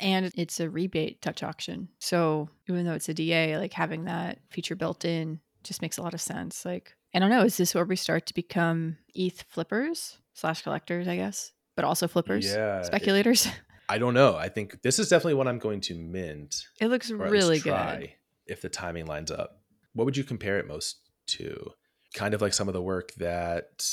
And 0.00 0.30
it's 0.36 0.60
a 0.60 0.70
rebate 0.70 1.20
Dutch 1.20 1.42
auction. 1.42 1.88
So 1.98 2.48
even 2.68 2.84
though 2.84 2.92
it's 2.94 3.08
a 3.08 3.14
DA, 3.14 3.56
like 3.58 3.72
having 3.72 4.04
that 4.04 4.38
feature 4.50 4.76
built 4.76 5.04
in 5.04 5.40
just 5.64 5.82
makes 5.82 5.98
a 5.98 6.02
lot 6.02 6.14
of 6.14 6.20
sense. 6.20 6.64
Like, 6.64 6.94
I 7.14 7.18
don't 7.18 7.30
know, 7.30 7.42
is 7.42 7.56
this 7.56 7.74
where 7.74 7.84
we 7.84 7.96
start 7.96 8.26
to 8.26 8.34
become 8.34 8.96
ETH 9.14 9.42
flippers 9.48 10.18
slash 10.34 10.62
collectors, 10.62 11.08
I 11.08 11.16
guess, 11.16 11.52
but 11.74 11.84
also 11.84 12.06
flippers, 12.08 12.46
Yeah, 12.46 12.80
it- 12.80 12.86
speculators? 12.86 13.48
I 13.90 13.96
don't 13.98 14.12
know. 14.14 14.36
I 14.36 14.50
think 14.50 14.82
this 14.82 14.98
is 14.98 15.08
definitely 15.08 15.34
what 15.34 15.48
I'm 15.48 15.58
going 15.58 15.80
to 15.82 15.94
mint. 15.94 16.54
It, 16.78 16.88
looks 16.88 17.10
really 17.10 17.58
good. 17.58 18.10
if 18.46 18.60
the 18.60 18.68
timing 18.68 19.06
lines 19.06 19.30
up. 19.30 19.62
What 19.94 20.04
would 20.04 20.16
you 20.16 20.24
compare 20.24 20.58
it 20.58 20.66
most 20.68 20.98
to? 21.28 21.70
Kind 22.14 22.34
of 22.34 22.42
like 22.42 22.52
some 22.52 22.68
of 22.68 22.74
the 22.74 22.82
work 22.82 23.12
that 23.16 23.90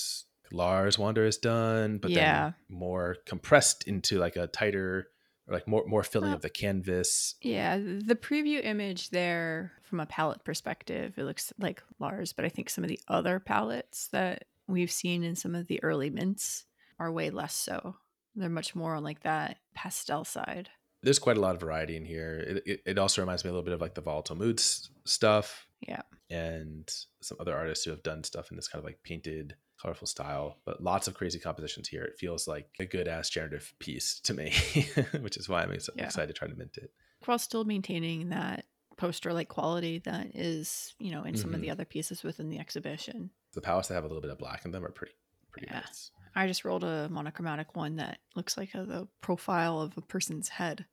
Lars 0.52 1.00
Wander 1.00 1.24
has 1.26 1.38
done, 1.38 1.98
but 1.98 2.12
Yeah. 2.12 2.52
then 2.52 2.56
more 2.78 3.16
compressed 3.26 3.88
into 3.88 4.20
like 4.20 4.36
a 4.36 4.48
tighter 4.48 5.08
like 5.48 5.68
more 5.68 5.86
more 5.86 6.04
filling 6.04 6.30
Well- 6.30 6.36
of 6.38 6.42
the 6.42 6.50
canvas. 6.50 7.36
Yeah, 7.42 7.78
the 7.78 8.16
preview 8.16 8.64
image 8.66 9.10
there 9.12 9.74
from 9.84 10.00
a 10.00 10.06
palette 10.06 10.44
perspective, 10.44 11.14
it 11.18 11.24
looks 11.24 11.54
like 11.60 11.84
Lars, 12.00 12.34
but 12.34 12.46
I 12.46 12.50
think 12.50 12.70
some 12.70 12.84
of 12.84 12.88
the 12.90 13.00
other 13.08 13.40
palettes 13.40 14.08
that 14.08 14.46
we've 14.68 14.92
seen 14.92 15.24
in 15.24 15.36
some 15.36 15.54
of 15.56 15.68
the 15.68 15.82
early 15.84 16.10
mints 16.10 16.66
are 17.00 17.12
way 17.12 17.30
less 17.30 17.54
so. 17.54 17.96
They're 18.36 18.50
much 18.50 18.76
more 18.76 18.96
on 18.96 19.04
like 19.04 19.22
that 19.24 19.58
pastel 19.76 20.24
side. 20.26 20.70
There's 21.04 21.20
quite 21.20 21.38
a 21.38 21.40
lot 21.42 21.54
of 21.54 21.62
variety 21.62 21.96
in 21.96 22.04
here. 22.06 22.44
It, 22.48 22.64
it, 22.66 22.82
it 22.86 22.98
also 22.98 23.22
reminds 23.22 23.44
me 23.44 23.50
a 23.50 23.54
little 23.54 23.64
bit 23.64 23.74
of 23.74 23.82
like 23.82 23.94
the 23.94 24.02
volatile 24.02 24.36
moods 24.36 24.90
stuff 25.06 25.68
Yeah. 25.88 26.02
and 26.32 26.92
some 27.22 27.38
other 27.40 27.56
artists 27.56 27.86
who 27.86 27.92
have 27.92 28.02
done 28.02 28.24
stuff 28.24 28.50
in 28.50 28.56
this 28.58 28.68
kind 28.68 28.80
of 28.80 28.86
like 28.86 29.04
painted, 29.04 29.56
colorful 29.82 30.08
style, 30.08 30.58
but 30.66 30.82
lots 30.82 31.08
of 31.08 31.14
crazy 31.14 31.40
compositions 31.40 31.88
here. 31.88 32.04
It 32.04 32.18
feels 32.18 32.48
like 32.48 32.68
a 32.80 32.86
good 32.86 33.08
ass 33.08 33.30
generative 33.30 33.74
piece 33.80 34.20
to 34.22 34.34
me, 34.34 34.54
which 35.20 35.38
is 35.38 35.50
why 35.50 35.64
I'm 35.64 35.72
ex- 35.72 35.90
Yeah. 35.96 36.06
excited 36.06 36.28
to 36.28 36.34
try 36.34 36.48
to 36.48 36.56
mint 36.56 36.78
it. 36.78 36.92
While 37.26 37.40
still 37.40 37.66
maintaining 37.66 38.30
that 38.30 38.66
poster 38.98 39.34
like 39.34 39.50
quality 39.50 40.00
that 40.00 40.36
is, 40.36 40.94
you 41.00 41.12
know, 41.12 41.24
in 41.24 41.36
some 41.36 41.54
of 41.54 41.60
the 41.60 41.68
mm-hmm. 41.68 41.74
other 41.74 41.86
pieces 41.86 42.24
within 42.24 42.50
the 42.50 42.60
exhibition. 42.60 43.30
The 43.54 43.62
palettes 43.62 43.90
that 43.90 43.96
have 43.96 44.06
a 44.06 44.08
little 44.08 44.22
bit 44.22 44.32
of 44.32 44.38
black 44.38 44.64
in 44.66 44.72
them 44.72 44.86
are 44.86 44.92
pretty, 44.92 45.14
pretty 45.52 45.68
Yeah. 45.70 45.80
nice. 45.80 46.12
I 46.36 46.48
just 46.48 46.66
rolled 46.66 46.84
a 46.84 47.08
monochromatic 47.10 47.76
one 47.76 47.96
that 47.98 48.20
looks 48.36 48.58
like 48.58 48.74
a, 48.76 48.84
the 48.84 49.08
profile 49.22 49.80
of 49.82 49.98
a 49.98 50.02
person's 50.02 50.50
head. 50.50 50.86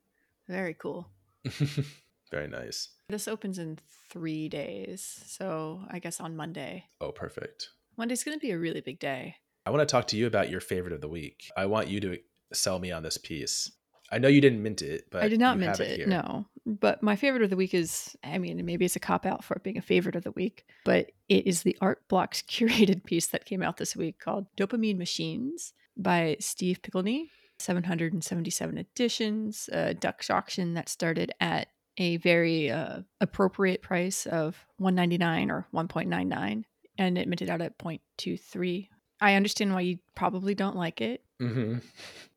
Very 0.47 0.73
cool. 0.73 1.09
Very 2.31 2.47
nice. 2.47 2.89
This 3.09 3.27
opens 3.27 3.59
in 3.59 3.77
three 4.09 4.49
days. 4.49 5.21
So 5.27 5.81
I 5.89 5.99
guess 5.99 6.19
on 6.19 6.35
Monday. 6.35 6.85
Oh, 6.99 7.11
perfect. 7.11 7.69
Monday's 7.97 8.23
going 8.23 8.37
to 8.37 8.41
be 8.41 8.51
a 8.51 8.57
really 8.57 8.81
big 8.81 8.99
day. 8.99 9.35
I 9.65 9.69
want 9.69 9.81
to 9.81 9.91
talk 9.91 10.07
to 10.07 10.17
you 10.17 10.27
about 10.27 10.49
your 10.49 10.59
favorite 10.59 10.93
of 10.93 11.01
the 11.01 11.07
week. 11.07 11.49
I 11.55 11.67
want 11.67 11.87
you 11.87 11.99
to 12.01 12.17
sell 12.51 12.79
me 12.79 12.91
on 12.91 13.03
this 13.03 13.17
piece. 13.17 13.71
I 14.11 14.19
know 14.19 14.27
you 14.27 14.41
didn't 14.41 14.61
mint 14.61 14.81
it, 14.81 15.07
but 15.09 15.23
I 15.23 15.27
did 15.27 15.39
not 15.39 15.57
mint 15.57 15.77
have 15.77 15.79
it, 15.79 16.07
no. 16.07 16.45
But 16.65 17.01
my 17.01 17.15
favorite 17.15 17.41
of 17.43 17.49
the 17.49 17.55
week 17.55 17.73
is, 17.73 18.15
I 18.23 18.37
mean, 18.37 18.63
maybe 18.63 18.85
it's 18.85 18.95
a 18.95 18.99
cop 18.99 19.25
out 19.25 19.43
for 19.43 19.55
it 19.55 19.63
being 19.63 19.77
a 19.77 19.81
favorite 19.81 20.15
of 20.15 20.23
the 20.23 20.31
week, 20.31 20.65
but 20.85 21.11
it 21.29 21.47
is 21.47 21.63
the 21.63 21.77
Art 21.81 22.07
Blocks 22.09 22.41
curated 22.47 23.05
piece 23.05 23.27
that 23.27 23.45
came 23.45 23.63
out 23.63 23.77
this 23.77 23.95
week 23.95 24.19
called 24.19 24.45
Dopamine 24.55 24.97
Machines 24.97 25.73
by 25.97 26.37
Steve 26.39 26.81
Pikelny. 26.81 27.29
777 27.59 28.77
editions, 28.77 29.69
a 29.71 29.93
Dutch 29.93 30.29
auction 30.29 30.73
that 30.73 30.89
started 30.89 31.31
at 31.39 31.69
a 31.97 32.17
very 32.17 32.69
uh, 32.69 33.01
appropriate 33.21 33.81
price 33.81 34.25
of 34.25 34.65
199 34.77 35.49
or 35.51 35.67
1.99 35.73 36.65
and 36.97 37.17
it 37.17 37.27
minted 37.27 37.49
out 37.49 37.61
at 37.61 37.77
0.23 37.77 38.89
i 39.21 39.33
understand 39.35 39.73
why 39.73 39.81
you 39.81 39.97
probably 40.15 40.55
don't 40.55 40.75
like 40.75 41.01
it. 41.01 41.23
Hmm 41.39 41.77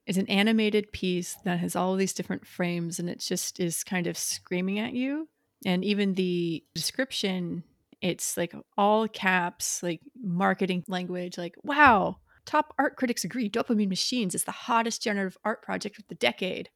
it's 0.06 0.18
an 0.18 0.28
animated 0.28 0.92
piece 0.92 1.36
that 1.44 1.58
has 1.58 1.74
all 1.74 1.92
of 1.92 1.98
these 1.98 2.12
different 2.12 2.46
frames 2.46 2.98
and 2.98 3.10
it 3.10 3.18
just 3.18 3.58
is 3.58 3.82
kind 3.82 4.06
of 4.06 4.16
screaming 4.16 4.78
at 4.78 4.92
you. 4.92 5.28
And 5.64 5.84
even 5.84 6.14
the 6.14 6.64
description 6.74 7.64
it's 8.02 8.36
like 8.36 8.54
all 8.76 9.08
caps 9.08 9.82
like 9.82 10.02
marketing 10.22 10.84
language 10.86 11.38
like 11.38 11.54
wow 11.62 12.18
top 12.44 12.74
art 12.78 12.94
critics 12.94 13.24
agree 13.24 13.48
dopamine 13.48 13.88
machines 13.88 14.34
is 14.34 14.44
the 14.44 14.52
hottest 14.52 15.02
generative 15.02 15.38
art 15.44 15.62
project 15.62 15.98
of 15.98 16.06
the 16.08 16.14
decade. 16.14 16.68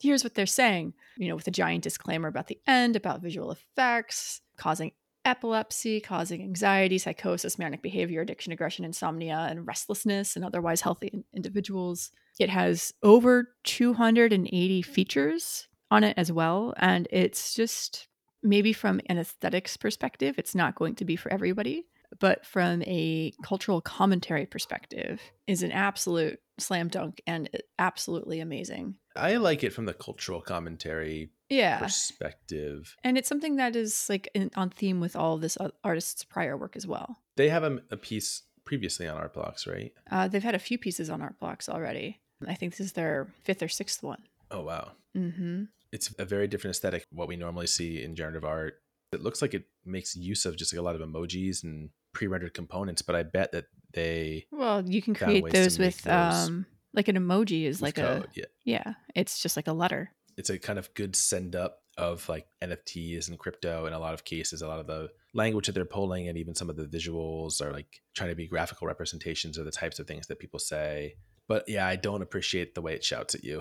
Here's 0.00 0.24
what 0.24 0.34
they're 0.34 0.46
saying 0.46 0.94
you 1.16 1.28
know 1.28 1.36
with 1.36 1.48
a 1.48 1.50
giant 1.50 1.84
disclaimer 1.84 2.28
about 2.28 2.46
the 2.46 2.60
end 2.66 2.96
about 2.96 3.20
visual 3.20 3.50
effects 3.50 4.40
causing 4.56 4.92
epilepsy 5.24 6.00
causing 6.00 6.42
anxiety, 6.42 6.98
psychosis, 6.98 7.58
manic 7.58 7.82
behavior, 7.82 8.20
addiction, 8.20 8.52
aggression, 8.52 8.84
insomnia, 8.84 9.46
and 9.50 9.66
restlessness 9.66 10.36
in 10.36 10.44
otherwise 10.44 10.80
healthy 10.80 11.24
individuals. 11.34 12.10
It 12.38 12.50
has 12.50 12.92
over 13.02 13.48
280 13.64 14.82
features 14.82 15.68
on 15.90 16.04
it 16.04 16.14
as 16.16 16.32
well. 16.32 16.74
And 16.76 17.08
it's 17.10 17.54
just 17.54 18.08
maybe 18.42 18.72
from 18.72 19.00
an 19.06 19.18
aesthetics 19.18 19.76
perspective, 19.76 20.36
it's 20.38 20.54
not 20.54 20.74
going 20.74 20.94
to 20.96 21.04
be 21.04 21.16
for 21.16 21.32
everybody. 21.32 21.86
But 22.18 22.44
from 22.44 22.82
a 22.82 23.32
cultural 23.44 23.80
commentary 23.80 24.44
perspective, 24.44 25.20
is 25.46 25.62
an 25.62 25.70
absolute 25.70 26.40
slam 26.58 26.88
dunk 26.88 27.22
and 27.24 27.48
uh, 27.54 27.58
absolutely 27.78 28.40
amazing. 28.40 28.96
I 29.14 29.36
like 29.36 29.62
it 29.62 29.72
from 29.72 29.84
the 29.84 29.94
cultural 29.94 30.40
commentary 30.40 31.30
Yeah. 31.50 31.78
perspective. 31.78 32.96
And 33.04 33.18
it's 33.18 33.28
something 33.28 33.56
that 33.56 33.76
is 33.76 34.08
like 34.08 34.28
in, 34.34 34.50
on 34.56 34.70
theme 34.70 35.00
with 35.00 35.16
all 35.16 35.36
this 35.36 35.58
artist's 35.84 36.24
prior 36.24 36.56
work 36.56 36.76
as 36.76 36.86
well. 36.86 37.18
They 37.36 37.48
have 37.48 37.64
a, 37.64 37.80
a 37.90 37.96
piece 37.96 38.42
previously 38.64 39.08
on 39.08 39.16
Art 39.16 39.34
Blocks, 39.34 39.66
right? 39.66 39.92
Uh, 40.10 40.28
they've 40.28 40.42
had 40.42 40.54
a 40.54 40.60
few 40.60 40.78
pieces 40.78 41.10
on 41.10 41.20
Art 41.20 41.38
Blocks 41.38 41.68
already. 41.68 42.20
I 42.46 42.54
think 42.54 42.72
this 42.72 42.86
is 42.86 42.92
their 42.92 43.28
fifth 43.42 43.62
or 43.62 43.68
sixth 43.68 44.02
one. 44.02 44.22
Oh 44.50 44.62
wow. 44.62 44.92
Mm-hmm. 45.16 45.64
It's 45.92 46.14
a 46.18 46.24
very 46.24 46.46
different 46.46 46.76
aesthetic 46.76 47.04
what 47.10 47.28
we 47.28 47.36
normally 47.36 47.66
see 47.66 48.02
in 48.02 48.14
generative 48.14 48.44
art. 48.44 48.74
It 49.12 49.22
looks 49.22 49.42
like 49.42 49.54
it 49.54 49.64
makes 49.84 50.14
use 50.14 50.46
of 50.46 50.56
just 50.56 50.72
like 50.72 50.78
a 50.78 50.82
lot 50.82 50.94
of 50.94 51.00
emojis 51.00 51.64
and 51.64 51.90
pre-rendered 52.12 52.54
components, 52.54 53.02
but 53.02 53.16
I 53.16 53.24
bet 53.24 53.52
that 53.52 53.66
they 53.92 54.46
Well, 54.52 54.88
you 54.88 55.02
can 55.02 55.14
create 55.14 55.50
those 55.50 55.78
with 55.78 56.00
those 56.02 56.48
um, 56.48 56.66
like 56.94 57.08
an 57.08 57.16
emoji 57.16 57.64
is 57.64 57.82
like 57.82 57.96
code, 57.96 58.24
a 58.24 58.28
yeah. 58.34 58.44
yeah, 58.64 58.94
it's 59.14 59.40
just 59.40 59.56
like 59.56 59.66
a 59.66 59.72
letter. 59.72 60.12
It's 60.40 60.50
a 60.50 60.58
kind 60.58 60.78
of 60.78 60.92
good 60.94 61.14
send 61.14 61.54
up 61.54 61.82
of 61.98 62.26
like 62.30 62.46
NFTs 62.64 63.28
and 63.28 63.38
crypto 63.38 63.84
in 63.84 63.92
a 63.92 63.98
lot 63.98 64.14
of 64.14 64.24
cases. 64.24 64.62
A 64.62 64.66
lot 64.66 64.80
of 64.80 64.86
the 64.86 65.10
language 65.34 65.66
that 65.66 65.72
they're 65.72 65.84
pulling 65.84 66.28
and 66.28 66.38
even 66.38 66.54
some 66.54 66.70
of 66.70 66.76
the 66.76 66.86
visuals 66.86 67.60
are 67.60 67.72
like 67.72 68.00
trying 68.14 68.30
to 68.30 68.34
be 68.34 68.48
graphical 68.48 68.86
representations 68.86 69.58
of 69.58 69.66
the 69.66 69.70
types 69.70 69.98
of 69.98 70.06
things 70.06 70.26
that 70.28 70.38
people 70.38 70.58
say. 70.58 71.14
But 71.46 71.64
yeah, 71.68 71.86
I 71.86 71.96
don't 71.96 72.22
appreciate 72.22 72.74
the 72.74 72.80
way 72.80 72.94
it 72.94 73.04
shouts 73.04 73.34
at 73.34 73.44
you 73.44 73.60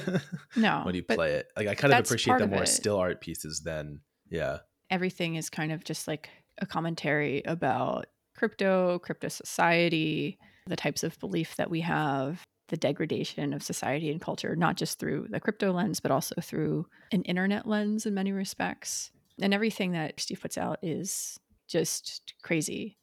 No, 0.56 0.80
when 0.84 0.94
you 0.94 1.02
play 1.02 1.32
it. 1.32 1.48
Like 1.56 1.68
I 1.68 1.74
kind 1.74 1.92
of 1.92 2.00
appreciate 2.00 2.38
the 2.38 2.46
more 2.46 2.62
it. 2.62 2.68
still 2.68 2.96
art 2.96 3.20
pieces 3.20 3.60
than 3.60 4.00
yeah. 4.30 4.58
everything 4.90 5.34
is 5.34 5.50
kind 5.50 5.72
of 5.72 5.84
just 5.84 6.08
like 6.08 6.30
a 6.58 6.66
commentary 6.66 7.42
about 7.44 8.06
crypto, 8.34 8.98
crypto 9.00 9.28
society, 9.28 10.38
the 10.66 10.76
types 10.76 11.02
of 11.02 11.18
belief 11.20 11.56
that 11.56 11.70
we 11.70 11.82
have, 11.82 12.40
the 12.68 12.76
degradation 12.76 13.52
of 13.52 13.62
society 13.62 14.10
and 14.10 14.20
culture, 14.20 14.56
not 14.56 14.76
just 14.76 14.98
through 14.98 15.26
the 15.30 15.40
crypto 15.40 15.72
lens, 15.72 16.00
but 16.00 16.10
also 16.10 16.34
through 16.40 16.86
an 17.12 17.22
internet 17.22 17.66
lens 17.66 18.06
in 18.06 18.14
many 18.14 18.32
respects. 18.32 19.10
And 19.40 19.52
everything 19.52 19.92
that 19.92 20.20
Steve 20.20 20.40
puts 20.40 20.56
out 20.56 20.78
is 20.82 21.38
just 21.66 22.34
crazy. 22.42 22.96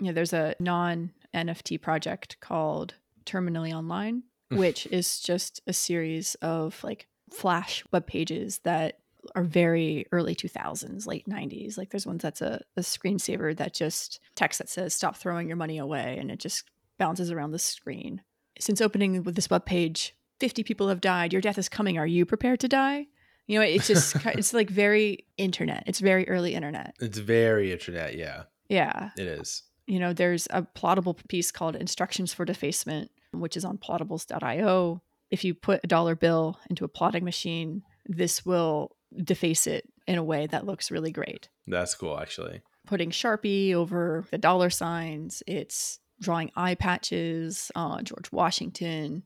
You 0.00 0.06
know, 0.06 0.12
there's 0.12 0.32
a 0.32 0.54
non 0.60 1.12
NFT 1.34 1.80
project 1.80 2.38
called 2.40 2.94
Terminally 3.24 3.72
Online, 3.72 4.22
which 4.50 4.86
is 4.86 5.20
just 5.20 5.60
a 5.66 5.72
series 5.72 6.34
of 6.36 6.82
like 6.84 7.08
flash 7.32 7.84
web 7.92 8.06
pages 8.06 8.60
that 8.64 8.98
are 9.34 9.44
very 9.44 10.06
early 10.12 10.34
2000s, 10.34 11.06
late 11.06 11.28
90s. 11.28 11.76
Like 11.76 11.90
there's 11.90 12.06
ones 12.06 12.22
that's 12.22 12.40
a, 12.40 12.62
a 12.76 12.80
screensaver 12.80 13.56
that 13.56 13.74
just 13.74 14.20
text 14.34 14.58
that 14.58 14.68
says 14.68 14.94
stop 14.94 15.16
throwing 15.16 15.48
your 15.48 15.56
money 15.56 15.78
away 15.78 16.16
and 16.18 16.30
it 16.30 16.38
just 16.38 16.64
bounces 16.98 17.30
around 17.30 17.50
the 17.50 17.58
screen. 17.58 18.22
Since 18.58 18.80
opening 18.80 19.22
with 19.22 19.34
this 19.34 19.50
web 19.50 19.64
page, 19.64 20.14
50 20.40 20.62
people 20.62 20.88
have 20.88 21.00
died. 21.00 21.32
Your 21.32 21.42
death 21.42 21.58
is 21.58 21.68
coming. 21.68 21.98
Are 21.98 22.06
you 22.06 22.24
prepared 22.24 22.60
to 22.60 22.68
die? 22.68 23.06
You 23.46 23.58
know, 23.58 23.64
it's 23.64 23.86
just, 23.86 24.16
it's 24.26 24.52
like 24.52 24.68
very 24.68 25.26
internet. 25.38 25.84
It's 25.86 26.00
very 26.00 26.28
early 26.28 26.54
internet. 26.54 26.94
It's 27.00 27.18
very 27.18 27.72
internet, 27.72 28.16
yeah. 28.16 28.44
Yeah. 28.68 29.10
It 29.16 29.26
is. 29.26 29.62
You 29.86 29.98
know, 29.98 30.12
there's 30.12 30.46
a 30.50 30.62
plottable 30.62 31.16
piece 31.28 31.50
called 31.50 31.74
Instructions 31.74 32.34
for 32.34 32.44
Defacement, 32.44 33.10
which 33.32 33.56
is 33.56 33.64
on 33.64 33.78
plottables.io. 33.78 35.00
If 35.30 35.44
you 35.44 35.54
put 35.54 35.80
a 35.82 35.86
dollar 35.86 36.14
bill 36.14 36.58
into 36.68 36.84
a 36.84 36.88
plotting 36.88 37.24
machine, 37.24 37.82
this 38.06 38.44
will 38.44 38.96
deface 39.24 39.66
it 39.66 39.88
in 40.06 40.18
a 40.18 40.24
way 40.24 40.46
that 40.46 40.66
looks 40.66 40.90
really 40.90 41.10
great. 41.10 41.48
That's 41.66 41.94
cool 41.94 42.18
actually. 42.18 42.62
Putting 42.86 43.10
Sharpie 43.10 43.74
over 43.74 44.26
the 44.30 44.38
dollar 44.38 44.70
signs, 44.70 45.42
it's 45.46 46.00
drawing 46.20 46.50
eye 46.56 46.74
patches 46.74 47.70
on 47.74 48.04
George 48.04 48.30
Washington. 48.32 49.22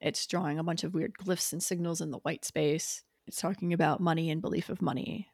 It's 0.00 0.26
drawing 0.26 0.58
a 0.58 0.64
bunch 0.64 0.84
of 0.84 0.94
weird 0.94 1.14
glyphs 1.14 1.52
and 1.52 1.62
signals 1.62 2.00
in 2.00 2.10
the 2.10 2.18
white 2.18 2.44
space. 2.44 3.02
It's 3.26 3.40
talking 3.40 3.72
about 3.72 4.00
money 4.00 4.30
and 4.30 4.42
belief 4.42 4.68
of 4.68 4.82
money. 4.82 5.28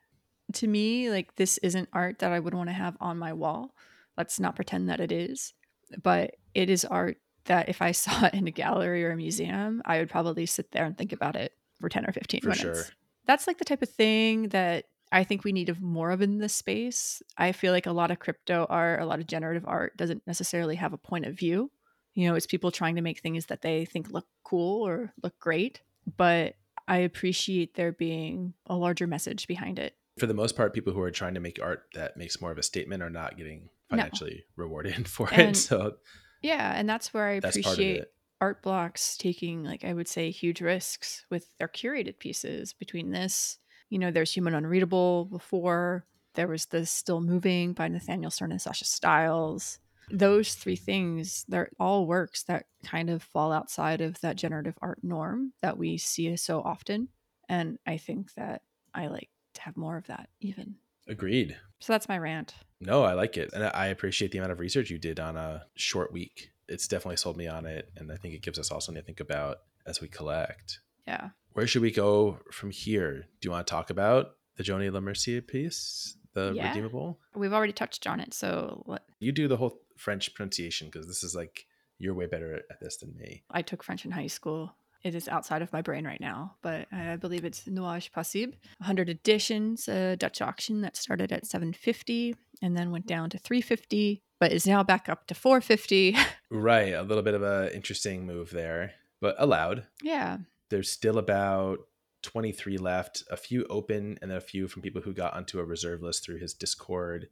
To 0.54 0.66
me, 0.66 1.10
like 1.10 1.36
this 1.36 1.58
isn't 1.58 1.88
art 1.92 2.20
that 2.20 2.32
I 2.32 2.38
would 2.38 2.54
want 2.54 2.68
to 2.68 2.74
have 2.74 2.96
on 3.00 3.18
my 3.18 3.32
wall. 3.32 3.74
Let's 4.16 4.38
not 4.38 4.56
pretend 4.56 4.88
that 4.88 5.00
it 5.00 5.12
is. 5.12 5.54
But 6.02 6.36
it 6.54 6.70
is 6.70 6.84
art 6.84 7.18
that 7.46 7.68
if 7.68 7.82
I 7.82 7.92
saw 7.92 8.26
it 8.26 8.34
in 8.34 8.46
a 8.46 8.52
gallery 8.52 9.04
or 9.04 9.10
a 9.10 9.16
museum, 9.16 9.82
I 9.84 9.98
would 9.98 10.10
probably 10.10 10.46
sit 10.46 10.70
there 10.72 10.84
and 10.84 10.96
think 10.96 11.12
about 11.12 11.36
it 11.36 11.52
for 11.80 11.88
10 11.88 12.06
or 12.06 12.12
15 12.12 12.40
For 12.42 12.48
minutes. 12.48 12.62
sure. 12.62 12.84
That's 13.26 13.46
like 13.46 13.58
the 13.58 13.64
type 13.64 13.82
of 13.82 13.88
thing 13.88 14.48
that 14.48 14.86
I 15.12 15.24
think 15.24 15.44
we 15.44 15.52
need 15.52 15.68
of 15.68 15.80
more 15.80 16.10
of 16.10 16.22
in 16.22 16.38
this 16.38 16.54
space. 16.54 17.22
I 17.36 17.52
feel 17.52 17.72
like 17.72 17.86
a 17.86 17.92
lot 17.92 18.10
of 18.10 18.18
crypto 18.20 18.66
art, 18.68 19.00
a 19.00 19.06
lot 19.06 19.18
of 19.20 19.26
generative 19.26 19.64
art 19.66 19.96
doesn't 19.96 20.26
necessarily 20.26 20.76
have 20.76 20.92
a 20.92 20.98
point 20.98 21.26
of 21.26 21.34
view. 21.38 21.70
You 22.14 22.28
know, 22.28 22.34
it's 22.34 22.46
people 22.46 22.70
trying 22.70 22.96
to 22.96 23.02
make 23.02 23.20
things 23.20 23.46
that 23.46 23.62
they 23.62 23.84
think 23.84 24.10
look 24.10 24.26
cool 24.44 24.86
or 24.86 25.12
look 25.22 25.38
great. 25.38 25.80
But 26.16 26.54
I 26.88 26.98
appreciate 26.98 27.74
there 27.74 27.92
being 27.92 28.54
a 28.66 28.76
larger 28.76 29.06
message 29.06 29.46
behind 29.46 29.78
it. 29.78 29.94
For 30.18 30.26
the 30.26 30.34
most 30.34 30.56
part, 30.56 30.74
people 30.74 30.92
who 30.92 31.00
are 31.00 31.10
trying 31.10 31.34
to 31.34 31.40
make 31.40 31.60
art 31.62 31.84
that 31.94 32.16
makes 32.16 32.40
more 32.40 32.50
of 32.52 32.58
a 32.58 32.62
statement 32.62 33.02
are 33.02 33.10
not 33.10 33.36
getting 33.36 33.70
No. 33.90 33.96
financially 33.96 34.44
rewarded 34.56 35.08
for 35.08 35.28
And 35.32 35.50
it. 35.50 35.56
So 35.56 35.96
Yeah, 36.42 36.72
and 36.74 36.88
that's 36.88 37.12
where 37.14 37.26
I 37.26 37.40
that's 37.40 37.56
appreciate 37.56 38.04
art 38.40 38.62
blocks 38.62 39.16
taking 39.16 39.64
like 39.64 39.84
I 39.84 39.92
would 39.92 40.08
say 40.08 40.30
huge 40.30 40.60
risks 40.60 41.26
with 41.30 41.48
their 41.58 41.68
curated 41.68 42.18
pieces 42.18 42.72
between 42.72 43.10
this. 43.10 43.58
You 43.90 43.98
know, 43.98 44.10
there's 44.10 44.32
Human 44.32 44.54
Unreadable 44.54 45.26
before. 45.26 46.04
There 46.34 46.48
was 46.48 46.66
the 46.66 46.86
Still 46.86 47.20
Moving 47.20 47.72
by 47.72 47.88
Nathaniel 47.88 48.30
Stern 48.30 48.52
and 48.52 48.62
Sasha 48.62 48.84
Stiles. 48.84 49.78
Those 50.10 50.54
three 50.54 50.76
things, 50.76 51.44
they're 51.48 51.70
all 51.78 52.06
works 52.06 52.44
that 52.44 52.66
kind 52.84 53.10
of 53.10 53.22
fall 53.22 53.52
outside 53.52 54.00
of 54.00 54.20
that 54.22 54.36
generative 54.36 54.78
art 54.80 54.98
norm 55.02 55.52
that 55.60 55.76
we 55.76 55.98
see 55.98 56.34
so 56.36 56.62
often. 56.62 57.08
And 57.48 57.78
I 57.86 57.96
think 57.96 58.32
that 58.34 58.62
I 58.94 59.08
like 59.08 59.28
to 59.54 59.62
have 59.62 59.76
more 59.76 59.96
of 59.96 60.06
that 60.06 60.28
even. 60.40 60.76
Agreed. 61.08 61.56
So 61.80 61.92
that's 61.92 62.08
my 62.08 62.18
rant. 62.18 62.54
No, 62.80 63.02
I 63.02 63.14
like 63.14 63.36
it. 63.36 63.50
And 63.52 63.64
I 63.64 63.86
appreciate 63.86 64.30
the 64.30 64.38
amount 64.38 64.52
of 64.52 64.60
research 64.60 64.90
you 64.90 64.98
did 64.98 65.18
on 65.18 65.36
a 65.36 65.64
short 65.74 66.12
week. 66.12 66.50
It's 66.68 66.86
definitely 66.86 67.16
sold 67.16 67.36
me 67.36 67.48
on 67.48 67.66
it. 67.66 67.90
And 67.96 68.12
I 68.12 68.16
think 68.16 68.34
it 68.34 68.42
gives 68.42 68.58
us 68.58 68.70
all 68.70 68.80
something 68.80 69.02
to 69.02 69.06
think 69.06 69.20
about 69.20 69.58
as 69.86 70.00
we 70.00 70.08
collect. 70.08 70.80
Yeah. 71.06 71.30
Where 71.52 71.66
should 71.66 71.82
we 71.82 71.90
go 71.90 72.38
from 72.52 72.70
here? 72.70 73.26
Do 73.40 73.46
you 73.46 73.50
want 73.50 73.66
to 73.66 73.70
talk 73.70 73.90
about 73.90 74.36
the 74.56 74.62
Joanie 74.62 74.88
Lemercier 74.90 75.46
piece, 75.46 76.16
the 76.32 76.52
Yeah. 76.54 76.68
redeemable? 76.68 77.18
We've 77.34 77.52
already 77.52 77.72
touched 77.72 78.06
on 78.06 78.20
it. 78.20 78.32
So 78.34 78.82
let, 78.86 79.02
You 79.18 79.32
do 79.32 79.48
the 79.48 79.56
whole 79.56 79.80
French 79.96 80.32
pronunciation 80.34 80.88
because 80.88 81.06
this 81.06 81.22
is 81.24 81.34
like 81.34 81.66
you're 81.98 82.14
way 82.14 82.26
better 82.26 82.54
at 82.70 82.80
this 82.80 82.96
than 82.98 83.14
me. 83.16 83.42
I 83.50 83.62
took 83.62 83.82
French 83.82 84.04
in 84.04 84.10
high 84.12 84.28
school. 84.28 84.74
It 85.02 85.14
is 85.14 85.28
outside 85.28 85.62
of 85.62 85.72
my 85.72 85.80
brain 85.82 86.04
right 86.04 86.20
now, 86.20 86.56
but 86.62 86.86
I 86.92 87.16
believe 87.16 87.44
it's 87.44 87.62
Nuages 87.64 88.12
Possibles. 88.12 88.54
100 88.78 89.08
editions, 89.08 89.88
a 89.88 90.14
Dutch 90.16 90.40
auction 90.42 90.82
that 90.82 90.96
started 90.96 91.32
at 91.32 91.46
750 91.46 92.36
and 92.62 92.76
then 92.76 92.90
went 92.90 93.06
down 93.06 93.30
to 93.30 93.38
350, 93.38 94.22
but 94.38 94.52
is 94.52 94.66
now 94.66 94.82
back 94.82 95.08
up 95.08 95.26
to 95.28 95.34
450. 95.34 96.16
Right, 96.52 96.92
a 96.94 97.02
little 97.02 97.22
bit 97.22 97.34
of 97.34 97.42
a 97.44 97.74
interesting 97.74 98.26
move 98.26 98.50
there, 98.50 98.92
but 99.20 99.36
allowed. 99.38 99.86
yeah. 100.02 100.38
There's 100.70 100.90
still 100.90 101.18
about 101.18 101.80
23 102.22 102.78
left, 102.78 103.24
a 103.30 103.36
few 103.36 103.66
open, 103.70 104.18
and 104.22 104.30
then 104.30 104.38
a 104.38 104.40
few 104.42 104.68
from 104.68 104.82
people 104.82 105.02
who 105.02 105.12
got 105.12 105.34
onto 105.34 105.58
a 105.58 105.64
reserve 105.64 106.02
list 106.02 106.24
through 106.24 106.38
his 106.38 106.54
Discord 106.54 107.28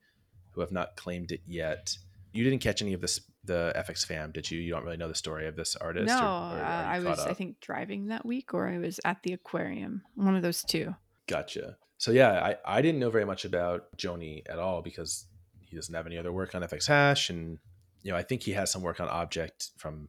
who 0.52 0.60
have 0.60 0.72
not 0.72 0.96
claimed 0.96 1.30
it 1.32 1.40
yet. 1.46 1.96
You 2.32 2.44
didn't 2.44 2.58
catch 2.60 2.82
any 2.82 2.92
of 2.92 3.00
this, 3.00 3.20
the 3.44 3.72
FX 3.76 4.04
fam, 4.04 4.32
did 4.32 4.50
you? 4.50 4.58
You 4.60 4.70
don't 4.70 4.84
really 4.84 4.96
know 4.96 5.08
the 5.08 5.14
story 5.14 5.46
of 5.46 5.56
this 5.56 5.76
artist. 5.76 6.06
No, 6.08 6.18
or- 6.18 6.58
or 6.58 6.62
uh, 6.62 6.84
I 6.86 7.00
was, 7.00 7.18
I 7.20 7.32
think, 7.34 7.60
driving 7.60 8.08
that 8.08 8.24
week 8.26 8.52
or 8.54 8.68
I 8.68 8.78
was 8.78 9.00
at 9.04 9.22
the 9.22 9.32
aquarium. 9.32 10.02
One 10.14 10.36
of 10.36 10.42
those 10.42 10.62
two. 10.62 10.94
Gotcha. 11.26 11.76
So 11.98 12.10
yeah, 12.12 12.32
I, 12.66 12.78
I 12.78 12.82
didn't 12.82 13.00
know 13.00 13.10
very 13.10 13.24
much 13.24 13.44
about 13.44 13.96
Joanie 13.96 14.42
at 14.48 14.58
all 14.58 14.82
because 14.82 15.26
he 15.60 15.74
doesn't 15.76 15.94
have 15.94 16.06
any 16.06 16.16
other 16.16 16.32
work 16.32 16.54
on 16.54 16.62
FX 16.62 16.86
Hash, 16.86 17.28
and 17.28 17.58
you 18.02 18.12
know 18.12 18.16
I 18.16 18.22
think 18.22 18.42
he 18.42 18.52
has 18.52 18.70
some 18.70 18.82
work 18.82 19.00
on 19.00 19.08
objkt 19.08 19.70
from, 19.76 20.08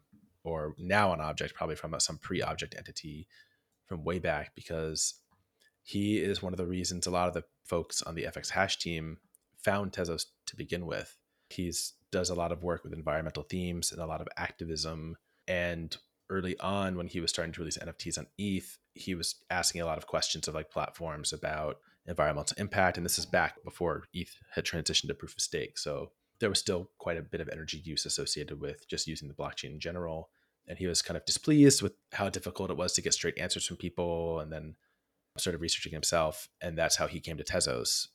or 0.50 0.76
now 0.78 1.14
an 1.14 1.20
objkt, 1.20 1.54
probably 1.54 1.76
from 1.76 1.95
some 2.00 2.18
pre-objkt 2.18 2.76
entity 2.78 3.28
from 3.86 4.04
way 4.04 4.20
back 4.20 4.52
because 4.56 5.16
he 5.84 6.18
is 6.18 6.41
one 6.41 6.54
of 6.54 6.58
the 6.58 6.68
reasons 6.68 7.08
a 7.08 7.12
lot 7.12 7.28
of 7.28 7.34
the 7.34 7.43
folks 7.64 8.02
on 8.02 8.16
the 8.16 8.24
FX 8.24 8.50
Hash 8.50 8.78
team 8.78 9.18
found 9.58 9.91
Tezos 9.91 10.26
to 10.47 10.56
begin 10.56 10.86
with. 10.86 11.18
He 11.50 11.72
does 12.12 12.30
a 12.30 12.36
lot 12.36 12.52
of 12.52 12.64
work 12.64 12.84
with 12.84 12.93
environmental 12.93 13.43
themes 13.43 13.91
and 13.91 14.02
a 14.02 14.06
lot 14.06 14.22
of 14.22 14.28
activism. 14.38 15.16
And 15.47 15.95
early 16.30 16.60
on, 16.60 16.95
when 16.95 17.08
he 17.08 17.20
was 17.20 17.32
starting 17.32 17.54
to 17.54 17.62
release 17.62 17.78
NFTs 17.78 18.18
on 18.18 18.28
ETH, 18.38 18.78
he 18.93 19.16
was 19.16 19.36
asking 19.50 19.82
a 19.82 19.86
lot 19.86 19.97
of 19.97 20.08
questions 20.08 20.47
of 20.47 20.54
like 20.54 20.70
platforms 20.70 21.34
about 21.34 21.78
environmental 22.06 22.56
impact. 22.60 22.97
And 22.97 23.06
this 23.06 23.20
is 23.20 23.26
back 23.26 23.56
before 23.64 24.06
ETH 24.14 24.36
had 24.54 24.66
transitioned 24.66 25.08
to 25.08 25.14
proof 25.14 25.34
of 25.34 25.41
stake. 25.41 25.78
So 25.78 26.12
there 26.39 26.50
was 26.50 26.60
still 26.60 26.89
quite 26.97 27.18
a 27.18 27.22
bit 27.22 27.41
of 27.41 27.50
energy 27.50 27.82
use 27.84 28.06
associated 28.06 28.60
with 28.60 28.88
just 28.88 29.08
using 29.08 29.28
the 29.28 29.34
blockchain 29.34 29.72
in 29.72 29.80
general. 29.80 30.30
And 30.70 30.78
he 30.78 30.88
was 30.88 31.02
kind 31.02 31.18
of 31.18 31.26
displeased 31.26 31.82
with 31.82 31.94
how 32.14 32.30
difficult 32.30 32.70
it 32.70 32.78
was 32.78 32.94
to 32.94 33.02
get 33.02 33.14
straight 33.14 33.38
answers 33.38 33.66
from 33.66 33.78
people 33.78 34.40
and 34.40 34.52
then 34.52 34.76
started 35.38 35.60
researching 35.60 35.92
himself. 35.92 36.48
And 36.62 36.78
that's 36.78 36.96
how 36.96 37.08
he 37.08 37.20
came 37.20 37.38
to 37.38 37.44
Tezos, 37.44 38.08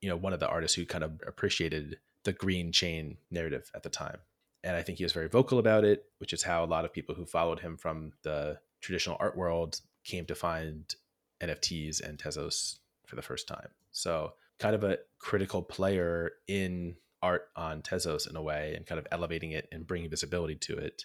you 0.00 0.08
know, 0.08 0.16
one 0.16 0.32
of 0.32 0.40
the 0.40 0.48
artists 0.48 0.76
who 0.76 0.84
kind 0.84 1.04
of 1.04 1.20
appreciated 1.26 1.98
the 2.24 2.32
green 2.32 2.72
chain 2.72 3.16
narrative 3.30 3.70
at 3.74 3.82
the 3.82 3.90
time. 3.90 4.18
And 4.62 4.76
I 4.76 4.82
think 4.82 4.98
he 4.98 5.04
was 5.04 5.12
very 5.12 5.28
vocal 5.28 5.58
about 5.58 5.84
it, 5.84 6.04
which 6.18 6.32
is 6.32 6.42
how 6.42 6.64
a 6.64 6.66
lot 6.66 6.84
of 6.84 6.92
people 6.92 7.14
who 7.14 7.24
followed 7.24 7.60
him 7.60 7.76
from 7.76 8.12
the 8.22 8.58
traditional 8.80 9.16
art 9.20 9.36
world 9.36 9.80
came 10.04 10.26
to 10.26 10.34
find 10.34 10.94
NFTs 11.42 12.00
and 12.00 12.18
Tezos 12.18 12.78
for 13.06 13.16
the 13.16 13.22
first 13.22 13.48
time. 13.48 13.68
So, 13.92 14.34
kind 14.58 14.74
of 14.74 14.84
a 14.84 14.98
critical 15.18 15.62
player 15.62 16.32
in 16.46 16.96
art 17.22 17.48
on 17.56 17.82
Tezos 17.82 18.28
in 18.28 18.36
a 18.36 18.42
way 18.42 18.74
and 18.76 18.86
kind 18.86 18.98
of 18.98 19.06
elevating 19.10 19.52
it 19.52 19.68
and 19.72 19.86
bringing 19.86 20.10
visibility 20.10 20.56
to 20.56 20.76
it. 20.76 21.04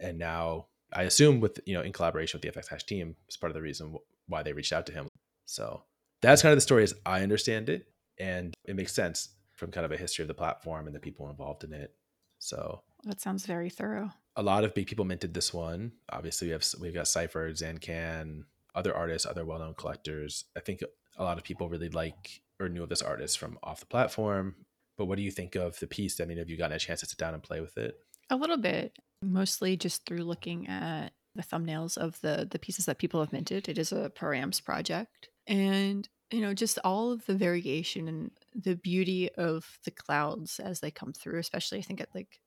And 0.00 0.18
now 0.18 0.66
I 0.92 1.02
assume 1.02 1.40
with, 1.40 1.60
you 1.66 1.74
know, 1.74 1.82
in 1.82 1.92
collaboration 1.92 2.40
with 2.40 2.54
the 2.54 2.60
FX 2.60 2.68
Hash 2.68 2.84
team 2.84 3.16
is 3.28 3.36
part 3.36 3.50
of 3.50 3.54
the 3.54 3.62
reason 3.62 3.96
why 4.26 4.42
they 4.42 4.52
reached 4.52 4.72
out 4.72 4.86
to 4.86 4.92
him. 4.92 5.08
So 5.46 5.84
that's 6.22 6.42
kind 6.42 6.52
of 6.52 6.56
the 6.56 6.62
story 6.62 6.82
as 6.82 6.94
I 7.06 7.22
understand 7.22 7.68
it. 7.68 7.86
And 8.18 8.54
it 8.64 8.76
makes 8.76 8.92
sense 8.92 9.30
from 9.52 9.70
kind 9.70 9.84
of 9.84 9.92
a 9.92 9.96
history 9.96 10.22
of 10.22 10.28
the 10.28 10.34
platform 10.34 10.86
and 10.86 10.94
the 10.94 11.00
people 11.00 11.28
involved 11.30 11.64
in 11.64 11.72
it. 11.72 11.94
So 12.38 12.82
that 13.04 13.20
sounds 13.20 13.46
very 13.46 13.70
thorough. 13.70 14.10
A 14.36 14.42
lot 14.42 14.64
of 14.64 14.74
big 14.74 14.86
people 14.86 15.04
minted 15.04 15.34
this 15.34 15.52
one. 15.52 15.92
Obviously, 16.10 16.48
we 16.48 16.52
have 16.52 16.64
we've 16.80 16.94
got 16.94 17.08
Cypher, 17.08 17.50
Zancan, 17.50 18.44
other 18.74 18.96
artists, 18.96 19.26
other 19.26 19.44
well-known 19.44 19.74
collectors. 19.74 20.44
I 20.56 20.60
think 20.60 20.80
a 21.16 21.22
lot 21.22 21.38
of 21.38 21.44
people 21.44 21.68
really 21.68 21.90
like 21.90 22.40
or 22.58 22.68
knew 22.68 22.82
of 22.82 22.88
this 22.88 23.02
artist 23.02 23.38
from 23.38 23.58
off 23.62 23.80
the 23.80 23.86
platform. 23.86 24.54
But 24.96 25.06
what 25.06 25.16
do 25.16 25.22
you 25.22 25.30
think 25.30 25.56
of 25.56 25.78
the 25.78 25.86
piece? 25.86 26.20
I 26.20 26.24
mean, 26.24 26.38
have 26.38 26.48
you 26.50 26.56
gotten 26.56 26.76
a 26.76 26.78
chance 26.78 27.00
to 27.00 27.06
sit 27.06 27.18
down 27.18 27.34
and 27.34 27.42
play 27.42 27.60
with 27.60 27.76
it? 27.78 27.98
A 28.30 28.36
little 28.36 28.58
bit, 28.58 28.96
mostly 29.22 29.76
just 29.76 30.06
through 30.06 30.24
looking 30.24 30.68
at 30.68 31.12
the 31.34 31.42
thumbnails 31.42 31.96
of 31.96 32.20
the 32.20 32.46
the 32.50 32.58
pieces 32.58 32.86
that 32.86 32.98
people 32.98 33.20
have 33.20 33.32
minted. 33.32 33.68
It 33.68 33.78
is 33.78 33.92
a 33.92 34.10
Params 34.10 34.62
project, 34.62 35.28
and 35.46 36.08
you 36.30 36.40
know, 36.40 36.54
just 36.54 36.78
all 36.84 37.12
of 37.12 37.26
the 37.26 37.34
variation 37.34 38.08
and 38.08 38.30
the 38.54 38.76
beauty 38.76 39.30
of 39.32 39.78
the 39.84 39.90
clouds 39.90 40.60
as 40.60 40.80
they 40.80 40.90
come 40.90 41.12
through. 41.12 41.38
Especially, 41.38 41.78
I 41.78 41.82
think 41.82 42.00
at 42.00 42.14
like 42.14 42.40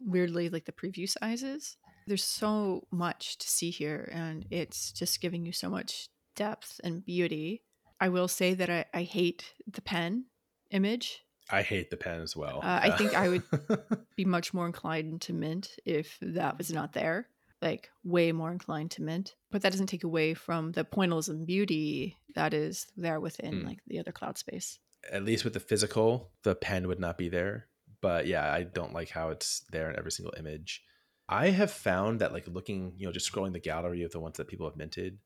weirdly 0.00 0.48
like 0.48 0.64
the 0.64 0.72
preview 0.72 1.08
sizes. 1.08 1.76
There's 2.06 2.24
so 2.24 2.86
much 2.90 3.36
to 3.38 3.48
see 3.48 3.70
here, 3.70 4.10
and 4.12 4.46
it's 4.50 4.92
just 4.92 5.20
giving 5.20 5.44
you 5.44 5.52
so 5.52 5.68
much 5.68 6.08
depth 6.36 6.80
and 6.82 7.04
beauty. 7.04 7.62
I 8.00 8.08
will 8.08 8.28
say 8.28 8.54
that 8.54 8.70
I, 8.70 8.84
I 8.94 9.02
hate 9.02 9.52
the 9.66 9.82
pen 9.82 10.26
image 10.70 11.24
I 11.50 11.62
hate 11.62 11.90
the 11.90 11.96
pen 11.96 12.20
as 12.20 12.36
well. 12.36 12.58
Uh, 12.62 12.80
I 12.82 12.90
think 12.96 13.14
I 13.14 13.28
would 13.28 13.42
be 14.16 14.24
much 14.24 14.52
more 14.52 14.66
inclined 14.66 15.22
to 15.22 15.32
mint 15.32 15.76
if 15.84 16.18
that 16.20 16.58
was 16.58 16.70
not 16.70 16.92
there. 16.92 17.28
Like 17.60 17.90
way 18.04 18.30
more 18.30 18.52
inclined 18.52 18.92
to 18.92 19.02
mint, 19.02 19.34
but 19.50 19.62
that 19.62 19.72
doesn't 19.72 19.88
take 19.88 20.04
away 20.04 20.34
from 20.34 20.70
the 20.72 20.84
pointillism 20.84 21.44
beauty 21.44 22.16
that 22.36 22.54
is 22.54 22.86
there 22.96 23.18
within 23.18 23.62
mm. 23.62 23.66
like 23.66 23.78
the 23.88 23.98
other 23.98 24.12
cloud 24.12 24.38
space. 24.38 24.78
At 25.10 25.24
least 25.24 25.42
with 25.42 25.54
the 25.54 25.60
physical, 25.60 26.30
the 26.44 26.54
pen 26.54 26.86
would 26.86 27.00
not 27.00 27.18
be 27.18 27.28
there. 27.28 27.66
But 28.00 28.28
yeah, 28.28 28.52
I 28.52 28.62
don't 28.62 28.92
like 28.92 29.10
how 29.10 29.30
it's 29.30 29.64
there 29.72 29.90
in 29.90 29.98
every 29.98 30.12
single 30.12 30.34
image. 30.38 30.84
I 31.28 31.50
have 31.50 31.72
found 31.72 32.20
that 32.20 32.32
like 32.32 32.46
looking, 32.46 32.92
you 32.96 33.06
know, 33.06 33.12
just 33.12 33.30
scrolling 33.30 33.52
the 33.52 33.58
gallery 33.58 34.04
of 34.04 34.12
the 34.12 34.20
ones 34.20 34.36
that 34.36 34.46
people 34.46 34.68
have 34.68 34.76
minted, 34.76 35.18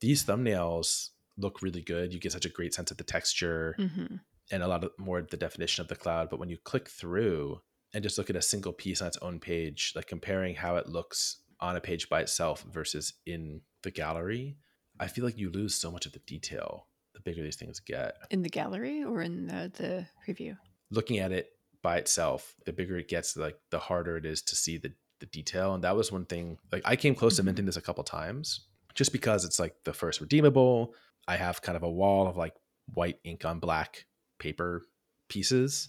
these 0.00 0.24
thumbnails 0.24 1.08
look 1.38 1.62
really 1.62 1.80
good. 1.80 2.12
You 2.12 2.20
get 2.20 2.32
such 2.32 2.44
a 2.44 2.50
great 2.50 2.74
sense 2.74 2.90
of 2.90 2.98
the 2.98 3.04
texture. 3.04 3.76
Mm-hmm 3.78 4.16
and 4.50 4.62
a 4.62 4.68
lot 4.68 4.84
of 4.84 4.90
more 4.98 5.22
the 5.22 5.36
definition 5.36 5.82
of 5.82 5.88
the 5.88 5.96
cloud. 5.96 6.30
But 6.30 6.40
when 6.40 6.48
you 6.48 6.58
click 6.58 6.88
through 6.88 7.60
and 7.94 8.02
just 8.02 8.18
look 8.18 8.30
at 8.30 8.36
a 8.36 8.42
single 8.42 8.72
piece 8.72 9.00
on 9.00 9.08
its 9.08 9.18
own 9.18 9.38
page, 9.38 9.92
like 9.94 10.06
comparing 10.06 10.54
how 10.54 10.76
it 10.76 10.88
looks 10.88 11.42
on 11.60 11.76
a 11.76 11.80
page 11.80 12.08
by 12.08 12.20
itself 12.20 12.64
versus 12.70 13.14
in 13.26 13.60
the 13.82 13.90
gallery, 13.90 14.56
I 14.98 15.06
feel 15.06 15.24
like 15.24 15.38
you 15.38 15.50
lose 15.50 15.74
so 15.74 15.90
much 15.90 16.06
of 16.06 16.12
the 16.12 16.18
detail 16.20 16.86
the 17.14 17.20
bigger 17.20 17.42
these 17.42 17.56
things 17.56 17.80
get. 17.80 18.16
In 18.30 18.42
the 18.42 18.48
gallery 18.48 19.04
or 19.04 19.22
in 19.22 19.46
the, 19.46 19.70
the 19.76 20.06
preview? 20.26 20.56
Looking 20.90 21.18
at 21.18 21.32
it 21.32 21.50
by 21.82 21.98
itself, 21.98 22.54
the 22.64 22.72
bigger 22.72 22.96
it 22.96 23.08
gets, 23.08 23.36
like 23.36 23.58
the 23.70 23.78
harder 23.78 24.16
it 24.16 24.24
is 24.24 24.42
to 24.42 24.56
see 24.56 24.78
the, 24.78 24.92
the 25.20 25.26
detail. 25.26 25.74
And 25.74 25.84
that 25.84 25.96
was 25.96 26.12
one 26.12 26.26
thing, 26.26 26.58
like 26.70 26.82
I 26.84 26.96
came 26.96 27.14
close 27.14 27.34
mm-hmm. 27.34 27.42
to 27.42 27.46
minting 27.46 27.66
this 27.66 27.76
a 27.76 27.82
couple 27.82 28.04
times 28.04 28.66
just 28.94 29.12
because 29.12 29.44
it's 29.44 29.58
like 29.58 29.74
the 29.84 29.92
first 29.92 30.20
redeemable. 30.20 30.94
I 31.26 31.36
have 31.36 31.62
kind 31.62 31.76
of 31.76 31.82
a 31.82 31.90
wall 31.90 32.26
of 32.26 32.36
like 32.36 32.54
white 32.94 33.18
ink 33.24 33.44
on 33.44 33.58
black 33.58 34.06
paper 34.42 34.82
pieces 35.28 35.88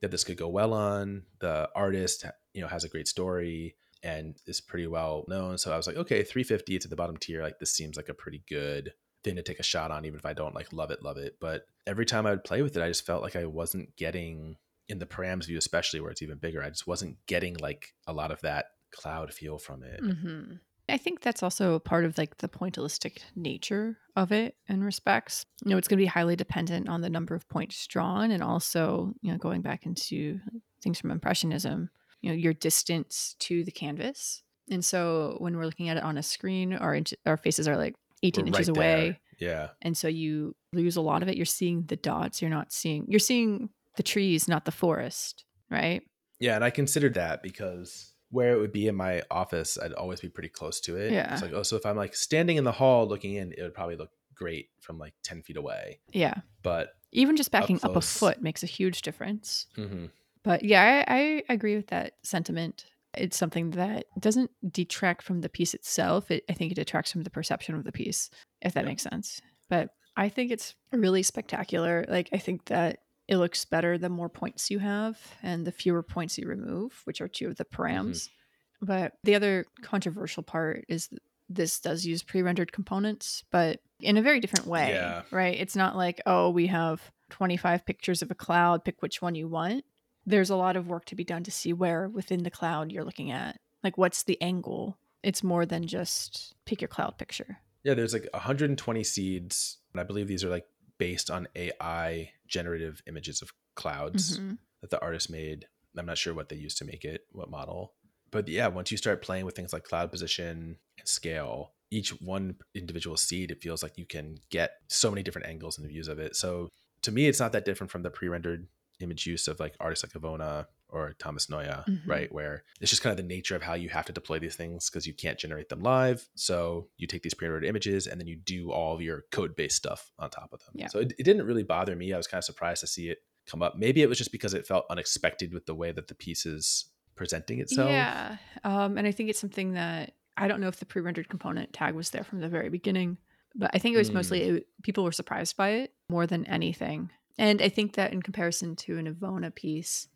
that 0.00 0.10
this 0.10 0.24
could 0.24 0.38
go 0.38 0.48
well 0.48 0.72
on. 0.72 1.24
The 1.40 1.68
artist, 1.76 2.24
you 2.54 2.62
know, 2.62 2.68
has 2.68 2.84
a 2.84 2.88
great 2.88 3.06
story 3.06 3.76
and 4.02 4.36
is 4.46 4.60
pretty 4.60 4.86
well 4.86 5.24
known. 5.28 5.58
So 5.58 5.72
I 5.72 5.76
was 5.76 5.86
like, 5.86 5.96
okay, 5.96 6.22
350, 6.22 6.76
it's 6.76 6.86
at 6.86 6.90
the 6.90 6.96
bottom 6.96 7.16
tier. 7.16 7.42
Like 7.42 7.58
this 7.58 7.72
seems 7.72 7.96
like 7.96 8.08
a 8.08 8.14
pretty 8.14 8.42
good 8.48 8.94
thing 9.22 9.36
to 9.36 9.42
take 9.42 9.58
a 9.58 9.64
shot 9.64 9.90
on, 9.90 10.04
even 10.06 10.18
if 10.18 10.24
I 10.24 10.32
don't 10.32 10.54
like 10.54 10.72
love 10.72 10.90
it, 10.90 11.02
love 11.02 11.18
it. 11.18 11.36
But 11.40 11.66
every 11.86 12.06
time 12.06 12.26
I 12.26 12.30
would 12.30 12.44
play 12.44 12.62
with 12.62 12.76
it, 12.76 12.82
I 12.82 12.88
just 12.88 13.04
felt 13.04 13.22
like 13.22 13.36
I 13.36 13.44
wasn't 13.44 13.94
getting 13.96 14.56
in 14.88 14.98
the 14.98 15.06
params 15.06 15.46
view, 15.46 15.58
especially 15.58 16.00
where 16.00 16.10
it's 16.10 16.22
even 16.22 16.38
bigger. 16.38 16.62
I 16.62 16.70
just 16.70 16.86
wasn't 16.86 17.18
getting 17.26 17.56
like 17.58 17.92
a 18.06 18.12
lot 18.12 18.30
of 18.30 18.40
that 18.40 18.66
cloud 18.92 19.34
feel 19.34 19.58
from 19.58 19.82
it. 19.82 20.02
Mm-hmm. 20.02 20.54
I 20.88 20.96
think 20.96 21.20
that's 21.20 21.42
also 21.42 21.78
part 21.78 22.04
of 22.04 22.16
like 22.16 22.38
the 22.38 22.48
pointillistic 22.48 23.18
nature 23.36 23.98
of 24.16 24.32
it 24.32 24.56
in 24.68 24.82
respects. 24.82 25.44
You 25.64 25.72
know, 25.72 25.78
it's 25.78 25.88
going 25.88 25.98
to 25.98 26.02
be 26.02 26.06
highly 26.06 26.36
dependent 26.36 26.88
on 26.88 27.00
the 27.00 27.10
number 27.10 27.34
of 27.34 27.48
points 27.48 27.86
drawn 27.86 28.30
and 28.30 28.42
also, 28.42 29.14
you 29.20 29.30
know, 29.30 29.38
going 29.38 29.60
back 29.60 29.86
into 29.86 30.40
things 30.82 30.98
from 30.98 31.10
impressionism, 31.10 31.90
you 32.20 32.30
know, 32.30 32.36
your 32.36 32.52
distance 32.52 33.36
to 33.40 33.64
the 33.64 33.70
canvas. 33.70 34.42
And 34.70 34.84
so 34.84 35.36
when 35.38 35.56
we're 35.56 35.66
looking 35.66 35.88
at 35.88 35.96
it 35.96 36.02
on 36.02 36.18
a 36.18 36.22
screen, 36.22 36.74
our 36.74 36.98
our 37.26 37.36
faces 37.36 37.68
are 37.68 37.76
like 37.76 37.94
18 38.22 38.44
we're 38.44 38.46
inches 38.48 38.68
right 38.68 38.76
away. 38.76 39.20
Yeah. 39.38 39.68
And 39.82 39.96
so 39.96 40.08
you 40.08 40.56
lose 40.72 40.96
a 40.96 41.00
lot 41.00 41.22
of 41.22 41.28
it. 41.28 41.36
You're 41.36 41.46
seeing 41.46 41.84
the 41.86 41.96
dots, 41.96 42.42
you're 42.42 42.50
not 42.50 42.72
seeing 42.72 43.06
you're 43.08 43.20
seeing 43.20 43.70
the 43.96 44.02
trees, 44.02 44.48
not 44.48 44.64
the 44.64 44.72
forest, 44.72 45.44
right? 45.70 46.02
Yeah, 46.40 46.54
and 46.54 46.64
I 46.64 46.70
considered 46.70 47.14
that 47.14 47.42
because 47.42 48.12
where 48.30 48.52
it 48.52 48.60
would 48.60 48.72
be 48.72 48.88
in 48.88 48.94
my 48.94 49.22
office, 49.30 49.78
I'd 49.78 49.92
always 49.92 50.20
be 50.20 50.28
pretty 50.28 50.48
close 50.48 50.80
to 50.82 50.96
it. 50.96 51.12
Yeah. 51.12 51.32
It's 51.32 51.42
like, 51.42 51.52
oh, 51.52 51.62
so 51.62 51.76
if 51.76 51.86
I'm 51.86 51.96
like 51.96 52.14
standing 52.14 52.56
in 52.56 52.64
the 52.64 52.72
hall 52.72 53.06
looking 53.08 53.34
in, 53.34 53.52
it 53.52 53.62
would 53.62 53.74
probably 53.74 53.96
look 53.96 54.10
great 54.34 54.68
from 54.80 54.98
like 54.98 55.14
10 55.24 55.42
feet 55.42 55.56
away. 55.56 56.00
Yeah. 56.12 56.34
But 56.62 56.90
even 57.12 57.36
just 57.36 57.50
backing 57.50 57.76
up, 57.76 57.86
up 57.86 57.96
a 57.96 58.00
foot 58.00 58.42
makes 58.42 58.62
a 58.62 58.66
huge 58.66 59.02
difference. 59.02 59.66
Mm-hmm. 59.76 60.06
But 60.42 60.64
yeah, 60.64 61.04
I, 61.08 61.42
I, 61.48 61.52
agree 61.52 61.76
with 61.76 61.88
that 61.88 62.14
sentiment. 62.22 62.84
It's 63.14 63.36
something 63.36 63.70
that 63.70 64.06
doesn't 64.18 64.50
detract 64.70 65.22
from 65.22 65.40
the 65.40 65.48
piece 65.48 65.74
itself. 65.74 66.30
It, 66.30 66.44
I 66.48 66.52
think 66.52 66.72
it 66.72 66.76
detracts 66.76 67.10
from 67.10 67.22
the 67.22 67.30
perception 67.30 67.74
of 67.74 67.84
the 67.84 67.92
piece, 67.92 68.30
if 68.62 68.74
that 68.74 68.84
yeah. 68.84 68.88
makes 68.88 69.02
sense. 69.02 69.40
But 69.68 69.90
I 70.16 70.28
think 70.28 70.50
it's 70.50 70.74
really 70.92 71.22
spectacular. 71.22 72.04
Like, 72.08 72.28
I 72.32 72.38
think 72.38 72.66
that 72.66 73.00
it 73.28 73.36
looks 73.36 73.64
better 73.66 73.98
the 73.98 74.08
more 74.08 74.30
points 74.30 74.70
you 74.70 74.78
have 74.78 75.18
and 75.42 75.66
the 75.66 75.72
fewer 75.72 76.02
points 76.02 76.38
you 76.38 76.48
remove, 76.48 77.02
which 77.04 77.20
are 77.20 77.28
two 77.28 77.48
of 77.48 77.56
the 77.56 77.64
params. 77.64 78.24
Mm-hmm. 78.24 78.86
But 78.86 79.12
the 79.22 79.34
other 79.34 79.66
controversial 79.82 80.42
part 80.42 80.84
is 80.88 81.10
this 81.48 81.80
does 81.80 82.06
use 82.06 82.22
pre-rendered 82.22 82.72
components, 82.72 83.44
but 83.50 83.80
in 84.00 84.16
a 84.16 84.22
very 84.22 84.40
different 84.40 84.66
way, 84.66 84.90
yeah. 84.90 85.22
right? 85.30 85.58
It's 85.58 85.76
not 85.76 85.96
like, 85.96 86.20
oh, 86.26 86.50
we 86.50 86.68
have 86.68 87.00
25 87.30 87.84
pictures 87.84 88.22
of 88.22 88.30
a 88.30 88.34
cloud, 88.34 88.84
pick 88.84 89.02
which 89.02 89.20
one 89.20 89.34
you 89.34 89.48
want. 89.48 89.84
There's 90.24 90.50
a 90.50 90.56
lot 90.56 90.76
of 90.76 90.88
work 90.88 91.04
to 91.06 91.16
be 91.16 91.24
done 91.24 91.44
to 91.44 91.50
see 91.50 91.72
where 91.72 92.08
within 92.08 92.44
the 92.44 92.50
cloud 92.50 92.92
you're 92.92 93.04
looking 93.04 93.30
at. 93.30 93.58
Like 93.82 93.98
what's 93.98 94.22
the 94.22 94.40
angle? 94.40 94.98
It's 95.22 95.42
more 95.42 95.66
than 95.66 95.86
just 95.86 96.54
pick 96.64 96.80
your 96.80 96.88
cloud 96.88 97.18
picture. 97.18 97.58
Yeah, 97.82 97.94
there's 97.94 98.12
like 98.12 98.28
120 98.32 99.04
seeds, 99.04 99.78
and 99.92 100.00
I 100.00 100.04
believe 100.04 100.28
these 100.28 100.44
are 100.44 100.50
like 100.50 100.66
based 100.98 101.30
on 101.30 101.48
AI 101.56 102.32
generative 102.46 103.02
images 103.06 103.42
of 103.42 103.52
clouds 103.74 104.38
mm-hmm. 104.38 104.54
that 104.80 104.90
the 104.90 105.00
artist 105.00 105.30
made. 105.30 105.66
I'm 105.96 106.06
not 106.06 106.18
sure 106.18 106.34
what 106.34 106.48
they 106.48 106.56
used 106.56 106.78
to 106.78 106.84
make 106.84 107.04
it, 107.04 107.22
what 107.32 107.50
model. 107.50 107.94
But 108.30 108.48
yeah, 108.48 108.68
once 108.68 108.90
you 108.90 108.96
start 108.96 109.22
playing 109.22 109.44
with 109.46 109.56
things 109.56 109.72
like 109.72 109.84
cloud 109.84 110.12
position 110.12 110.76
and 110.98 111.08
scale, 111.08 111.72
each 111.90 112.10
one 112.20 112.56
individual 112.74 113.16
seed, 113.16 113.50
it 113.50 113.62
feels 113.62 113.82
like 113.82 113.96
you 113.96 114.04
can 114.04 114.38
get 114.50 114.72
so 114.88 115.10
many 115.10 115.22
different 115.22 115.48
angles 115.48 115.78
and 115.78 115.88
views 115.88 116.08
of 116.08 116.18
it. 116.18 116.36
So 116.36 116.68
to 117.02 117.10
me, 117.12 117.26
it's 117.26 117.40
not 117.40 117.52
that 117.52 117.64
different 117.64 117.90
from 117.90 118.02
the 118.02 118.10
pre-rendered 118.10 118.68
image 119.00 119.26
use 119.26 119.48
of 119.48 119.58
like 119.60 119.74
artists 119.80 120.04
like 120.04 120.12
Ivona 120.12 120.66
or 120.90 121.14
Thomas 121.18 121.46
Noya, 121.46 121.84
mm-hmm. 121.86 122.10
right? 122.10 122.32
Where 122.32 122.64
it's 122.80 122.90
just 122.90 123.02
kind 123.02 123.10
of 123.10 123.16
the 123.16 123.34
nature 123.34 123.54
of 123.54 123.62
how 123.62 123.74
you 123.74 123.88
have 123.90 124.06
to 124.06 124.12
deploy 124.12 124.38
these 124.38 124.56
things 124.56 124.88
because 124.88 125.06
you 125.06 125.12
can't 125.12 125.38
generate 125.38 125.68
them 125.68 125.80
live. 125.80 126.26
So 126.34 126.88
you 126.96 127.06
take 127.06 127.22
these 127.22 127.34
pre-rendered 127.34 127.68
images 127.68 128.06
and 128.06 128.20
then 128.20 128.26
you 128.26 128.36
do 128.36 128.72
all 128.72 128.94
of 128.94 129.02
your 129.02 129.24
code-based 129.30 129.76
stuff 129.76 130.10
on 130.18 130.30
top 130.30 130.52
of 130.52 130.60
them. 130.64 130.72
Yeah. 130.74 130.88
So 130.88 131.00
it, 131.00 131.12
it 131.18 131.24
didn't 131.24 131.46
really 131.46 131.62
bother 131.62 131.94
me. 131.94 132.12
I 132.12 132.16
was 132.16 132.26
kind 132.26 132.38
of 132.38 132.44
surprised 132.44 132.80
to 132.80 132.86
see 132.86 133.10
it 133.10 133.18
come 133.46 133.62
up. 133.62 133.76
Maybe 133.76 134.02
it 134.02 134.08
was 134.08 134.18
just 134.18 134.32
because 134.32 134.54
it 134.54 134.66
felt 134.66 134.86
unexpected 134.90 135.52
with 135.52 135.66
the 135.66 135.74
way 135.74 135.92
that 135.92 136.08
the 136.08 136.14
piece 136.14 136.46
is 136.46 136.86
presenting 137.16 137.60
itself. 137.60 137.90
Yeah. 137.90 138.36
Um, 138.64 138.96
and 138.96 139.06
I 139.06 139.12
think 139.12 139.28
it's 139.28 139.40
something 139.40 139.72
that 139.72 140.12
I 140.36 140.48
don't 140.48 140.60
know 140.60 140.68
if 140.68 140.78
the 140.78 140.86
pre-rendered 140.86 141.28
component 141.28 141.72
tag 141.72 141.94
was 141.94 142.10
there 142.10 142.24
from 142.24 142.40
the 142.40 142.48
very 142.48 142.68
beginning, 142.68 143.18
But 143.54 143.70
I 143.74 143.78
think 143.78 143.94
it 143.94 143.98
was 143.98 144.10
Mm. 144.10 144.14
mostly 144.14 144.42
it, 144.42 144.66
people 144.82 145.04
were 145.04 145.12
surprised 145.12 145.56
by 145.56 145.70
it 145.70 145.94
more 146.08 146.26
than 146.26 146.44
anything. 146.46 147.10
And 147.36 147.62
I 147.62 147.68
think 147.68 147.94
that 147.94 148.12
in 148.12 148.22
comparison 148.22 148.76
to 148.76 148.98
an 148.98 149.12
Ivona 149.12 149.54
piece, 149.54 150.08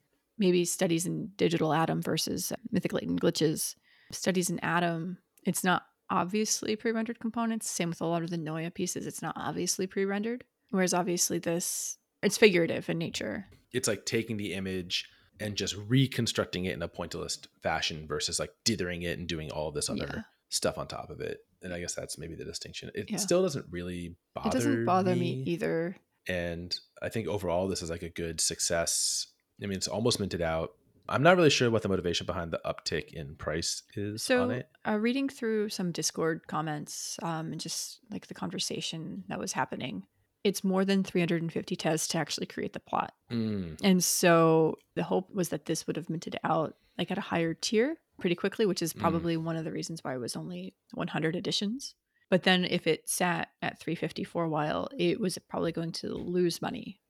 maybe 0.43 0.65
studies 0.65 1.07
in 1.07 1.31
digital 1.37 1.73
Atom 1.73 2.03
versus 2.03 2.53
Mythic 2.73 2.93
Latent 2.93 3.21
glitches, 3.21 3.77
studies 4.11 4.51
in 4.51 4.59
Atom, 4.61 5.19
it's 5.47 5.63
not 5.63 5.85
obviously 6.11 6.75
pre-rendered 6.77 7.21
components. 7.21 7.71
Same 7.71 7.89
with 7.91 8.01
a 8.01 8.07
lot 8.07 8.23
of 8.25 8.31
the 8.31 8.37
Noya 8.37 8.75
pieces, 8.75 9.07
it's 9.07 9.23
not 9.23 9.35
obviously 9.37 9.87
pre-rendered. 9.87 10.45
Whereas 10.71 10.93
obviously 10.95 11.39
this, 11.39 11.97
it's 12.23 12.37
figurative 12.39 12.89
in 12.91 12.99
nature. 12.99 13.47
It's 13.73 13.87
like 13.89 14.05
taking 14.05 14.37
the 14.37 14.53
image 14.55 15.09
and 15.39 15.55
just 15.57 15.77
reconstructing 15.77 16.65
it 16.65 16.75
in 16.75 16.83
a 16.83 16.89
pointillist 16.89 17.47
fashion 17.63 18.07
versus 18.09 18.39
like 18.41 18.51
dithering 18.65 19.03
it 19.03 19.19
and 19.19 19.29
doing 19.29 19.51
all 19.51 19.69
of 19.69 19.75
this 19.75 19.89
other 19.89 20.11
Yeah. 20.13 20.23
stuff 20.49 20.77
on 20.77 20.87
top 20.89 21.09
of 21.11 21.21
it. 21.21 21.39
And 21.63 21.73
I 21.73 21.81
guess 21.81 21.95
that's 21.95 22.19
maybe 22.19 22.35
the 22.35 22.45
distinction. 22.45 22.91
It 22.95 23.11
Yeah. 23.11 23.17
still 23.19 23.43
doesn't 23.43 23.67
really 23.71 24.17
bother 24.35 24.49
it 24.49 24.53
doesn't 24.53 24.85
bother 24.87 25.15
me 25.15 25.45
either. 25.47 25.97
and 26.29 26.75
I 27.01 27.09
think 27.09 27.27
overall 27.29 27.69
this 27.69 27.83
is 27.83 27.91
like 27.91 28.03
a 28.03 28.09
good 28.09 28.41
success. 28.41 29.27
I 29.63 29.67
mean, 29.67 29.77
it's 29.77 29.89
almost 29.89 30.21
minted 30.21 30.43
out. 30.43 30.73
I'm 31.09 31.23
not 31.23 31.37
really 31.37 31.51
sure 31.51 31.69
what 31.71 31.83
the 31.83 31.89
motivation 31.89 32.27
behind 32.27 32.53
the 32.53 32.61
uptick 32.65 33.13
in 33.13 33.35
price 33.35 33.83
is 33.97 34.23
So, 34.23 34.45
on 34.45 34.51
it. 34.53 34.69
uh, 34.87 34.99
reading 34.99 35.29
through 35.29 35.69
some 35.69 35.91
Discord 35.91 36.47
comments 36.47 37.19
um, 37.23 37.51
and 37.53 37.61
just 37.61 37.99
like 38.11 38.29
the 38.29 38.35
conversation 38.35 39.25
that 39.29 39.39
was 39.39 39.53
happening, 39.53 40.05
it's 40.45 40.63
more 40.63 40.85
than 40.85 41.03
350 41.03 41.77
tez 41.77 42.07
to 42.09 42.19
actually 42.19 42.47
create 42.47 42.73
the 42.73 42.81
plot. 42.81 43.13
Mm, 43.33 43.79
And 43.83 44.03
so 44.03 44.79
the 44.95 45.03
hope 45.03 45.29
was 45.35 45.49
that 45.51 45.67
this 45.67 45.87
would 45.87 45.97
have 45.97 46.09
minted 46.09 46.37
out 46.45 46.77
like 46.99 47.11
at 47.11 47.19
a 47.19 47.23
higher 47.23 47.53
tier 47.55 47.97
pretty 48.21 48.37
quickly, 48.37 48.65
which 48.65 48.81
is 48.83 48.93
Mm. 48.93 49.01
probably 49.01 49.37
one 49.37 49.57
of 49.57 49.65
the 49.65 49.73
reasons 49.73 50.05
why 50.05 50.15
it 50.15 50.19
was 50.19 50.37
only 50.37 50.75
100 50.95 51.35
editions. 51.35 51.95
But 52.31 52.45
then 52.45 52.65
if 52.65 52.87
it 52.87 53.09
sat 53.09 53.49
at 53.61 53.79
350 53.81 54.23
for 54.25 54.45
a 54.45 54.49
while, 54.49 54.89
it 54.97 55.19
was 55.21 55.37
probably 55.49 55.73
going 55.73 55.93
to 55.93 56.15
lose 56.15 56.63
money 56.63 57.01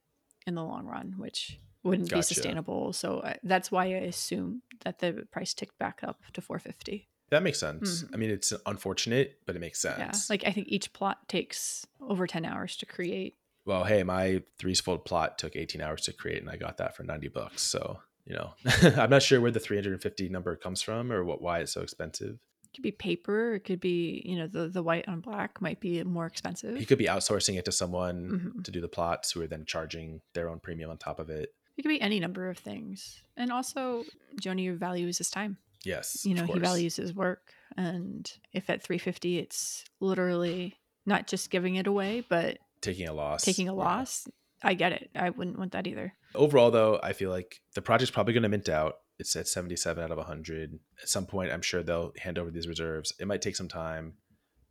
in 0.47 0.55
the 0.55 0.65
long 0.65 0.87
run, 0.87 1.15
which 1.19 1.61
wouldn't 1.83 2.11
be 2.11 2.23
sustainable. 2.23 2.93
So 2.93 3.19
uh, 3.21 3.35
that's 3.43 3.71
why 3.73 3.85
I 3.87 4.05
assume 4.13 4.63
that 4.85 4.99
the 5.01 5.27
price 5.31 5.53
ticked 5.55 5.79
back 5.79 6.01
up 6.03 6.21
to 6.35 6.41
450. 6.41 7.09
that 7.31 7.43
makes 7.43 7.59
sense. 7.59 8.03
Mhm. 8.03 8.11
I 8.13 8.17
mean, 8.19 8.31
it's 8.31 8.53
unfortunate, 8.67 9.39
but 9.47 9.57
it 9.57 9.61
makes 9.61 9.81
sense. 9.81 9.99
Yeah. 9.99 10.13
Like 10.29 10.45
I 10.47 10.53
think 10.53 10.69
each 10.69 10.93
plot 10.93 11.27
takes 11.29 11.87
over 12.01 12.27
10 12.27 12.45
hours 12.45 12.77
to 12.77 12.87
create. 12.87 13.37
well, 13.65 13.85
hey, 13.85 14.03
my 14.03 14.43
threefold 14.59 15.05
plot 15.05 15.39
took 15.39 15.55
18 15.57 15.81
hours 15.81 16.03
to 16.03 16.13
create, 16.13 16.43
and 16.43 16.51
I 16.51 16.57
got 16.57 16.77
that 16.79 16.97
for 16.97 17.05
90 17.05 17.29
bucks. 17.29 17.63
So, 17.63 18.01
you 18.27 18.35
know, 18.35 18.53
I'm 18.99 19.09
not 19.09 19.23
sure 19.23 19.41
where 19.41 19.51
the 19.53 19.61
350 19.61 20.29
number 20.29 20.57
comes 20.57 20.83
from 20.83 21.11
or 21.13 21.25
what 21.25 21.41
why 21.41 21.61
it's 21.61 21.73
so 21.73 21.81
expensive. 21.81 22.39
It 22.65 22.77
could 22.77 22.83
be 22.83 22.91
paper, 22.91 23.55
it 23.55 23.61
could 23.65 23.81
be, 23.81 24.21
you 24.27 24.37
know, 24.37 24.47
the 24.47 24.69
the 24.69 24.83
white 24.83 25.07
on 25.09 25.21
black 25.21 25.61
might 25.63 25.79
be 25.81 26.03
more 26.05 26.27
expensive. 26.27 26.77
He 26.77 26.85
could 26.85 26.99
be 26.99 27.07
outsourcing 27.07 27.57
it 27.59 27.65
to 27.67 27.73
someone 27.73 28.53
Mhm. 28.59 28.65
to 28.65 28.71
do 28.71 28.81
the 28.81 28.89
plots 28.89 29.31
who 29.33 29.41
are 29.43 29.47
then 29.47 29.65
charging 29.65 30.21
their 30.35 30.49
own 30.51 30.59
premium 30.61 30.91
on 30.91 30.99
top 30.99 31.19
of 31.21 31.31
it. 31.31 31.55
It 31.77 31.83
could 31.83 31.89
be 31.89 32.01
any 32.01 32.21
number 32.21 32.49
of 32.51 32.59
things. 32.59 33.23
And 33.37 33.51
also, 33.51 34.05
Joanie 34.41 34.69
values 34.71 35.19
his 35.19 35.31
time. 35.31 35.57
Yes. 35.85 36.25
You 36.25 36.35
know, 36.35 36.45
he 36.45 36.59
values 36.59 36.97
his 36.97 37.15
work. 37.15 37.53
And 37.77 38.31
if 38.53 38.69
at 38.71 38.83
350 38.83 39.39
it's 39.39 39.85
literally 40.01 40.77
not 41.07 41.27
just 41.27 41.51
giving 41.51 41.77
it 41.77 41.87
away, 41.87 42.25
but 42.29 42.59
taking 42.81 43.09
a 43.09 43.13
loss. 43.13 43.43
taking 43.43 43.69
a 43.69 43.73
Yeah. 43.73 43.79
loss, 43.79 44.29
I 44.63 44.75
get 44.75 44.93
it. 44.93 45.11
I 45.15 45.31
wouldn't 45.31 45.59
want 45.59 45.73
that 45.73 45.87
either. 45.87 46.15
Overall, 46.35 46.71
though, 46.71 47.01
I 47.03 47.13
feel 47.15 47.31
like 47.31 47.61
the 47.75 47.83
project's 47.83 48.11
probably 48.13 48.35
going 48.35 48.45
to 48.45 48.49
mint 48.49 48.69
out. 48.69 48.97
It's 49.19 49.35
at 49.37 49.49
77 49.49 50.03
out 50.03 50.11
of 50.13 50.19
100. 50.19 50.79
At 51.01 51.09
some 51.09 51.27
point, 51.27 51.51
I'm 51.53 51.63
sure 51.63 51.83
they'll 51.83 52.13
hand 52.19 52.39
over 52.39 52.51
these 52.51 52.69
reserves. 52.69 53.13
It 53.19 53.27
might 53.27 53.43
take 53.43 53.57
some 53.57 53.69
time, 53.69 54.15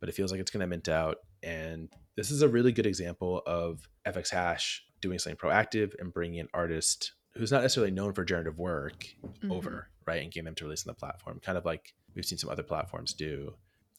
but 0.00 0.08
it 0.08 0.14
feels 0.14 0.30
like 0.30 0.40
it's 0.40 0.50
going 0.50 0.60
to 0.60 0.66
mint 0.66 0.88
out. 0.88 1.18
And 1.42 1.90
this 2.16 2.30
is 2.30 2.42
a 2.42 2.48
really 2.48 2.72
good 2.72 2.86
example 2.86 3.42
of 3.46 3.88
FX 4.06 4.30
Hash 4.30 4.84
doing 5.02 5.18
something 5.18 5.36
proactive 5.36 5.92
and 6.00 6.12
bringing 6.14 6.40
an 6.40 6.48
artist 6.54 7.12
who's 7.34 7.52
not 7.52 7.60
necessarily 7.62 7.90
known 7.92 8.12
for 8.14 8.24
generative 8.24 8.58
work 8.58 9.06
Mhm. 9.42 9.50
over, 9.52 9.88
right? 10.06 10.22
And 10.22 10.32
getting 10.32 10.44
them 10.46 10.54
to 10.56 10.64
release 10.64 10.86
on 10.86 10.90
the 10.90 10.98
platform, 10.98 11.40
kind 11.40 11.58
of 11.58 11.64
like 11.66 11.94
we've 12.14 12.24
seen 12.24 12.38
some 12.38 12.50
other 12.50 12.62
platforms 12.62 13.12
do. 13.12 13.54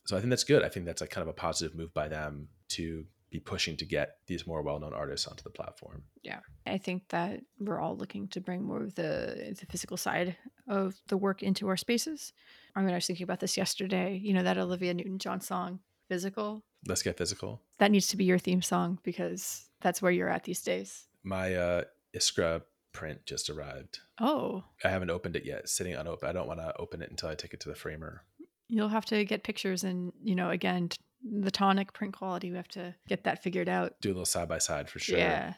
So 0.05 0.17
I 0.17 0.19
think 0.19 0.29
that's 0.29 0.43
good. 0.43 0.63
I 0.63 0.69
think 0.69 0.85
that's 0.85 1.01
like 1.01 1.09
kind 1.11 1.21
of 1.23 1.27
a 1.29 1.33
positive 1.33 1.75
move 1.75 1.93
by 1.93 2.07
them 2.07 2.49
to 2.69 3.05
be 3.31 3.39
pushing 3.39 3.75
to 3.77 3.85
get 3.85 4.17
these 4.27 4.45
more 4.45 4.61
well-known 4.61 4.93
artists 4.93 5.25
onto 5.27 5.41
the 5.43 5.49
platform. 5.49 6.03
Yeah. 6.21 6.41
I 6.67 6.77
think 6.77 7.07
that 7.09 7.41
we're 7.59 7.79
all 7.79 7.97
looking 7.97 8.27
to 8.29 8.39
bring 8.41 8.63
more 8.63 8.83
of 8.83 8.93
the 8.93 9.55
the 9.59 9.65
physical 9.65 9.97
side 9.97 10.37
of 10.67 11.01
the 11.07 11.17
work 11.17 11.41
into 11.41 11.67
our 11.67 11.77
spaces. 11.77 12.31
I 12.75 12.81
mean, 12.81 12.91
I 12.91 12.95
was 12.95 13.07
thinking 13.07 13.23
about 13.23 13.39
this 13.39 13.57
yesterday. 13.57 14.15
You 14.17 14.33
know 14.33 14.43
that 14.43 14.57
Olivia 14.59 14.93
Newton-John 14.93 15.41
song, 15.41 15.79
"Physical." 16.07 16.63
Let's 16.85 17.01
get 17.01 17.17
physical. 17.17 17.61
That 17.79 17.89
needs 17.91 18.07
to 18.09 18.17
be 18.17 18.25
your 18.25 18.37
theme 18.37 18.61
song 18.61 18.99
because 19.03 19.69
that's 19.83 20.01
where 20.01 20.11
you're 20.11 20.29
at 20.29 20.45
these 20.45 20.61
days. 20.63 21.05
My 21.23 21.53
uh, 21.53 21.83
Iskra 22.15 22.63
print 22.93 23.25
just 23.25 23.49
arrived. 23.49 23.99
Oh, 24.19 24.63
I 24.83 24.89
haven't 24.89 25.09
opened 25.11 25.35
it 25.35 25.45
yet. 25.45 25.59
It's 25.59 25.73
sitting 25.77 25.93
unopened. 25.93 26.29
I 26.29 26.33
don't 26.33 26.47
want 26.47 26.59
to 26.59 26.73
open 26.79 27.01
it 27.01 27.09
until 27.11 27.29
I 27.29 27.35
take 27.35 27.53
it 27.53 27.59
to 27.61 27.69
the 27.69 27.75
framer. 27.75 28.23
you'll 28.67 28.89
have 28.89 29.05
to 29.05 29.23
get 29.25 29.43
pictures, 29.43 29.83
and 29.83 30.11
you 30.23 30.35
know, 30.35 30.49
again, 30.49 30.89
t- 30.89 30.97
the 31.23 31.51
tonic 31.51 31.93
print 31.93 32.13
quality. 32.17 32.49
We 32.49 32.57
have 32.57 32.67
to 32.69 32.95
get 33.07 33.23
that 33.25 33.43
figured 33.43 33.69
out. 33.69 33.93
Do 34.01 34.09
a 34.09 34.11
little 34.11 34.25
side 34.25 34.49
by 34.49 34.57
side 34.57 34.89
for 34.89 34.99
sure. 34.99 35.17
Yeah. 35.17 35.53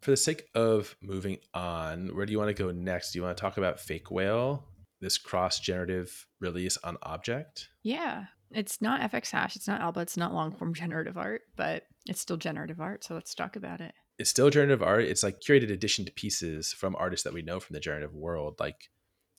For 0.00 0.12
the 0.12 0.16
sake 0.16 0.44
of 0.54 0.96
moving 1.02 1.38
on, 1.52 2.08
where 2.16 2.24
do 2.24 2.32
you 2.32 2.38
want 2.38 2.56
to 2.56 2.62
go 2.62 2.70
next? 2.70 3.12
Do 3.12 3.18
you 3.18 3.22
want 3.22 3.36
to 3.36 3.40
talk 3.40 3.58
about 3.58 3.76
Fakewhale, 3.78 4.62
this 5.02 5.18
cross 5.18 5.60
generative 5.60 6.26
release 6.40 6.78
on 6.78 6.96
objkt? 7.02 7.66
Yeah. 7.82 8.24
It's 8.50 8.80
not 8.80 9.02
FX 9.12 9.30
hash. 9.30 9.56
It's 9.56 9.68
not 9.68 9.82
Alba. 9.82 10.00
It's 10.00 10.16
not 10.16 10.32
long 10.32 10.52
form 10.52 10.72
generative 10.74 11.18
art, 11.18 11.42
but 11.54 11.84
it's 12.06 12.20
still 12.20 12.36
generative 12.36 12.80
art. 12.80 13.04
So 13.04 13.14
let's 13.14 13.34
talk 13.34 13.56
about 13.56 13.80
it. 13.80 13.94
It's 14.18 14.30
still 14.30 14.50
generative 14.50 14.82
art. 14.82 15.04
It's 15.04 15.22
like 15.22 15.40
curated 15.40 15.72
addition 15.72 16.04
to 16.04 16.12
pieces 16.12 16.72
from 16.72 16.96
artists 16.96 17.24
that 17.24 17.32
we 17.32 17.42
know 17.42 17.60
from 17.60 17.74
the 17.74 17.80
generative 17.80 18.14
world, 18.14 18.56
like 18.60 18.90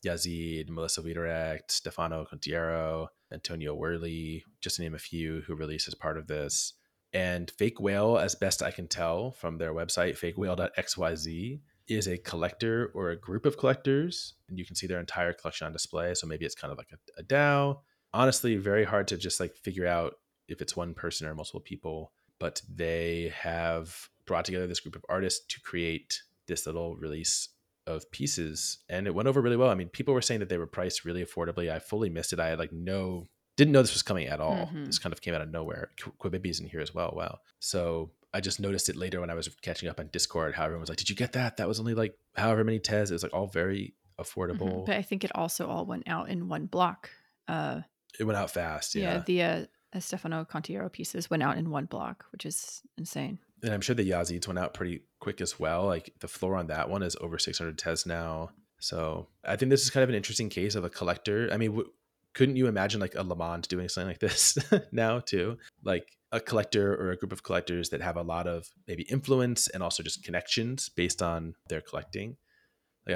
Yazid, 0.05 0.69
Melissa 0.69 1.01
Wiederrecht, 1.01 1.69
Stefano 1.69 2.25
Contiero, 2.25 3.07
Antonio 3.31 3.73
Worley, 3.73 4.43
just 4.59 4.77
to 4.77 4.81
name 4.81 4.95
a 4.95 4.99
few 4.99 5.41
who 5.41 5.55
released 5.55 5.87
as 5.87 5.95
part 5.95 6.17
of 6.17 6.27
this. 6.27 6.73
And 7.13 7.51
Fakewhale, 7.57 8.21
as 8.21 8.35
best 8.35 8.63
I 8.63 8.71
can 8.71 8.87
tell 8.87 9.31
from 9.31 9.57
their 9.57 9.73
website, 9.73 10.17
fakewhale.xyz, 10.17 11.59
is 11.87 12.07
a 12.07 12.17
collector 12.17 12.91
or 12.93 13.09
a 13.09 13.19
group 13.19 13.45
of 13.45 13.57
collectors. 13.57 14.33
And 14.47 14.57
you 14.57 14.65
can 14.65 14.75
see 14.75 14.87
their 14.87 14.99
entire 14.99 15.33
collection 15.33 15.67
on 15.67 15.73
display. 15.73 16.13
So 16.13 16.25
maybe 16.25 16.45
it's 16.45 16.55
kind 16.55 16.71
of 16.71 16.77
like 16.77 16.91
a, 16.93 17.19
a 17.19 17.23
DAO. 17.23 17.79
Honestly, 18.13 18.55
very 18.55 18.85
hard 18.85 19.07
to 19.09 19.17
just 19.17 19.39
like 19.39 19.55
figure 19.57 19.87
out 19.87 20.15
if 20.47 20.61
it's 20.61 20.75
one 20.75 20.93
person 20.93 21.27
or 21.27 21.35
multiple 21.35 21.59
people. 21.59 22.13
But 22.41 22.61
they 22.67 23.31
have 23.37 24.09
brought 24.25 24.45
together 24.45 24.65
this 24.67 24.79
group 24.81 24.95
of 24.95 25.05
artists 25.07 25.45
to 25.53 25.61
create 25.61 26.21
this 26.47 26.65
little 26.65 26.95
release 26.97 27.49
of 27.87 28.09
pieces. 28.11 28.79
And 28.89 29.05
it 29.07 29.13
went 29.15 29.27
over 29.29 29.41
really 29.41 29.57
well. 29.57 29.69
I 29.69 29.75
mean, 29.75 29.89
people 29.89 30.13
were 30.13 30.21
saying 30.21 30.39
that 30.41 30.49
they 30.49 30.57
were 30.57 30.67
priced 30.67 31.05
really 31.05 31.23
affordably. 31.23 31.71
I 31.71 31.79
fully 31.79 32.09
missed 32.09 32.33
it. 32.33 32.39
I 32.39 32.47
had 32.47 32.59
like 32.59 32.71
no 32.73 33.27
didn't 33.57 33.73
know 33.73 33.81
this 33.81 33.93
was 33.93 34.01
coming 34.01 34.27
at 34.27 34.39
all. 34.39 34.69
Mhm. 34.73 34.85
This 34.87 34.97
kind 34.97 35.13
of 35.13 35.21
came 35.21 35.35
out 35.35 35.41
of 35.41 35.49
nowhere. 35.51 35.91
Qu- 35.99 36.13
Qubibi's 36.19 36.59
in 36.61 36.67
here 36.67 36.79
as 36.79 36.95
well. 36.95 37.13
Wow. 37.15 37.39
So 37.59 38.11
I 38.33 38.39
just 38.41 38.59
noticed 38.59 38.87
it 38.89 38.95
later 38.95 39.19
when 39.19 39.29
I 39.29 39.35
was 39.35 39.49
catching 39.61 39.89
up 39.89 39.99
on 39.99 40.07
Discord. 40.07 40.55
How 40.55 40.63
everyone 40.65 40.81
was 40.81 40.89
like, 40.89 40.97
"Did 40.97 41.09
you 41.09 41.15
get 41.15 41.33
that? 41.33 41.57
That 41.57 41.67
was 41.67 41.79
only 41.79 41.93
like 41.93 42.17
however 42.35 42.63
many 42.63 42.79
tez." 42.79 43.11
It 43.11 43.13
was 43.15 43.23
like 43.23 43.33
all 43.33 43.47
very 43.47 43.93
Mhm. 44.17 44.23
affordable. 44.25 44.85
But 44.85 44.95
I 44.95 45.01
think 45.03 45.23
it 45.23 45.31
also 45.35 45.67
all 45.67 45.85
went 45.85 46.07
out 46.07 46.29
in 46.29 46.47
one 46.47 46.65
block. 46.65 47.09
Uh, 47.47 47.81
It 48.19 48.23
went 48.23 48.37
out 48.37 48.49
fast. 48.51 48.95
yeah. 48.95 49.15
Yeah. 49.15 49.23
the 49.27 49.43
uh, 49.43 49.65
Uh, 49.93 49.99
Stefano 49.99 50.45
Contiero 50.45 50.91
pieces 50.91 51.29
went 51.29 51.43
out 51.43 51.57
in 51.57 51.69
one 51.69 51.85
block, 51.85 52.25
which 52.31 52.45
is 52.45 52.81
insane. 52.97 53.39
and 53.63 53.73
I'm 53.73 53.81
sure 53.81 53.95
the 53.95 54.09
Yazids 54.09 54.47
went 54.47 54.59
out 54.59 54.73
pretty 54.73 55.01
quick 55.19 55.41
as 55.41 55.59
well. 55.59 55.85
Like 55.85 56.13
the 56.19 56.27
floor 56.27 56.55
on 56.55 56.67
that 56.67 56.89
one 56.89 57.03
is 57.03 57.15
over 57.21 57.37
600 57.37 57.77
tez 57.77 58.05
now. 58.05 58.51
So 58.79 59.27
I 59.45 59.55
think 59.57 59.69
this 59.69 59.83
is 59.83 59.89
kind 59.89 60.03
of 60.03 60.09
an 60.09 60.15
interesting 60.15 60.49
case 60.49 60.75
of 60.75 60.83
a 60.83 60.89
collector. 60.89 61.49
I 61.51 61.57
mean, 61.57 61.71
w- 61.71 61.91
couldn't 62.33 62.55
you 62.55 62.67
imagine 62.67 62.99
like 63.01 63.15
a 63.15 63.23
Lamont 63.23 63.67
doing 63.67 63.89
something 63.89 64.07
like 64.07 64.19
this 64.19 64.57
now 64.91 65.19
too? 65.19 65.57
Like 65.83 66.07
a 66.31 66.39
collector 66.39 66.95
or 66.95 67.11
a 67.11 67.17
group 67.17 67.33
of 67.33 67.43
collectors 67.43 67.89
that 67.89 68.01
have 68.01 68.15
a 68.15 68.21
lot 68.23 68.47
of 68.47 68.69
maybe 68.87 69.03
influence 69.03 69.67
and 69.67 69.83
also 69.83 70.01
just 70.01 70.23
connections 70.23 70.87
based 70.89 71.21
on 71.21 71.53
their 71.67 71.81
collecting. 71.81 72.37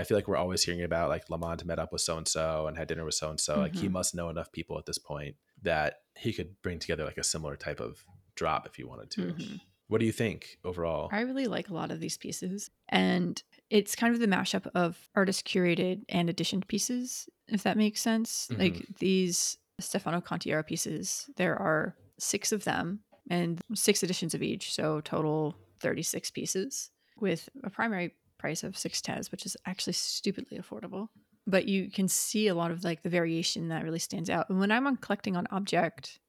I 0.02 0.04
feel 0.04 0.18
like 0.18 0.28
we're 0.28 0.38
always 0.38 0.64
hearing 0.64 0.84
about 0.84 1.10
like 1.10 1.30
Lamont 1.30 1.66
met 1.66 1.80
up 1.80 1.92
with 1.92 2.02
so 2.02 2.18
and 2.18 2.28
so 2.28 2.68
and 2.68 2.78
had 2.78 2.88
dinner 2.88 3.06
with 3.06 3.16
so 3.16 3.30
and 3.30 3.40
so. 3.40 3.60
Like 3.60 3.76
he 3.76 3.88
Mhm. 3.88 3.92
must 3.92 4.16
know 4.16 4.30
enough 4.30 4.52
people 4.52 4.78
at 4.78 4.86
this 4.86 4.98
point 4.98 5.36
that 5.62 6.02
he 6.18 6.34
could 6.34 6.62
bring 6.62 6.80
together 6.80 7.06
like 7.06 7.18
a 7.18 7.24
similar 7.24 7.56
type 7.56 7.80
of 7.80 8.04
drop 8.36 8.66
if 8.66 8.76
he 8.76 8.84
wanted 8.84 9.10
to. 9.12 9.22
Mhm. 9.34 9.62
What 9.88 10.00
do 10.00 10.06
you 10.06 10.12
think 10.12 10.58
overall? 10.64 11.10
I 11.12 11.22
really 11.22 11.46
like 11.48 11.70
a 11.70 11.74
lot 11.74 11.92
of 11.92 12.00
these 12.00 12.18
pieces. 12.18 12.70
And 12.90 13.42
it's 13.70 13.96
kind 13.96 14.14
of 14.14 14.20
the 14.20 14.28
mashup 14.28 14.68
of 14.74 15.10
artist 15.16 15.46
curated 15.48 16.04
and 16.10 16.30
editioned 16.30 16.68
pieces, 16.68 17.30
if 17.48 17.64
that 17.64 17.78
makes 17.78 18.02
sense. 18.02 18.48
Mhm. 18.52 18.60
Like 18.60 18.98
these 18.98 19.58
Stefano 19.80 20.22
Contiero 20.22 20.66
pieces, 20.66 21.30
there 21.36 21.56
are 21.58 21.96
six 22.18 22.52
of 22.52 22.64
them 22.64 23.02
and 23.30 23.62
six 23.74 24.02
editions 24.04 24.34
of 24.34 24.42
each. 24.42 24.74
So 24.74 25.02
total 25.02 25.56
36 25.80 26.32
pieces 26.32 26.92
with 27.20 27.50
a 27.64 27.70
primary 27.70 28.16
price 28.46 28.64
of 28.64 28.78
six 28.78 29.02
tez, 29.02 29.32
which 29.32 29.44
is 29.44 29.58
actually 29.66 29.94
stupidly 29.94 30.60
affordable. 30.60 31.08
But 31.48 31.68
you 31.68 31.90
can 31.90 32.08
see 32.08 32.48
a 32.48 32.54
lot 32.54 32.70
of 32.70 32.84
like 32.84 33.02
the 33.02 33.10
variation 33.10 33.70
that 33.70 33.84
really 33.84 33.98
stands 33.98 34.30
out. 34.30 34.52
And 34.52 34.60
when 34.60 34.72
I'm 34.72 34.86
on 34.86 34.98
collecting 34.98 35.36
on 35.36 35.48
objkt, 35.52 36.20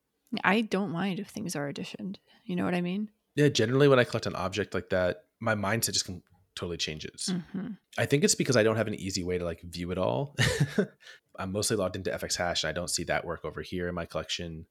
I 0.42 0.62
don't 0.62 0.92
mind 0.92 1.20
if 1.20 1.28
things 1.28 1.54
are 1.54 1.68
editioned. 1.68 2.18
You 2.44 2.56
know 2.56 2.64
what 2.64 2.74
I 2.74 2.80
mean? 2.80 3.10
Yeah, 3.34 3.48
generally 3.48 3.86
when 3.86 3.98
I 3.98 4.04
collect 4.04 4.24
an 4.24 4.32
objkt 4.32 4.72
like 4.72 4.88
that, 4.88 5.24
my 5.40 5.54
mindset 5.54 5.92
just 5.92 6.06
can 6.06 6.22
totally 6.54 6.78
changes. 6.78 7.28
Mm-hmm. 7.30 7.72
I 7.98 8.06
think 8.06 8.24
it's 8.24 8.34
because 8.34 8.56
I 8.56 8.62
don't 8.62 8.76
have 8.76 8.88
an 8.88 8.94
easy 8.94 9.22
way 9.22 9.36
to 9.36 9.44
like 9.44 9.60
view 9.60 9.90
it 9.90 9.98
all. 9.98 10.34
I'm 11.38 11.52
mostly 11.52 11.76
logged 11.76 11.96
into 11.96 12.10
FX 12.10 12.36
Hash 12.36 12.64
and 12.64 12.70
I 12.70 12.72
don't 12.72 12.88
see 12.88 13.04
that 13.04 13.26
work 13.26 13.44
over 13.44 13.60
here 13.60 13.88
in 13.88 13.94
my 13.94 14.06
collection. 14.06 14.64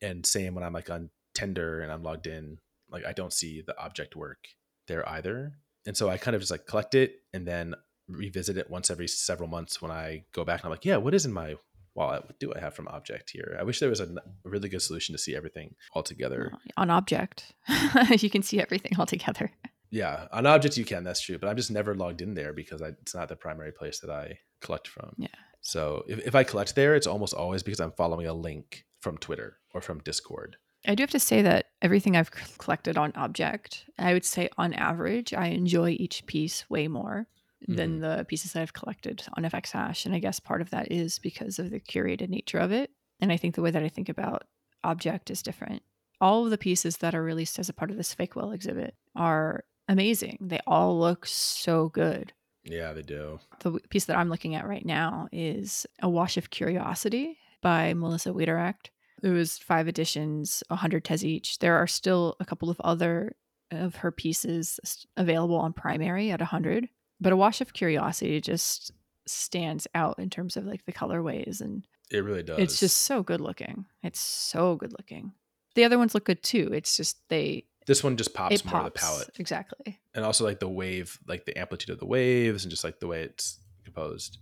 And 0.00 0.24
same 0.24 0.54
when 0.54 0.64
I'm 0.64 0.72
like 0.72 0.88
on 0.88 1.10
Tender 1.34 1.82
and 1.82 1.92
I'm 1.92 2.02
logged 2.02 2.26
in, 2.26 2.56
like 2.88 3.04
I 3.04 3.12
don't 3.12 3.34
see 3.34 3.60
the 3.60 3.74
objkt 3.78 4.16
work 4.16 4.48
there 4.88 5.06
either. 5.06 5.58
And 5.86 5.96
so 5.96 6.08
I 6.08 6.16
kind 6.16 6.34
of 6.34 6.40
just 6.40 6.50
like 6.50 6.66
collect 6.66 6.94
it 6.94 7.22
and 7.32 7.46
then 7.46 7.74
revisit 8.08 8.56
it 8.56 8.70
once 8.70 8.90
every 8.90 9.08
several 9.08 9.48
months 9.48 9.80
when 9.80 9.90
I 9.90 10.24
go 10.32 10.44
back 10.44 10.60
and 10.60 10.66
I'm 10.66 10.70
like, 10.70 10.84
yeah, 10.84 10.96
what 10.96 11.14
is 11.14 11.24
in 11.24 11.32
my 11.32 11.56
wallet? 11.94 12.24
What 12.24 12.38
do 12.38 12.52
I 12.54 12.60
have 12.60 12.74
from 12.74 12.86
objkt 12.86 13.30
here? 13.30 13.56
I 13.58 13.62
wish 13.62 13.80
there 13.80 13.88
was 13.88 14.00
a, 14.00 14.14
really 14.44 14.68
good 14.68 14.82
solution 14.82 15.14
to 15.14 15.18
see 15.18 15.34
everything 15.36 15.74
all 15.92 16.02
together. 16.02 16.52
On 16.76 16.88
objkt, 16.88 17.52
you 18.22 18.30
can 18.30 18.42
see 18.42 18.60
everything 18.60 18.92
all 18.98 19.06
together. 19.06 19.50
Yeah, 19.90 20.26
on 20.32 20.44
objkt 20.44 20.76
you 20.76 20.84
can. 20.84 21.04
That's 21.04 21.20
true, 21.20 21.38
but 21.38 21.48
I'm 21.48 21.56
just 21.56 21.70
never 21.70 21.94
logged 21.94 22.20
in 22.20 22.34
there 22.34 22.52
because 22.52 22.82
I, 22.82 22.88
it's 22.88 23.14
not 23.14 23.28
the 23.28 23.36
primary 23.36 23.72
place 23.72 24.00
that 24.00 24.10
I 24.10 24.38
collect 24.60 24.88
from. 24.88 25.14
Yeah. 25.16 25.28
So 25.60 26.04
if, 26.08 26.26
if 26.26 26.34
I 26.34 26.44
collect 26.44 26.74
there, 26.74 26.94
it's 26.94 27.06
almost 27.06 27.32
always 27.32 27.62
because 27.62 27.80
I'm 27.80 27.92
following 27.92 28.26
a 28.26 28.34
link 28.34 28.84
from 29.00 29.16
Twitter 29.18 29.58
or 29.72 29.80
from 29.80 30.00
Discord. 30.00 30.56
I 30.86 30.94
do 30.94 31.02
have 31.02 31.10
to 31.10 31.18
say 31.18 31.42
that 31.42 31.66
everything 31.80 32.16
I've 32.16 32.30
collected 32.58 32.98
on 32.98 33.12
objkt, 33.12 33.84
I 33.98 34.12
would 34.12 34.24
say 34.24 34.48
on 34.58 34.74
average, 34.74 35.32
I 35.32 35.46
enjoy 35.46 35.90
each 35.90 36.26
piece 36.26 36.68
way 36.68 36.88
more 36.88 37.26
than 37.66 38.00
mm-hmm. 38.00 38.18
the 38.18 38.24
pieces 38.24 38.52
that 38.52 38.62
I've 38.62 38.74
collected 38.74 39.24
on 39.36 39.44
FX 39.44 39.72
Hash. 39.72 40.04
And 40.04 40.14
I 40.14 40.18
guess 40.18 40.40
part 40.40 40.60
of 40.60 40.70
that 40.70 40.92
is 40.92 41.18
because 41.18 41.58
of 41.58 41.70
the 41.70 41.80
curated 41.80 42.28
nature 42.28 42.58
of 42.58 42.72
it. 42.72 42.90
And 43.20 43.32
I 43.32 43.36
think 43.36 43.54
the 43.54 43.62
way 43.62 43.70
that 43.70 43.82
I 43.82 43.88
think 43.88 44.08
about 44.08 44.44
objkt 44.84 45.30
is 45.30 45.42
different. 45.42 45.82
All 46.20 46.44
of 46.44 46.50
the 46.50 46.58
pieces 46.58 46.98
that 46.98 47.14
are 47.14 47.22
released 47.22 47.58
as 47.58 47.68
a 47.68 47.72
part 47.72 47.90
of 47.90 47.96
this 47.96 48.14
Fakewhale 48.14 48.54
exhibit 48.54 48.94
are 49.16 49.64
amazing. 49.88 50.38
They 50.40 50.60
all 50.66 50.98
look 50.98 51.26
so 51.26 51.88
good. 51.88 52.32
Yeah, 52.64 52.92
they 52.92 53.02
do. 53.02 53.40
The 53.60 53.72
piece 53.90 54.06
that 54.06 54.16
I'm 54.16 54.30
looking 54.30 54.54
at 54.54 54.66
right 54.66 54.84
now 54.84 55.28
is 55.32 55.86
A 56.02 56.08
Wash 56.08 56.36
of 56.36 56.50
Curiosity 56.50 57.38
by 57.60 57.94
Melissa 57.94 58.30
Wiederrecht. 58.30 58.90
There 59.24 59.32
was 59.32 59.56
five 59.56 59.88
editions, 59.88 60.62
100 60.68 61.02
tez 61.02 61.24
each. 61.24 61.60
There 61.60 61.76
are 61.76 61.86
still 61.86 62.36
a 62.40 62.44
couple 62.44 62.68
of 62.68 62.78
other 62.80 63.34
of 63.70 63.96
her 63.96 64.12
pieces 64.12 64.78
available 65.16 65.56
on 65.56 65.72
primary 65.72 66.30
at 66.30 66.40
100, 66.40 66.90
but 67.22 67.32
A 67.32 67.36
Wash 67.36 67.62
of 67.62 67.72
Curiosity 67.72 68.38
just 68.42 68.90
stands 69.24 69.86
out 69.94 70.18
in 70.18 70.28
terms 70.28 70.58
of 70.58 70.66
like 70.66 70.84
the 70.84 70.92
colorways 70.92 71.62
and 71.62 71.86
It 72.10 72.18
really 72.18 72.42
does. 72.42 72.58
it's 72.58 72.78
just 72.78 72.98
so 72.98 73.22
good 73.22 73.40
looking. 73.40 73.86
It's 74.02 74.20
so 74.20 74.76
good 74.76 74.92
looking. 74.92 75.32
The 75.74 75.84
other 75.84 75.96
ones 75.96 76.12
look 76.12 76.26
good 76.26 76.42
too. 76.42 76.68
It's 76.74 76.94
just 76.94 77.26
they 77.30 77.64
this 77.86 78.04
one 78.04 78.18
just 78.18 78.34
pops 78.34 78.56
it 78.56 78.66
more 78.66 78.80
of 78.80 78.84
the 78.84 78.90
palette, 78.90 79.30
exactly. 79.38 80.00
and 80.14 80.22
also 80.22 80.44
like 80.44 80.60
the 80.60 80.68
wave, 80.68 81.18
like 81.26 81.46
the 81.46 81.58
amplitude 81.58 81.88
of 81.88 81.98
the 81.98 82.04
waves, 82.06 82.64
and 82.64 82.70
just 82.70 82.84
like 82.84 83.00
the 83.00 83.06
way 83.06 83.22
it's 83.22 83.58
composed. 83.84 84.36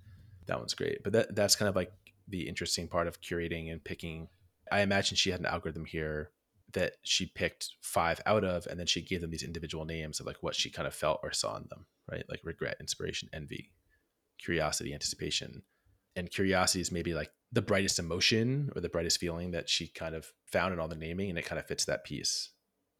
That 0.46 0.58
one's 0.58 0.74
great. 0.74 1.04
But 1.04 1.12
that 1.12 1.36
that's 1.36 1.54
kind 1.54 1.68
of 1.68 1.76
like 1.76 1.92
the 2.26 2.48
interesting 2.48 2.88
part 2.88 3.06
of 3.06 3.20
curating 3.20 3.70
and 3.70 3.82
picking. 3.84 4.26
I 4.70 4.80
imagine 4.80 5.16
she 5.16 5.30
had 5.30 5.40
an 5.40 5.46
algorithm 5.46 5.84
here 5.84 6.30
that 6.72 6.94
she 7.02 7.26
picked 7.26 7.70
five 7.82 8.20
out 8.26 8.44
of, 8.44 8.66
and 8.66 8.78
then 8.78 8.86
she 8.86 9.02
gave 9.02 9.20
them 9.20 9.30
these 9.30 9.42
individual 9.42 9.84
names 9.84 10.20
of 10.20 10.26
like 10.26 10.42
what 10.42 10.54
she 10.54 10.70
kind 10.70 10.88
of 10.88 10.94
felt 10.94 11.20
or 11.22 11.32
saw 11.32 11.56
in 11.56 11.66
them, 11.68 11.86
right? 12.10 12.24
Like 12.28 12.40
regret, 12.44 12.76
inspiration, 12.80 13.28
envy, 13.32 13.72
curiosity, 14.38 14.94
anticipation. 14.94 15.62
And 16.16 16.30
curiosity 16.30 16.80
is 16.80 16.92
maybe 16.92 17.14
like 17.14 17.30
the 17.50 17.62
brightest 17.62 17.98
emotion 17.98 18.70
or 18.74 18.80
the 18.80 18.88
brightest 18.88 19.18
feeling 19.18 19.50
that 19.50 19.68
she 19.68 19.88
kind 19.88 20.14
of 20.14 20.32
found 20.46 20.72
in 20.72 20.80
all 20.80 20.88
the 20.88 20.96
naming, 20.96 21.30
and 21.30 21.38
it 21.38 21.44
kind 21.44 21.58
of 21.58 21.66
fits 21.66 21.84
that 21.86 22.04
piece. 22.04 22.50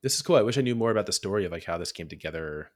This 0.03 0.15
is 0.15 0.23
cool. 0.23 0.37
I 0.37 0.43
wish 0.43 0.59
I 0.59 0.63
knew 0.63 0.75
more 0.75 0.91
about 0.91 1.07
the 1.07 1.13
story 1.13 1.45
of 1.45 1.53
like 1.53 1.65
how 1.65 1.79
this 1.79 1.93
came 1.93 2.09
together. 2.09 2.71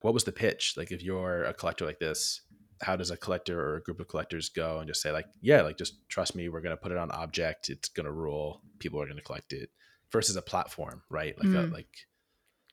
What 0.00 0.14
was 0.14 0.24
the 0.24 0.32
pitch? 0.32 0.74
Like 0.76 0.92
if 0.92 1.02
you're 1.02 1.44
a 1.44 1.52
collector 1.52 1.84
like 1.84 1.98
this, 1.98 2.42
how 2.80 2.96
does 2.96 3.10
a 3.10 3.16
collector 3.16 3.60
or 3.60 3.76
a 3.76 3.82
group 3.82 4.00
of 4.00 4.08
collectors 4.08 4.48
go 4.48 4.78
and 4.78 4.88
just 4.88 5.02
say 5.02 5.10
like, 5.12 5.26
yeah, 5.40 5.62
like 5.62 5.76
just 5.78 6.08
trust 6.08 6.34
me, 6.34 6.48
we're 6.48 6.60
gonna 6.60 6.76
put 6.76 6.92
it 6.92 6.98
on 6.98 7.10
objkt, 7.10 7.68
it's 7.68 7.88
gonna 7.88 8.12
rule, 8.12 8.62
people 8.78 9.00
are 9.00 9.06
gonna 9.08 9.20
collect 9.20 9.52
it, 9.52 9.70
versus 10.12 10.36
a 10.36 10.42
platform, 10.42 11.02
right? 11.10 11.36
Like 11.38 11.48
a, 11.54 11.66
Mm. 11.68 11.72
like 11.72 11.88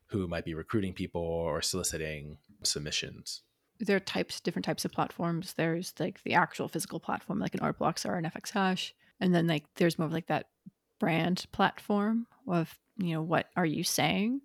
who 0.07 0.27
might 0.27 0.45
be 0.45 0.53
recruiting 0.53 0.93
people 0.93 1.21
or 1.21 1.61
soliciting 1.61 2.37
submissions. 2.63 3.41
there 3.79 3.97
are 3.97 3.99
types 3.99 4.39
different 4.39 4.63
types 4.65 4.85
of 4.85 4.91
platforms 4.93 5.53
there's 5.55 5.93
like 5.99 6.23
the 6.23 6.33
actual 6.33 6.69
physical 6.69 6.97
platform 6.99 7.39
like 7.39 7.53
an 7.55 7.59
art 7.59 7.77
blocks 7.77 8.05
or 8.05 8.15
an 8.15 8.23
fx 8.23 8.51
hash 8.51 8.93
and 9.19 9.35
then 9.35 9.47
like 9.47 9.65
there's 9.75 9.99
more 9.99 10.05
of 10.05 10.13
like 10.13 10.27
that 10.27 10.47
brand 10.99 11.45
platform 11.51 12.25
of 12.47 12.79
you 12.97 13.13
know 13.13 13.21
what 13.21 13.49
are 13.57 13.65
you 13.65 13.83
saying 13.83 14.39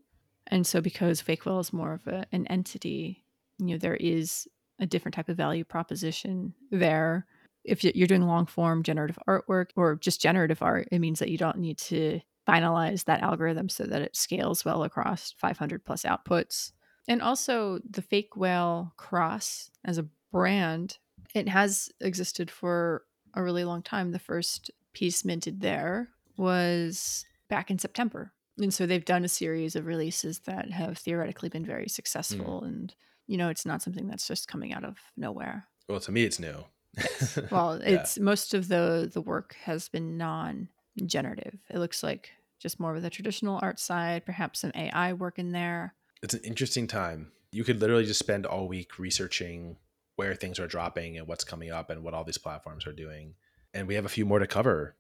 and 0.49 0.67
so 0.67 0.81
because 0.81 1.23
Fakewhale 1.23 1.61
is 1.61 1.73
more 1.73 1.93
of 1.93 2.07
a, 2.09 2.27
an 2.33 2.45
entity 2.49 3.23
you 3.59 3.67
know 3.67 3.79
there 3.79 3.95
is 3.95 4.49
a 4.81 4.87
different 4.87 5.15
type 5.15 5.29
of 5.29 5.37
value 5.37 5.65
proposition 5.65 6.55
there. 6.71 7.27
If 7.65 7.85
you- 7.85 7.93
you're 7.95 8.09
doing 8.09 8.27
long 8.27 8.47
form 8.47 8.83
generative 8.83 9.19
artwork 9.29 9.71
or 9.77 9.97
just 9.97 10.21
generative 10.21 10.63
art 10.63 10.89
it 10.91 10.99
means 10.99 11.19
that 11.19 11.31
you 11.31 11.39
don't 11.39 11.59
need 11.59 11.79
to 11.79 12.21
finalize 12.49 13.05
that 13.05 13.23
algorithm 13.23 13.69
so 13.69 13.85
that 13.85 14.03
it 14.03 14.17
scales 14.17 14.65
well 14.65 14.83
across 14.83 15.33
500 15.33 15.85
plus 15.85 16.03
outputs. 16.03 16.73
And 17.07 17.23
also 17.23 17.81
the 17.89 18.03
Fakewhale 18.03 18.97
cross 18.97 19.71
as 19.85 19.99
a 19.99 20.09
brand 20.33 20.99
it 21.35 21.49
has 21.49 21.91
existed 22.01 22.51
for 22.51 23.05
a 23.35 23.43
really 23.43 23.65
long 23.65 23.83
time. 23.83 24.11
The 24.11 24.19
first 24.19 24.71
piece 24.93 25.25
minted 25.25 25.61
there 25.61 26.09
was 26.37 27.25
back 27.49 27.71
in 27.71 27.79
september. 27.79 28.33
And 28.59 28.75
so 28.75 28.87
they've 28.87 29.05
done 29.05 29.25
a 29.25 29.29
series 29.29 29.77
of 29.77 29.87
releases 29.87 30.41
that 30.41 30.71
have 30.71 30.99
theoretically 30.99 31.49
been 31.49 31.65
very 31.65 31.85
hmm. 31.85 31.89
successful 31.89 32.63
and 32.63 32.95
you 33.31 33.37
know 33.39 33.49
it's 33.49 33.65
not 33.65 33.81
something 33.83 34.09
that's 34.09 34.27
just 34.27 34.49
coming 34.49 34.73
out 34.75 34.85
of 34.85 34.97
nowhere 35.17 35.67
Well, 35.89 36.01
to 36.01 36.13
me, 36.13 36.25
it's 36.25 36.41
new. 36.41 36.65
well 37.51 37.79
Yeah. 37.81 37.91
it's 38.01 38.19
most 38.19 38.53
of 38.55 38.67
the 38.69 39.09
the 39.13 39.21
work 39.21 39.55
has 39.65 39.89
been 39.89 40.17
non-generative 40.19 41.59
it 41.71 41.79
looks 41.79 42.03
like 42.03 42.31
just 42.59 42.81
more 42.81 42.95
of 42.97 43.03
the 43.03 43.11
traditional 43.11 43.59
art 43.63 43.79
side 43.79 44.25
perhaps 44.27 44.61
some 44.61 44.73
ai 44.75 45.13
work 45.13 45.39
in 45.39 45.53
there 45.53 45.95
it's 46.23 46.35
an 46.35 46.41
interesting 46.45 46.87
time. 46.87 47.33
You 47.51 47.65
could 47.65 47.81
literally 47.81 48.05
just 48.05 48.19
spend 48.19 48.45
all 48.45 48.69
week 48.69 48.99
researching 48.99 49.79
where 50.17 50.35
things 50.35 50.59
are 50.61 50.67
dropping 50.67 51.17
and 51.17 51.27
what's 51.27 51.45
coming 51.45 51.71
up 51.71 51.89
and 51.89 52.03
what 52.03 52.13
all 52.13 52.25
these 52.25 52.37
platforms 52.37 52.87
are 52.87 52.93
doing. 52.93 53.37
And 53.73 53.89
we 53.89 53.95
have 53.95 54.05
a 54.05 54.11
few 54.11 54.27
more 54.27 54.39
to 54.39 54.47
cover 54.47 54.97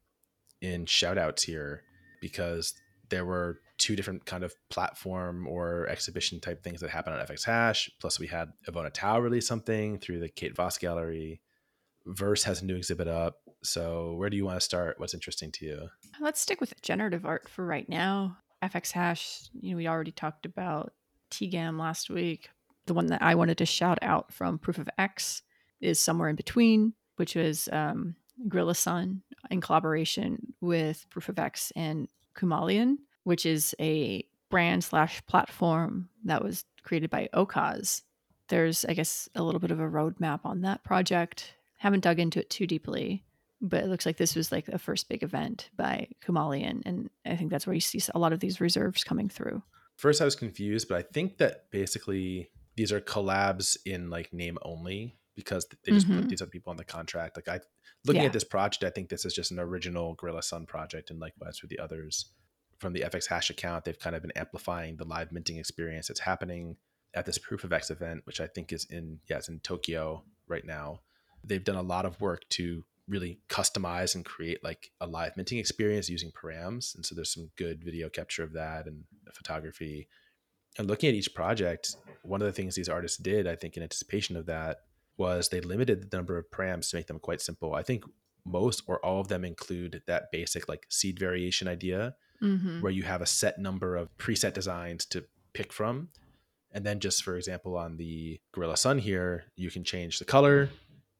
in 0.62 0.86
shout 0.86 1.18
outs 1.18 1.42
here 1.42 1.82
because 2.22 2.72
there 3.10 3.24
were 3.24 3.60
two 3.78 3.96
different 3.96 4.24
kind 4.24 4.44
of 4.44 4.54
platform 4.68 5.46
or 5.46 5.86
exhibition 5.88 6.40
type 6.40 6.62
things 6.62 6.80
that 6.80 6.90
happened 6.90 7.16
on 7.16 7.26
FX 7.26 7.44
Hash. 7.44 7.90
Plus 8.00 8.18
we 8.18 8.26
had 8.26 8.50
Ivona 8.68 8.90
Tau 8.92 9.18
release 9.18 9.46
something 9.46 9.98
through 9.98 10.20
the 10.20 10.28
Kate 10.28 10.56
Vass 10.56 10.78
Gallery. 10.78 11.40
Verse 12.06 12.44
has 12.44 12.62
a 12.62 12.64
new 12.64 12.76
exhibit 12.76 13.08
up. 13.08 13.36
So 13.62 14.14
where 14.14 14.30
do 14.30 14.36
you 14.36 14.44
want 14.44 14.58
to 14.58 14.64
start? 14.64 14.98
What's 14.98 15.14
interesting 15.14 15.50
to 15.52 15.64
you? 15.66 15.88
Let's 16.20 16.40
stick 16.40 16.60
with 16.60 16.80
generative 16.82 17.26
art 17.26 17.48
for 17.48 17.66
right 17.66 17.88
now. 17.88 18.38
FX 18.62 18.92
hash, 18.92 19.48
you 19.58 19.70
know, 19.70 19.76
we 19.76 19.88
already 19.88 20.12
talked 20.12 20.46
about 20.46 20.92
TGAM 21.30 21.78
last 21.78 22.10
week. 22.10 22.50
The 22.86 22.94
one 22.94 23.06
that 23.06 23.22
I 23.22 23.34
wanted 23.34 23.58
to 23.58 23.66
shout 23.66 23.98
out 24.02 24.32
from 24.32 24.58
Proof 24.58 24.78
of 24.78 24.88
X 24.98 25.42
is 25.80 25.98
Somewhere 25.98 26.28
in 26.28 26.36
Between, 26.36 26.94
which 27.16 27.34
was 27.34 27.68
um, 27.72 28.16
GorillaSun 28.48 29.20
in 29.50 29.60
collaboration 29.60 30.54
with 30.60 31.06
Proof 31.10 31.28
of 31.28 31.38
X 31.38 31.72
and 31.76 32.08
Kumalian, 32.36 32.96
which 33.24 33.46
is 33.46 33.74
a 33.80 34.24
brand 34.50 34.82
slash 34.84 35.24
platform 35.26 36.08
that 36.24 36.42
was 36.42 36.64
created 36.82 37.10
by 37.10 37.28
Okaz. 37.34 38.02
There's, 38.48 38.84
I 38.84 38.94
guess, 38.94 39.28
a 39.34 39.42
little 39.42 39.60
bit 39.60 39.70
of 39.70 39.80
a 39.80 39.88
roadmap 39.88 40.40
on 40.44 40.62
that 40.62 40.82
project. 40.82 41.54
Haven't 41.78 42.00
dug 42.00 42.18
into 42.18 42.40
it 42.40 42.50
too 42.50 42.66
deeply, 42.66 43.24
but 43.60 43.84
it 43.84 43.88
looks 43.88 44.06
like 44.06 44.16
this 44.16 44.34
was 44.34 44.50
like 44.50 44.66
the 44.66 44.78
first 44.78 45.08
big 45.08 45.22
event 45.22 45.70
by 45.76 46.08
Kumalian, 46.24 46.82
and 46.84 47.10
I 47.24 47.36
think 47.36 47.50
that's 47.50 47.66
where 47.66 47.74
you 47.74 47.80
see 47.80 48.00
a 48.14 48.18
lot 48.18 48.32
of 48.32 48.40
these 48.40 48.60
reserves 48.60 49.04
coming 49.04 49.28
through. 49.28 49.62
First, 49.96 50.20
I 50.20 50.24
was 50.24 50.36
confused, 50.36 50.88
but 50.88 50.98
I 50.98 51.02
think 51.02 51.38
that 51.38 51.70
basically 51.70 52.50
these 52.76 52.92
are 52.92 53.00
collabs 53.00 53.76
in 53.84 54.10
like 54.10 54.32
name 54.32 54.58
only 54.62 55.16
because 55.40 55.66
they 55.84 55.92
just 55.92 56.08
Mhm. 56.08 56.20
put 56.20 56.28
these 56.28 56.42
other 56.42 56.50
people 56.50 56.70
on 56.70 56.76
the 56.76 56.84
contract. 56.84 57.36
Like 57.36 57.48
I, 57.48 57.60
looking 58.04 58.22
Yeah. 58.22 58.28
at 58.28 58.32
this 58.32 58.44
project, 58.44 58.84
I 58.84 58.90
think 58.90 59.08
this 59.08 59.24
is 59.24 59.34
just 59.34 59.50
an 59.50 59.58
original 59.58 60.16
GorillaSun 60.16 60.66
project, 60.66 61.10
and 61.10 61.18
likewise 61.20 61.58
for 61.58 61.66
the 61.66 61.78
others. 61.78 62.32
From 62.78 62.92
the 62.94 63.02
FX 63.04 63.26
Hash 63.26 63.50
account, 63.50 63.84
they've 63.84 63.98
kind 63.98 64.16
of 64.16 64.22
been 64.22 64.30
amplifying 64.32 64.96
the 64.96 65.04
live 65.04 65.32
minting 65.32 65.58
experience 65.58 66.08
that's 66.08 66.20
happening 66.20 66.76
at 67.12 67.26
this 67.26 67.38
Proof 67.38 67.64
of 67.64 67.72
X 67.72 67.90
event, 67.90 68.24
which 68.24 68.40
I 68.40 68.46
think 68.46 68.72
is 68.72 68.84
in 68.86 69.20
yeah, 69.28 69.38
it's 69.38 69.48
in 69.48 69.60
Tokyo 69.60 70.24
right 70.46 70.64
now. 70.64 71.02
They've 71.44 71.64
done 71.64 71.76
a 71.76 71.82
lot 71.82 72.06
of 72.06 72.20
work 72.20 72.48
to 72.50 72.84
really 73.08 73.40
customize 73.48 74.14
and 74.14 74.24
create 74.24 74.62
like 74.62 74.92
a 75.00 75.06
live 75.06 75.36
minting 75.36 75.58
experience 75.58 76.08
using 76.08 76.30
params, 76.32 76.94
and 76.94 77.04
so 77.04 77.14
there's 77.14 77.32
some 77.32 77.50
good 77.56 77.82
video 77.84 78.08
capture 78.08 78.42
of 78.44 78.52
that 78.52 78.86
and 78.86 79.04
photography 79.34 80.08
and 80.78 80.86
looking 80.86 81.08
at 81.08 81.14
each 81.14 81.34
project, 81.34 81.96
one 82.22 82.40
of 82.40 82.46
the 82.46 82.52
things 82.52 82.74
these 82.74 82.88
artists 82.88 83.18
did, 83.18 83.46
I 83.46 83.56
think, 83.56 83.76
in 83.76 83.82
anticipation 83.82 84.36
of 84.36 84.46
that, 84.46 84.84
was 85.20 85.48
they 85.50 85.60
limited 85.60 86.10
the 86.10 86.16
number 86.16 86.36
of 86.38 86.50
params 86.50 86.90
to 86.90 86.96
make 86.96 87.06
them 87.06 87.20
quite 87.20 87.40
simple. 87.40 87.74
I 87.74 87.84
think 87.84 88.02
most 88.44 88.82
or 88.88 88.96
all 89.04 89.20
of 89.20 89.28
them 89.28 89.44
include 89.44 90.02
that 90.06 90.32
basic 90.32 90.68
like 90.68 90.86
seed 90.88 91.18
variation 91.18 91.68
idea, 91.68 92.16
Mm-hmm. 92.42 92.80
where 92.80 92.90
you 92.98 93.02
have 93.02 93.20
a 93.20 93.26
set 93.26 93.58
number 93.58 93.96
of 93.96 94.08
preset 94.16 94.54
designs 94.54 95.04
to 95.12 95.24
pick 95.52 95.74
from. 95.74 96.08
And 96.72 96.86
then 96.86 96.98
just 96.98 97.22
for 97.22 97.36
example, 97.36 97.76
on 97.76 97.98
the 97.98 98.40
GorillaSun 98.56 98.98
here, 98.98 99.44
you 99.56 99.70
can 99.70 99.84
change 99.84 100.18
the 100.18 100.24
color, 100.24 100.70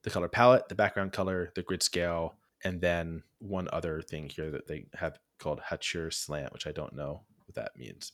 the 0.03 0.09
color 0.09 0.29
palette, 0.29 0.71
the 0.71 0.75
background 0.75 1.13
color, 1.13 1.53
the 1.55 1.63
grid 1.63 1.83
scale, 1.83 2.37
and 2.65 2.81
then 2.81 3.23
one 3.39 3.69
other 3.71 4.01
thing 4.01 4.31
here 4.31 4.51
that 4.51 4.67
they 4.67 4.87
have 4.95 5.19
called 5.39 5.61
Hutcher 5.69 6.11
Slant, 6.11 6.55
which 6.55 6.67
I 6.67 6.73
don't 6.73 6.95
know 6.95 7.21
what 7.45 7.55
that 7.57 7.77
means. 7.77 8.13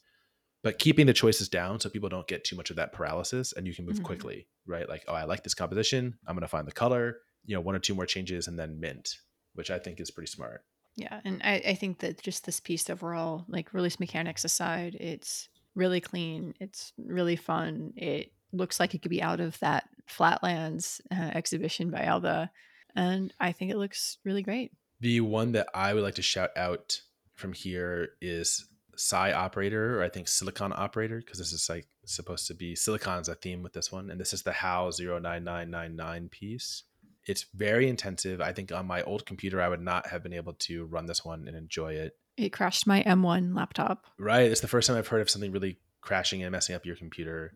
But 0.66 0.80
keeping 0.80 1.06
the 1.06 1.12
choices 1.12 1.48
down 1.48 1.78
so 1.78 1.88
people 1.88 2.08
don't 2.08 2.26
get 2.26 2.42
too 2.42 2.56
much 2.56 2.70
of 2.70 2.76
that 2.76 2.92
paralysis 2.92 3.52
and 3.52 3.68
you 3.68 3.72
can 3.72 3.86
move 3.86 4.00
Mhm. 4.00 4.02
quickly, 4.02 4.48
right? 4.66 4.88
Like, 4.88 5.04
oh, 5.06 5.14
I 5.14 5.22
like 5.22 5.44
this 5.44 5.54
composition. 5.54 6.18
I'm 6.26 6.34
going 6.34 6.40
to 6.42 6.48
find 6.48 6.66
the 6.66 6.72
color, 6.72 7.18
you 7.44 7.54
know, 7.54 7.60
one 7.60 7.76
or 7.76 7.78
two 7.78 7.94
more 7.94 8.04
changes 8.04 8.48
and 8.48 8.58
then 8.58 8.80
mint, 8.80 9.18
which 9.54 9.70
I 9.70 9.78
think 9.78 10.00
is 10.00 10.10
pretty 10.10 10.26
smart. 10.28 10.64
Yeah, 10.96 11.20
and 11.24 11.40
I, 11.44 11.62
I 11.68 11.74
think 11.76 12.00
that 12.00 12.20
just 12.20 12.46
this 12.46 12.58
piece 12.58 12.90
overall, 12.90 13.44
like 13.46 13.72
release 13.74 14.00
mechanics 14.00 14.44
aside, 14.44 14.96
it's 14.96 15.48
really 15.76 16.00
clean. 16.00 16.52
It's 16.58 16.92
really 16.98 17.36
fun. 17.36 17.92
It 17.96 18.32
looks 18.50 18.80
like 18.80 18.92
it 18.92 19.02
could 19.02 19.10
be 19.12 19.22
out 19.22 19.38
of 19.38 19.56
that 19.60 19.88
Flatlands 20.08 21.00
uh, 21.12 21.30
exhibition 21.32 21.92
by 21.92 22.02
Alba, 22.02 22.50
and 22.96 23.32
I 23.38 23.52
think 23.52 23.70
it 23.70 23.76
looks 23.76 24.18
really 24.24 24.42
great. 24.42 24.72
The 24.98 25.20
one 25.20 25.52
that 25.52 25.68
I 25.72 25.94
would 25.94 26.02
like 26.02 26.16
to 26.16 26.22
shout 26.22 26.50
out 26.56 27.02
from 27.34 27.52
here 27.52 28.08
is 28.20 28.66
Psi 28.96 29.32
Operator, 29.32 29.98
or 30.00 30.04
I 30.04 30.08
think 30.08 30.28
Silicon 30.28 30.72
Operator, 30.74 31.18
because 31.18 31.38
this 31.38 31.52
is 31.52 31.68
like 31.68 31.86
supposed 32.04 32.46
to 32.48 32.54
be 32.54 32.74
Silicon's 32.74 33.28
a 33.28 33.34
theme 33.34 33.62
with 33.62 33.72
this 33.72 33.92
one. 33.92 34.10
And 34.10 34.20
this 34.20 34.32
is 34.32 34.42
the 34.42 34.52
HAL09999 34.52 36.30
piece. 36.30 36.84
It's 37.26 37.46
very 37.54 37.88
intensive. 37.88 38.40
I 38.40 38.52
think 38.52 38.72
on 38.72 38.86
my 38.86 39.02
old 39.02 39.26
computer, 39.26 39.60
I 39.60 39.68
would 39.68 39.80
not 39.80 40.06
have 40.06 40.22
been 40.22 40.32
able 40.32 40.54
to 40.54 40.86
run 40.86 41.06
this 41.06 41.24
one 41.24 41.48
and 41.48 41.56
enjoy 41.56 41.94
it. 41.94 42.16
It 42.36 42.50
crashed 42.50 42.86
my 42.86 43.02
M1 43.02 43.56
laptop. 43.56 44.06
Right. 44.18 44.50
It's 44.50 44.60
the 44.60 44.68
first 44.68 44.86
time 44.86 44.96
I've 44.96 45.08
heard 45.08 45.22
of 45.22 45.30
something 45.30 45.52
really 45.52 45.78
crashing 46.02 46.42
and 46.42 46.52
messing 46.52 46.74
up 46.74 46.86
your 46.86 46.96
computer. 46.96 47.52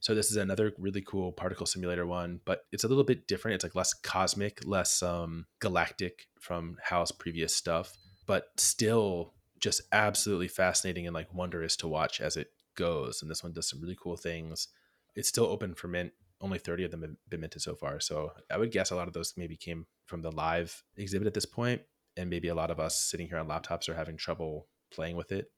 So 0.00 0.14
this 0.14 0.30
is 0.30 0.36
another 0.36 0.72
really 0.78 1.00
cool 1.00 1.32
particle 1.32 1.66
simulator 1.66 2.06
one, 2.06 2.40
but 2.44 2.64
it's 2.70 2.84
a 2.84 2.88
little 2.88 3.04
bit 3.04 3.26
different. 3.26 3.56
It's 3.56 3.64
like 3.64 3.74
less 3.74 3.94
cosmic, 3.94 4.60
less 4.64 5.02
um, 5.02 5.46
galactic 5.58 6.28
from 6.40 6.76
Hal's 6.82 7.10
previous 7.10 7.54
stuff, 7.54 7.96
but 8.26 8.44
still 8.56 9.34
just 9.60 9.82
absolutely 9.92 10.48
fascinating 10.48 11.06
and 11.06 11.14
like 11.14 11.32
wondrous 11.32 11.76
to 11.76 11.88
watch 11.88 12.20
as 12.20 12.36
it 12.36 12.48
goes. 12.76 13.22
And 13.22 13.30
this 13.30 13.42
one 13.42 13.52
does 13.52 13.68
some 13.68 13.80
really 13.80 13.96
cool 14.00 14.16
things. 14.16 14.68
It's 15.14 15.28
still 15.28 15.46
open 15.46 15.74
for 15.74 15.88
mint. 15.88 16.12
Only 16.40 16.58
30 16.58 16.84
of 16.84 16.90
them 16.92 17.02
have 17.02 17.10
been 17.28 17.40
minted 17.40 17.62
so 17.62 17.74
far. 17.74 17.98
So 17.98 18.32
I 18.50 18.58
would 18.58 18.70
guess 18.70 18.90
a 18.90 18.96
lot 18.96 19.08
of 19.08 19.14
those 19.14 19.34
maybe 19.36 19.56
came 19.56 19.86
from 20.06 20.22
the 20.22 20.30
live 20.30 20.84
exhibit 20.96 21.26
at 21.26 21.34
this 21.34 21.46
point, 21.46 21.82
And 22.16 22.30
maybe 22.30 22.48
a 22.48 22.54
lot 22.54 22.70
of 22.70 22.78
us 22.78 22.96
sitting 22.98 23.26
here 23.26 23.38
on 23.38 23.48
laptops 23.48 23.88
are 23.88 23.94
having 23.94 24.16
trouble 24.16 24.68
playing 24.92 25.16
with 25.16 25.32
it. 25.32 25.50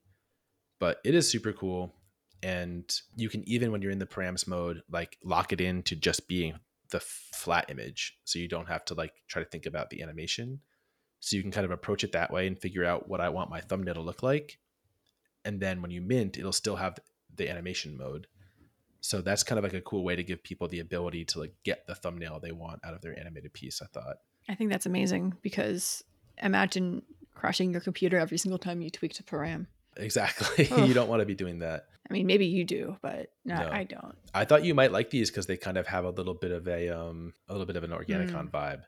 But 0.79 0.99
it 1.05 1.15
is 1.15 1.29
super 1.29 1.53
cool 1.53 1.95
and 2.43 3.01
you 3.17 3.29
can 3.29 3.47
even 3.49 3.71
when 3.71 3.83
you're 3.83 3.93
in 3.93 3.99
the 3.99 4.07
params 4.07 4.47
mode 4.47 4.83
like 4.91 5.19
lock 5.23 5.53
it 5.53 5.61
in 5.61 5.83
to 5.83 5.97
just 5.97 6.29
being 6.29 6.55
the 6.91 7.01
flat 7.01 7.67
image 7.69 8.19
so 8.25 8.39
you 8.39 8.49
don't 8.49 8.69
have 8.69 8.85
to 8.85 8.95
like 8.95 9.13
try 9.29 9.43
to 9.43 9.49
think 9.49 9.67
about 9.67 9.91
the 9.91 10.03
animation 10.03 10.61
so 11.21 11.37
you 11.37 11.43
can 11.43 11.51
kind 11.53 11.64
of 11.64 11.71
approach 11.71 12.03
it 12.03 12.12
that 12.12 12.33
way 12.33 12.47
and 12.47 12.59
figure 12.59 12.85
out 12.85 13.09
what 13.09 13.21
i 13.21 13.29
want 13.29 13.51
my 13.51 13.61
thumbnail 13.61 13.95
to 13.95 14.01
look 14.01 14.23
like 14.23 14.59
and 15.45 15.61
then 15.61 15.81
when 15.83 15.91
you 15.91 16.01
mint 16.01 16.37
it'll 16.39 16.53
still 16.53 16.77
have 16.77 16.99
the 17.37 17.49
animation 17.49 17.97
mode 17.97 18.27
so 19.03 19.23
that's 19.23 19.43
kind 19.43 19.59
of 19.59 19.64
like 19.64 19.73
a 19.75 19.81
cool 19.81 20.05
way 20.05 20.14
to 20.16 20.23
give 20.23 20.43
people 20.43 20.68
the 20.68 20.81
ability 20.81 21.25
to 21.25 21.39
like 21.41 21.55
get 21.64 21.87
the 21.87 21.95
thumbnail 21.95 22.39
they 22.41 22.53
want 22.53 22.81
out 22.85 22.95
of 22.95 23.01
their 23.01 23.18
animated 23.18 23.53
piece 23.53 23.81
i 23.83 23.87
thought 23.87 24.16
I 24.49 24.55
think 24.57 24.71
that's 24.71 24.87
amazing 24.87 25.35
because 25.43 26.03
imagine 26.43 27.03
crashing 27.35 27.71
your 27.73 27.81
computer 27.81 28.18
every 28.18 28.39
single 28.39 28.59
time 28.59 28.81
you 28.81 28.91
tweaked 28.91 29.21
a 29.21 29.23
param. 29.23 29.66
exactly 29.97 30.68
Ugh. 30.73 30.89
you 30.89 30.95
don't 30.95 31.09
want 31.09 31.21
to 31.21 31.27
be 31.27 31.35
doing 31.35 31.61
that 31.61 31.85
I 32.09 32.12
mean, 32.12 32.27
maybe 32.27 32.47
you 32.47 32.64
do, 32.64 32.97
but 33.03 33.29
no, 33.45 33.55
No. 33.55 33.68
I 33.71 33.85
don't. 33.85 34.16
I 34.35 34.45
thought 34.45 34.64
you 34.64 34.75
might 34.75 34.91
like 34.91 35.11
these 35.11 35.31
because 35.31 35.47
they 35.47 35.57
kind 35.57 35.77
of 35.77 35.87
have 35.87 36.05
a 36.05 36.11
little 36.11 36.35
bit 36.35 36.51
of 36.51 36.66
a 36.66 36.89
um 36.89 37.33
a 37.49 37.53
little 37.53 37.66
bit 37.66 37.77
of 37.77 37.85
an 37.85 37.91
organicon 37.93 38.51
vibe, 38.51 38.81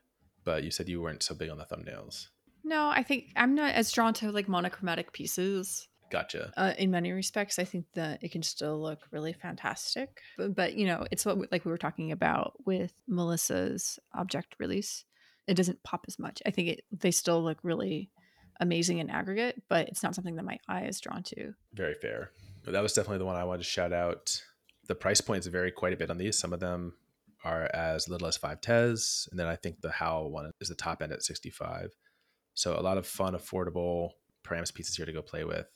but 0.43 0.63
you 0.63 0.71
said 0.71 0.89
you 0.89 1.01
weren't 1.01 1.23
so 1.23 1.35
big 1.35 1.49
on 1.49 1.57
the 1.57 1.65
thumbnails. 1.65 2.27
No, 2.63 2.87
I 2.89 3.03
think 3.03 3.25
I'm 3.35 3.55
not 3.55 3.73
as 3.73 3.91
drawn 3.91 4.13
to 4.15 4.31
like 4.31 4.47
monochromatic 4.47 5.11
pieces. 5.13 5.87
Gotcha. 6.09 6.53
Uh, 6.55 6.73
in 6.77 6.91
many 6.91 7.11
respects, 7.11 7.57
I 7.57 7.63
think 7.63 7.85
that 7.95 8.23
it 8.23 8.31
can 8.31 8.43
still 8.43 8.79
look 8.81 8.99
really 9.11 9.33
fantastic. 9.33 10.09
But, 10.37 10.55
but 10.55 10.75
you 10.75 10.85
know, 10.85 11.05
it's 11.11 11.25
what 11.25 11.37
we- 11.37 11.47
like 11.51 11.65
we 11.65 11.71
were 11.71 11.77
talking 11.77 12.11
about 12.11 12.53
with 12.65 12.93
Melissa's 13.07 13.97
object 14.13 14.55
release. 14.59 15.05
It 15.47 15.55
doesn't 15.55 15.83
pop 15.83 16.05
as 16.07 16.19
much. 16.19 16.41
I 16.45 16.51
think 16.51 16.69
it 16.69 16.81
they 16.91 17.11
still 17.11 17.43
look 17.43 17.57
really 17.63 18.11
amazing 18.59 18.99
in 18.99 19.09
aggregate, 19.09 19.61
but 19.67 19.87
it's 19.89 20.03
not 20.03 20.15
something 20.15 20.35
that 20.35 20.45
my 20.45 20.57
eye 20.69 20.85
is 20.85 21.01
drawn 21.01 21.23
to. 21.23 21.53
Very 21.73 21.95
fair. 21.95 22.29
That 22.65 22.83
was 22.83 22.93
definitely 22.93 23.17
the 23.17 23.25
one 23.25 23.35
I 23.35 23.43
wanted 23.43 23.63
to 23.63 23.69
shout 23.69 23.91
out. 23.91 24.39
The 24.87 24.95
price 24.95 25.19
points 25.19 25.47
vary 25.47 25.71
quite 25.71 25.93
a 25.93 25.97
bit 25.97 26.09
on 26.09 26.17
these. 26.17 26.37
Some 26.37 26.53
of 26.53 26.59
them 26.59 26.93
are 27.43 27.69
as 27.73 28.07
little 28.07 28.27
as 28.27 28.37
five 28.37 28.61
tez, 28.61 29.27
and 29.31 29.39
then 29.39 29.47
I 29.47 29.55
think 29.55 29.81
the 29.81 29.91
HAL 29.91 30.29
one 30.29 30.51
is 30.61 30.69
the 30.69 30.75
top 30.75 31.01
end 31.01 31.11
at 31.11 31.23
65. 31.23 31.91
So 32.53 32.79
a 32.79 32.81
lot 32.81 32.97
of 32.97 33.07
fun, 33.07 33.33
affordable 33.33 34.11
params 34.45 34.73
pieces 34.73 34.95
here 34.95 35.05
to 35.05 35.13
go 35.13 35.21
play 35.21 35.43
with. 35.43 35.67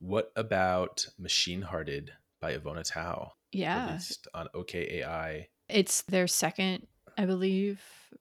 What 0.00 0.32
about 0.34 1.06
Machine 1.18 1.62
Hearted 1.62 2.12
by 2.40 2.56
Ivona 2.56 2.82
Tau? 2.84 3.32
Yeah, 3.52 3.86
Released 3.86 4.26
on 4.34 4.48
OKAI. 4.54 5.46
it's 5.68 6.02
their 6.02 6.26
second, 6.26 6.86
I 7.18 7.26
believe, 7.26 7.80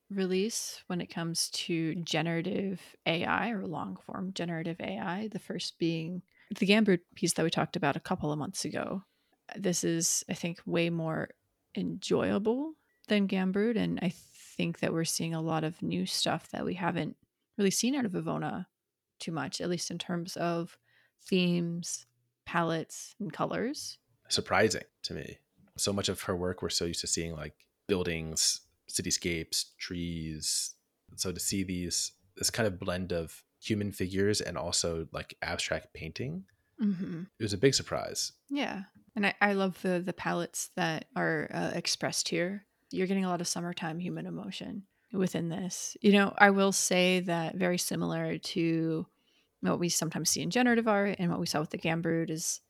release 0.10 0.84
when 0.88 1.00
it 1.02 1.08
comes 1.08 1.50
to 1.52 1.96
generative 1.96 2.82
AI 3.06 3.52
or 3.52 3.66
long 3.66 3.98
form 4.06 4.34
generative 4.34 4.80
AI. 4.82 5.30
The 5.32 5.40
first 5.40 5.80
being 5.80 6.22
the 6.60 6.68
Gambrood 6.68 7.00
piece 7.16 7.34
that 7.34 7.44
we 7.44 7.50
talked 7.50 7.78
about 7.78 7.96
a 7.96 8.02
couple 8.02 8.32
of 8.32 8.38
months 8.38 8.66
ago. 8.66 9.04
This 9.56 9.84
is, 9.86 10.24
I 10.30 10.34
think, 10.34 10.60
way 10.66 10.90
more 10.90 11.30
enjoyable 11.78 12.74
than 13.12 13.28
Gambrood, 13.28 13.76
and 13.78 14.00
I 14.02 14.14
think 14.58 14.80
that 14.80 14.94
we're 14.94 15.04
seeing 15.06 15.34
a 15.34 15.42
lot 15.42 15.64
of 15.66 15.82
new 15.82 16.06
stuff 16.06 16.50
that 16.52 16.64
we 16.66 16.76
haven't 16.76 17.18
really 17.58 17.72
seen 17.72 17.94
out 17.94 18.06
of 18.06 18.14
Ivona 18.14 18.66
too 19.20 19.32
much, 19.34 19.60
at 19.60 19.70
least 19.70 19.92
in 19.92 19.98
terms 19.98 20.38
of 20.38 20.78
themes, 21.28 22.06
palettes, 22.46 23.14
and 23.20 23.32
colors. 23.34 23.98
surprising 24.30 24.84
to 25.04 25.14
me. 25.14 25.38
So 25.78 25.92
much 25.94 26.08
of 26.10 26.22
her 26.24 26.36
work 26.36 26.62
we're 26.62 26.70
so 26.70 26.86
used 26.86 27.02
to 27.02 27.08
seeing 27.08 27.34
like 27.36 27.54
buildings, 27.88 28.62
cityscapes, 28.90 29.66
trees. 29.78 30.74
So 31.18 31.32
to 31.32 31.40
see 31.40 31.64
these 31.64 32.14
this 32.38 32.50
kind 32.50 32.66
of 32.66 32.80
blend 32.80 33.12
of 33.12 33.44
human 33.62 33.92
figures 33.92 34.40
and 34.42 34.58
also 34.58 35.08
like 35.12 35.36
abstract 35.42 35.94
painting, 35.94 36.46
Mm-hmm. 36.82 37.24
it 37.40 37.44
was 37.44 37.54
a 37.54 37.60
big 37.60 37.76
surprise. 37.76 38.32
Yeah, 38.50 38.84
and 39.16 39.28
I, 39.28 39.34
I 39.40 39.54
love 39.54 39.80
the 39.84 40.00
the 40.00 40.14
palettes 40.14 40.70
that 40.76 41.06
are 41.16 41.48
uh, 41.54 41.72
expressed 41.76 42.30
here. 42.30 42.66
You're 42.92 43.08
getting 43.08 43.26
a 43.26 43.30
lot 43.30 43.42
of 43.42 43.48
summertime 43.48 44.00
human 44.00 44.26
emotion 44.26 44.84
within 45.14 45.50
this. 45.50 45.96
You 46.02 46.14
know, 46.14 46.34
I 46.38 46.50
will 46.52 46.72
say 46.72 47.22
that 47.22 47.56
very 47.56 47.78
similar 47.78 48.38
to 48.38 49.06
what 49.62 49.80
we 49.80 49.90
sometimes 49.90 50.30
see 50.30 50.42
in 50.42 50.50
generative 50.50 50.88
art 50.88 51.16
and 51.20 51.30
what 51.30 51.40
we 51.40 51.46
saw 51.46 51.60
with 51.60 51.70
the 51.70 51.78
Gambrood 51.78 52.30
is 52.30 52.62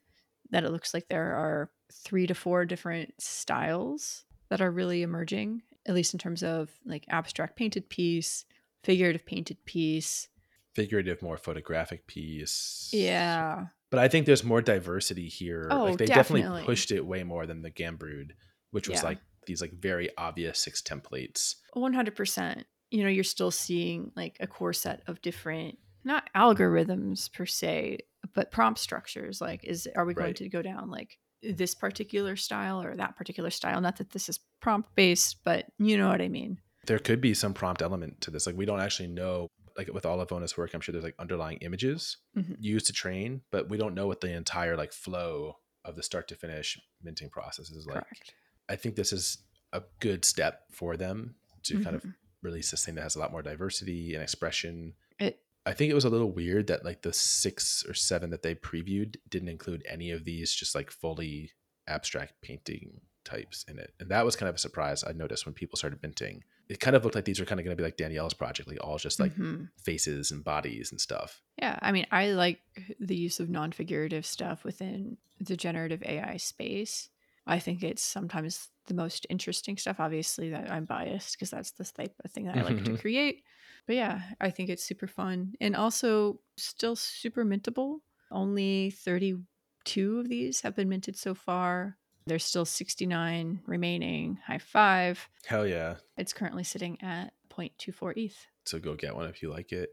that 0.50 0.64
it 0.64 0.72
looks 0.72 0.94
like 0.94 1.08
there 1.08 1.34
are 1.36 1.70
three 1.94 2.28
to 2.28 2.34
four 2.36 2.66
different 2.66 3.14
styles 3.20 4.26
that 4.50 4.62
are 4.62 4.72
really 4.72 5.02
emerging, 5.02 5.62
at 5.86 5.96
least 5.96 6.14
in 6.14 6.20
terms 6.20 6.44
of 6.44 6.70
like 6.86 7.06
abstract 7.10 7.56
painted 7.56 7.90
piece, 7.90 8.44
figurative 8.84 9.26
painted 9.26 9.64
piece. 9.66 10.28
Figurative, 10.74 11.22
more 11.22 11.38
photographic 11.38 12.08
piece. 12.08 12.90
Yeah. 12.92 13.68
But 13.90 14.00
I 14.00 14.08
think 14.08 14.26
there's 14.26 14.44
more 14.44 14.62
diversity 14.62 15.28
here. 15.28 15.68
Oh, 15.70 15.84
like 15.86 15.98
they 15.98 16.06
definitely 16.06 16.42
definitely. 16.42 16.64
pushed 16.66 16.92
it 16.92 17.06
way 17.06 17.24
more 17.24 17.46
than 17.46 17.62
the 17.62 17.72
Gambrood, 17.72 18.32
which 18.72 18.88
was 18.90 19.00
Yeah. 19.02 19.10
like 19.10 19.18
these 19.52 19.62
like 19.62 19.74
very 19.74 20.10
obvious 20.18 20.60
six 20.60 20.82
templates. 20.82 21.56
One 21.74 21.94
hundred 21.94 22.16
percent. 22.16 22.66
You 22.90 23.04
know, 23.04 23.10
you're 23.10 23.24
still 23.24 23.52
seeing 23.52 24.12
like 24.16 24.38
a 24.40 24.48
core 24.48 24.74
set 24.74 25.02
of 25.08 25.22
different, 25.22 25.78
not 26.04 26.30
algorithms 26.36 27.32
per 27.32 27.46
se, 27.46 28.00
but 28.34 28.52
prompt 28.52 28.80
structures. 28.80 29.42
Like, 29.42 29.64
is 29.64 29.88
are 29.96 30.06
we 30.06 30.14
going 30.14 30.28
Right. 30.28 30.36
to 30.38 30.50
go 30.50 30.62
down 30.62 30.90
like 30.90 31.18
this 31.44 31.74
particular 31.76 32.36
style 32.36 32.82
or 32.82 32.96
that 32.96 33.16
particular 33.18 33.50
style? 33.50 33.82
Not 33.82 33.98
that 33.98 34.12
this 34.12 34.30
is 34.30 34.40
prompt 34.62 34.96
based, 34.96 35.44
but 35.44 35.66
you 35.80 35.98
know 35.98 36.08
what 36.10 36.22
I 36.22 36.28
mean. 36.30 36.60
there 36.88 36.98
could 37.00 37.22
be 37.22 37.34
some 37.36 37.54
prompt 37.54 37.82
element 37.84 38.22
to 38.22 38.32
this. 38.32 38.48
Like 38.48 38.58
we 38.58 38.66
don't 38.66 38.80
actually 38.82 39.08
know, 39.08 39.48
like 39.78 39.88
with 39.94 40.04
all 40.06 40.20
of 40.20 40.30
Vona's 40.30 40.58
work, 40.58 40.74
I'm 40.74 40.82
sure 40.82 40.92
there's 40.94 41.04
like 41.04 41.16
underlying 41.20 41.58
images 41.62 42.18
Mhm. 42.36 42.56
used 42.60 42.88
to 42.88 42.94
train, 42.94 43.42
but 43.52 43.70
we 43.70 43.78
don't 43.78 43.94
know 43.94 44.08
what 44.08 44.20
the 44.22 44.32
entire 44.34 44.76
like 44.76 44.92
flow 44.92 45.58
of 45.86 45.96
the 45.96 46.02
start 46.04 46.28
to 46.30 46.36
finish 46.36 46.80
minting 47.04 47.30
process 47.30 47.70
is 47.70 47.86
like. 47.86 48.04
Correct. 48.04 48.34
I 48.72 48.76
think 48.78 48.96
this 48.96 49.12
is 49.14 49.38
a 49.74 49.82
good 50.00 50.24
step 50.26 50.64
for 50.72 50.96
them 50.98 51.36
to 51.64 51.84
kind 51.84 51.96
of 51.96 52.04
Mhm. 52.04 52.16
release 52.42 52.72
this 52.72 52.84
thing 52.86 52.96
that 52.96 53.04
has 53.04 53.16
a 53.16 53.20
lot 53.20 53.32
more 53.32 53.42
diversity 53.44 54.14
and 54.16 54.24
expression. 54.24 54.94
It 55.20 55.44
I 55.66 55.74
think 55.74 55.92
it 55.92 55.94
was 55.96 56.06
a 56.06 56.10
little 56.10 56.32
weird 56.32 56.68
that 56.68 56.84
like 56.84 57.04
the 57.04 57.14
six 57.14 57.86
or 57.88 57.94
seven 57.94 58.32
that 58.32 58.42
they 58.42 58.56
previewed 58.56 59.18
didn't 59.30 59.50
include 59.50 59.84
any 59.88 60.10
of 60.10 60.24
these 60.26 60.52
just 60.54 60.74
like 60.74 60.90
fully 60.90 61.52
abstract 61.88 62.42
painting 62.42 63.02
types 63.24 63.64
in 63.68 63.78
it. 63.78 63.94
And 64.00 64.10
that 64.10 64.26
was 64.26 64.36
kind 64.36 64.50
of 64.50 64.56
a 64.56 64.58
surprise 64.68 65.04
I 65.04 65.12
noticed 65.12 65.46
when 65.46 65.54
people 65.54 65.78
started 65.78 66.02
minting. 66.02 66.44
It 66.68 66.80
kind 66.80 66.96
of 66.96 67.04
looked 67.04 67.14
like 67.16 67.26
these 67.26 67.40
were 67.40 67.46
kind 67.46 67.60
of 67.60 67.66
going 67.66 67.78
to 67.78 67.80
be 67.80 67.86
like 67.86 67.98
Danielle's 67.98 68.34
project, 68.34 68.68
like 68.70 68.80
all 68.84 68.98
just 68.98 69.20
like 69.20 69.36
Mhm. 69.36 69.70
faces 69.78 70.32
and 70.32 70.44
bodies 70.44 70.90
and 70.92 71.00
stuff. 71.00 71.44
Yeah, 71.60 71.78
I 71.80 71.92
mean, 71.92 72.08
I 72.10 72.32
like 72.32 72.62
the 73.00 73.16
use 73.16 73.40
of 73.40 73.48
non 73.48 73.72
figurative 73.72 74.26
stuff 74.26 74.64
within 74.64 75.18
the 75.40 75.56
generative 75.58 76.02
AI 76.02 76.38
space. 76.38 77.10
I 77.48 77.60
think 77.60 77.84
it's 77.84 78.04
sometimes 78.04 78.70
the 78.88 78.94
most 78.94 79.26
interesting 79.30 79.78
stuff. 79.78 80.00
Obviously, 80.00 80.52
that 80.52 80.72
I'm 80.72 80.86
biased 80.86 81.34
because 81.34 81.50
that's 81.50 81.72
the 81.72 81.86
type 81.86 82.14
of 82.24 82.32
thing 82.32 82.46
that 82.46 82.58
I 82.58 82.62
like 82.62 82.84
to 82.84 82.98
create. 83.02 83.44
But 83.88 83.96
yeah, 83.96 84.22
I 84.40 84.52
think 84.52 84.70
it's 84.70 84.84
super 84.84 85.08
fun 85.08 85.54
and 85.60 85.76
also 85.76 86.40
still 86.58 86.96
super 86.96 87.44
mintable. 87.44 88.00
Only 88.32 88.92
32 88.92 90.20
of 90.20 90.30
these 90.30 90.62
have 90.62 90.76
been 90.76 90.90
minted 90.90 91.18
so 91.18 91.34
far. 91.34 91.98
There's 92.28 92.46
still 92.46 92.66
69 92.66 93.62
remaining. 93.66 94.38
High 94.46 94.60
five. 94.60 95.28
Hell 95.46 95.66
yeah. 95.66 95.96
It's 96.18 96.34
currently 96.34 96.64
sitting 96.64 97.02
at 97.02 97.34
0.24 97.50 98.14
ETH. 98.18 98.48
So 98.66 98.80
go 98.80 98.96
get 98.96 99.16
one 99.16 99.28
if 99.28 99.42
you 99.42 99.50
like 99.50 99.72
it. 99.72 99.90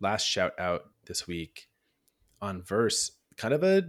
Last 0.00 0.24
shout 0.24 0.58
out 0.58 0.82
this 1.06 1.26
week 1.26 1.68
on 2.42 2.62
Verse, 2.62 3.12
kind 3.36 3.54
of 3.54 3.62
a 3.62 3.84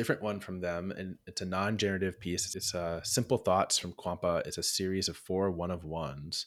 different 0.00 0.22
one 0.22 0.40
from 0.40 0.62
them. 0.62 0.90
And 0.96 1.18
it's 1.26 1.42
a 1.42 1.44
non 1.44 1.76
generative 1.76 2.18
piece. 2.18 2.54
It's 2.56 2.74
uh, 2.74 3.02
Simple 3.02 3.36
Thoughts 3.36 3.76
from 3.76 3.92
Khwampa. 3.92 4.46
It's 4.46 4.56
a 4.56 4.62
series 4.62 5.10
of 5.10 5.16
four 5.18 5.50
one 5.50 5.70
of 5.70 5.84
ones. 5.84 6.46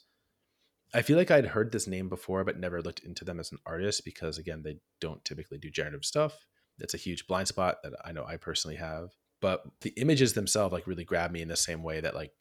I 0.91 1.03
feel 1.03 1.17
like 1.17 1.29
I'd 1.29 1.45
heard 1.45 1.71
this 1.71 1.85
name 1.85 2.09
before, 2.09 2.43
but 2.43 2.59
never 2.59 2.81
looked 2.81 3.01
into 3.01 3.23
them 3.23 3.39
as 3.39 3.51
an 3.51 3.59
artist 3.63 4.05
because, 4.05 4.39
again, 4.39 4.63
they 4.63 4.77
don't 4.99 5.23
typically 5.23 5.59
do 5.59 5.69
generative 5.69 6.03
stuff. 6.03 6.47
It's 6.79 6.95
a 6.95 6.97
huge 6.97 7.27
blind 7.27 7.47
spot 7.47 7.77
that 7.83 7.93
I 8.03 8.11
know 8.11 8.25
I 8.25 8.37
personally 8.37 8.77
have. 8.77 9.11
But 9.39 9.61
the 9.81 9.91
images 9.97 10.33
themselves 10.33 10.73
like 10.73 10.87
really 10.87 11.03
grab 11.03 11.29
me 11.29 11.43
in 11.43 11.47
the 11.47 11.55
same 11.55 11.83
way 11.83 12.01
that 12.01 12.15
like 12.15 12.33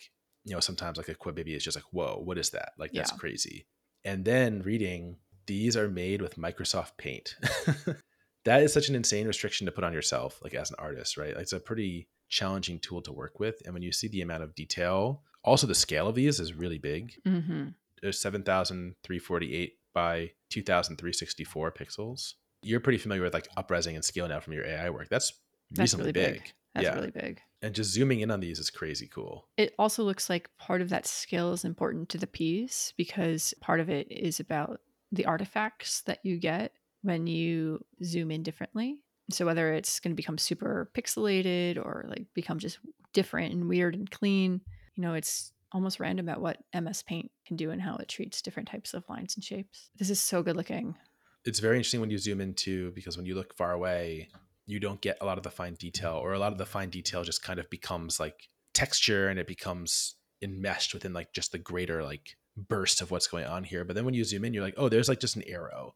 you 0.44 0.54
know 0.54 0.60
sometimes 0.60 0.96
like 0.96 1.08
a 1.10 1.14
Qubibi 1.14 1.54
is 1.54 1.62
just 1.62 1.76
like 1.76 1.84
whoa 1.92 2.20
what 2.24 2.38
is 2.38 2.50
that 2.50 2.72
like 2.78 2.92
that's 2.94 3.12
Yeah. 3.12 3.18
crazy. 3.18 3.66
And 4.02 4.24
then 4.24 4.62
reading 4.62 5.16
these 5.46 5.76
are 5.76 5.90
made 5.90 6.22
with 6.22 6.36
Microsoft 6.36 6.96
Paint. 6.96 7.36
that 8.44 8.62
is 8.62 8.72
such 8.72 8.88
an 8.88 8.94
insane 8.94 9.26
restriction 9.26 9.66
to 9.66 9.72
put 9.72 9.84
on 9.84 9.92
yourself 9.92 10.40
like 10.42 10.54
as 10.54 10.70
an 10.70 10.76
artist 10.78 11.16
right? 11.16 11.34
It's 11.36 11.52
a 11.52 11.60
pretty 11.60 12.08
challenging 12.28 12.78
tool 12.78 13.02
to 13.02 13.12
work 13.12 13.38
with 13.38 13.62
and 13.64 13.74
when 13.74 13.82
you 13.82 13.92
see 13.92 14.08
the 14.08 14.22
amount 14.22 14.42
of 14.42 14.54
detail 14.54 15.22
also 15.44 15.66
the 15.66 15.74
scale 15.74 16.08
of 16.08 16.14
these 16.14 16.40
is 16.40 16.54
really 16.54 16.78
big. 16.78 17.14
Mm-hmm. 17.26 17.68
there's 18.00 18.20
7348 18.20 19.74
by 19.94 20.30
2364 20.50 21.72
pixels. 21.72 22.34
You're 22.62 22.80
pretty 22.80 22.98
familiar 22.98 23.22
with 23.22 23.34
like 23.34 23.48
upresing 23.56 23.94
and 23.94 24.04
scaling 24.04 24.32
out 24.32 24.44
from 24.44 24.52
your 24.52 24.64
ai 24.64 24.90
work. 24.90 25.08
That's 25.08 25.32
That's 25.70 25.80
reasonably 25.80 26.12
really 26.12 26.32
big, 26.32 26.42
big. 26.42 26.52
That's 26.74 26.84
yeah. 26.84 26.94
really 26.94 27.10
big. 27.10 27.40
and 27.60 27.74
just 27.74 27.92
zooming 27.92 28.20
in 28.20 28.30
on 28.30 28.40
these 28.40 28.58
is 28.58 28.70
crazy 28.70 29.08
cool. 29.12 29.46
It 29.56 29.74
also 29.78 30.04
looks 30.04 30.30
like 30.30 30.48
part 30.58 30.80
of 30.80 30.88
that 30.90 31.06
skill 31.06 31.52
is 31.52 31.64
important 31.64 32.08
to 32.10 32.18
the 32.18 32.26
piece 32.26 32.94
because 32.96 33.52
part 33.60 33.80
of 33.80 33.90
it 33.90 34.10
is 34.10 34.40
about 34.40 34.80
the 35.10 35.26
artifacts 35.26 36.00
that 36.02 36.20
you 36.22 36.38
get 36.38 36.72
when 37.02 37.26
you 37.26 37.84
zoom 38.02 38.30
in 38.30 38.42
differently. 38.42 38.98
So 39.30 39.46
whether 39.46 39.72
it's 39.72 40.00
going 40.00 40.12
to 40.12 40.16
become 40.16 40.38
super 40.38 40.90
pixelated 40.94 41.76
or 41.76 42.06
like 42.08 42.26
become 42.34 42.58
just 42.58 42.78
different 43.12 43.52
and 43.52 43.68
weird 43.68 43.94
and 43.94 44.10
clean, 44.10 44.60
you 44.94 45.02
know, 45.02 45.14
it's 45.14 45.52
almost 45.72 46.00
random 46.00 46.28
at 46.28 46.40
what 46.40 46.58
MS 46.74 47.02
Paint 47.02 47.30
can 47.46 47.56
do 47.56 47.70
and 47.70 47.80
how 47.80 47.96
it 47.96 48.08
treats 48.08 48.42
different 48.42 48.68
types 48.68 48.94
of 48.94 49.04
lines 49.08 49.34
and 49.36 49.44
shapes. 49.44 49.90
This 49.98 50.10
is 50.10 50.20
so 50.20 50.42
good 50.42 50.56
looking. 50.56 50.96
it's 51.44 51.60
very 51.60 51.76
interesting 51.76 52.00
when 52.00 52.10
you 52.10 52.18
zoom 52.18 52.40
into 52.40 52.92
because 52.92 53.16
when 53.16 53.26
you 53.26 53.34
look 53.34 53.56
far 53.56 53.72
away 53.72 54.28
you 54.66 54.78
don't 54.78 55.00
get 55.00 55.18
a 55.20 55.24
lot 55.24 55.38
of 55.38 55.44
the 55.44 55.50
fine 55.50 55.74
detail 55.74 56.20
or 56.22 56.32
a 56.34 56.38
lot 56.38 56.52
of 56.52 56.58
the 56.58 56.66
fine 56.66 56.88
detail 56.88 57.24
just 57.24 57.42
kind 57.42 57.58
of 57.58 57.68
becomes 57.68 58.20
like 58.20 58.48
texture 58.74 59.28
and 59.28 59.38
it 59.38 59.46
becomes 59.46 60.14
enmeshed 60.40 60.94
within 60.94 61.12
like 61.12 61.32
just 61.32 61.50
the 61.52 61.58
greater 61.58 62.02
like 62.02 62.36
burst 62.56 63.00
of 63.02 63.10
what's 63.10 63.26
going 63.26 63.44
on 63.44 63.64
here 63.64 63.84
but 63.84 63.96
then 63.96 64.04
when 64.04 64.14
you 64.14 64.24
zoom 64.24 64.44
in 64.44 64.54
you're 64.54 64.62
like 64.62 64.74
oh 64.76 64.88
there's 64.88 65.08
like 65.08 65.20
just 65.20 65.36
an 65.36 65.42
arrow 65.46 65.94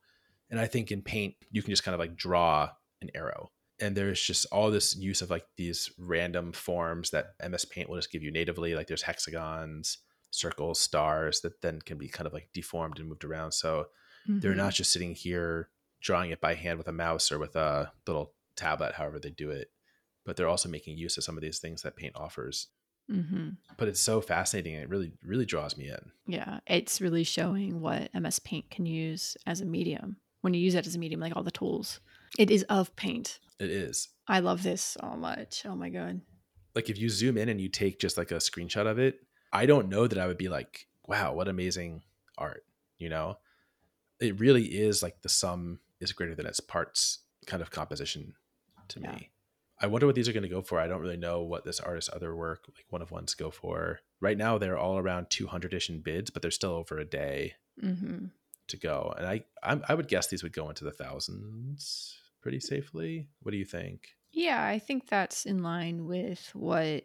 and 0.51 0.61
i 0.61 0.67
think 0.67 0.91
in 0.93 1.03
paint 1.03 1.35
you 1.51 1.63
can 1.63 1.71
just 1.73 1.85
kind 1.85 1.95
of 1.95 1.99
like 2.01 2.17
draw 2.17 2.71
an 3.03 3.11
arrow 3.15 3.51
and 3.81 3.95
there's 3.97 4.21
just 4.21 4.47
all 4.53 4.71
this 4.71 4.97
use 4.97 5.21
of 5.23 5.31
like 5.31 5.45
these 5.57 5.91
random 5.99 6.53
forms 6.53 7.11
that 7.11 7.35
ms 7.51 7.65
paint 7.65 7.89
will 7.89 7.97
just 7.97 8.11
give 8.13 8.23
you 8.23 8.31
natively 8.31 8.75
like 8.75 8.87
there's 8.87 9.03
hexagons 9.03 9.99
circles 10.31 10.79
stars 10.81 11.41
that 11.41 11.61
then 11.63 11.81
can 11.81 11.99
be 11.99 12.09
kind 12.09 12.27
of 12.27 12.33
like 12.33 12.49
deformed 12.53 12.99
and 12.99 13.09
moved 13.09 13.25
around 13.25 13.53
so 13.53 13.87
they're 14.29 14.53
Mhm. 14.55 14.57
not 14.57 14.73
just 14.75 14.91
sitting 14.93 15.15
here 15.15 15.71
drawing 16.01 16.31
it 16.31 16.41
by 16.41 16.55
hand 16.55 16.79
with 16.79 16.89
a 16.89 16.93
mouse 16.93 17.31
or 17.31 17.39
with 17.39 17.55
a 17.57 17.93
little 18.07 18.35
tablet 18.57 18.95
however 18.95 19.19
they 19.19 19.31
do 19.31 19.51
it 19.51 19.71
but 20.25 20.37
they're 20.37 20.49
also 20.49 20.69
making 20.69 20.99
use 20.99 21.17
of 21.17 21.23
some 21.25 21.37
of 21.37 21.43
these 21.43 21.59
things 21.61 21.83
that 21.83 21.97
paint 21.97 22.15
offers 22.17 22.69
Mhm. 23.11 23.57
but 23.79 23.87
it's 23.87 24.01
so 24.01 24.21
fascinating 24.21 24.75
it 24.75 24.89
really 24.89 25.13
really 25.23 25.47
draws 25.47 25.77
me 25.77 25.89
in 25.89 26.11
Yeah, 26.27 26.59
it's 26.67 27.01
really 27.01 27.23
showing 27.23 27.81
what 27.81 28.11
MS 28.13 28.41
Paint 28.41 28.69
can 28.69 28.85
use 28.85 29.37
as 29.47 29.61
a 29.61 29.65
medium. 29.65 30.17
When 30.47 30.55
you 30.55 30.61
use 30.61 30.75
that 30.75 30.87
as 30.87 30.95
a 30.95 30.99
medium, 31.01 31.19
like 31.21 31.35
all 31.35 31.43
the 31.43 31.51
tools, 31.51 31.99
it 32.39 32.53
is 32.53 32.63
of 32.69 32.95
paint. 32.95 33.41
it 33.59 33.69
is 33.69 34.09
I 34.29 34.39
love 34.39 34.63
this 34.63 34.81
so 35.01 35.17
much. 35.17 35.65
Oh 35.67 35.75
my 35.75 35.91
god. 35.91 36.21
like 36.77 36.89
if 36.89 36.97
you 36.99 37.09
zoom 37.09 37.37
in 37.37 37.49
and 37.49 37.61
you 37.61 37.69
take 37.69 37.99
just 37.99 38.17
like 38.17 38.31
a 38.31 38.37
screenshot 38.37 38.87
of 38.87 38.99
it 39.01 39.15
i 39.53 39.65
don't 39.67 39.89
know 39.89 40.07
that 40.07 40.19
i 40.19 40.27
would 40.29 40.37
be 40.39 40.49
like 40.49 40.87
wow 41.07 41.33
what 41.33 41.49
amazing 41.49 42.03
art 42.39 42.65
you 42.99 43.09
know 43.09 43.39
it 44.21 44.39
really 44.39 44.65
is 44.67 45.03
like 45.03 45.23
the 45.23 45.29
sum 45.29 45.81
is 46.01 46.13
greater 46.13 46.35
than 46.37 46.47
its 46.47 46.61
parts 46.61 47.01
kind 47.47 47.63
of 47.63 47.71
composition 47.71 48.35
to 48.89 49.01
Yeah. 49.01 49.13
me 49.13 49.31
i 49.81 49.87
wonder 49.87 50.07
what 50.07 50.15
these 50.17 50.29
are 50.29 50.33
going 50.39 50.43
to 50.51 50.57
go 50.59 50.63
for 50.63 50.79
i 50.79 50.87
don't 50.87 51.01
really 51.07 51.17
know 51.29 51.39
what 51.43 51.65
this 51.65 51.81
artist's 51.81 52.11
other 52.17 52.33
work 52.37 52.61
like 52.77 52.87
one 52.91 53.03
of 53.03 53.11
ones 53.11 53.35
go 53.35 53.51
for 53.51 54.01
right 54.21 54.37
now 54.39 54.59
they're 54.59 54.79
all 54.85 54.99
around 54.99 55.27
200ish 55.31 55.89
in 55.89 56.01
bids 56.01 56.31
but 56.31 56.43
they're 56.43 56.51
still 56.61 56.73
over 56.81 56.99
a 56.99 57.05
day 57.25 57.55
hmm 57.81 58.27
to 58.69 58.77
go 58.77 59.15
and 59.17 59.27
i 59.27 59.43
I'm, 59.63 59.83
i 59.89 59.95
would 59.95 60.09
guess 60.09 60.27
these 60.29 60.43
would 60.43 60.53
go 60.53 60.69
into 60.69 60.85
the 60.85 60.91
thousands 60.93 62.19
pretty 62.41 62.61
safely 62.61 63.29
what 63.43 63.53
do 63.53 63.59
you 63.59 63.65
think 63.65 64.09
Yeah, 64.33 64.63
I 64.63 64.79
think 64.79 65.09
that's 65.09 65.47
in 65.47 65.63
line 65.63 66.07
with 66.07 66.51
what 66.55 67.05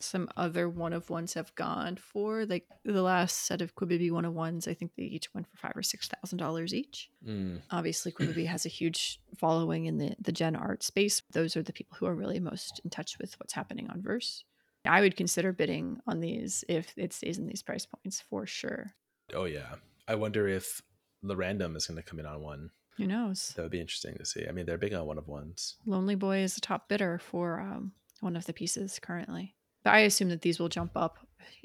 some 0.00 0.28
other 0.36 0.66
one 0.68 0.94
of 0.94 1.10
ones 1.10 1.34
have 1.34 1.54
gone 1.54 1.96
for. 1.96 2.46
Like 2.46 2.64
the 2.84 3.02
last 3.02 3.44
set 3.46 3.60
of 3.60 3.74
Qubibi 3.74 4.10
one 4.10 4.24
of 4.24 4.32
ones, 4.32 4.66
I 4.66 4.72
think 4.74 4.92
they 4.96 5.02
each 5.02 5.32
went 5.34 5.46
for 5.46 5.58
five 5.58 5.76
or 5.76 5.82
six 5.82 6.08
thousand 6.08 6.38
dollars 6.38 6.72
each. 6.72 7.10
Mm, 7.24 7.60
Obviously, 7.70 8.10
Qubibi 8.12 8.46
has 8.46 8.64
a 8.64 8.70
huge 8.70 9.20
following 9.36 9.84
in 9.84 9.98
the 9.98 10.16
the 10.18 10.32
Gen 10.32 10.56
art 10.56 10.82
space. 10.82 11.20
Those 11.32 11.54
are 11.56 11.62
the 11.62 11.72
people 11.74 11.96
who 11.98 12.06
are 12.06 12.14
really 12.14 12.40
most 12.40 12.80
in 12.82 12.88
touch 12.90 13.18
with 13.20 13.38
what's 13.38 13.52
happening 13.52 13.88
on 13.90 14.00
Verse. 14.02 14.44
I 14.86 15.02
would 15.02 15.16
consider 15.16 15.52
bidding 15.52 15.98
on 16.06 16.20
these 16.20 16.64
if 16.66 16.94
it 16.96 17.12
stays 17.12 17.36
in 17.38 17.46
these 17.46 17.62
price 17.62 17.84
points 17.86 18.22
for 18.28 18.46
sure. 18.46 18.94
oh 19.34 19.44
yeah 19.44 19.74
i 20.08 20.14
wonder 20.14 20.48
if 20.48 20.82
Le 21.22 21.36
Random 21.36 21.76
is 21.76 21.86
going 21.86 21.96
to 21.96 22.02
come 22.02 22.18
in 22.18 22.26
on 22.26 22.40
one 22.40 22.70
Who 22.96 23.06
knows? 23.06 23.52
That 23.56 23.62
would 23.62 23.70
be 23.70 23.80
interesting 23.80 24.16
to 24.18 24.24
see. 24.24 24.46
I 24.48 24.52
mean, 24.52 24.66
they're 24.66 24.78
big 24.78 24.94
on 24.94 25.06
one 25.06 25.18
of 25.18 25.28
ones. 25.28 25.76
Lonely 25.86 26.14
Boy 26.14 26.38
is 26.38 26.54
the 26.54 26.60
top 26.60 26.88
bidder 26.88 27.18
for 27.18 27.60
um, 27.60 27.92
one 28.20 28.36
of 28.36 28.46
the 28.46 28.52
pieces 28.52 28.98
currently. 28.98 29.54
But 29.82 29.94
I 29.94 30.00
assume 30.00 30.28
that 30.28 30.42
these 30.42 30.58
will 30.58 30.68
jump 30.68 30.92
up 30.96 31.18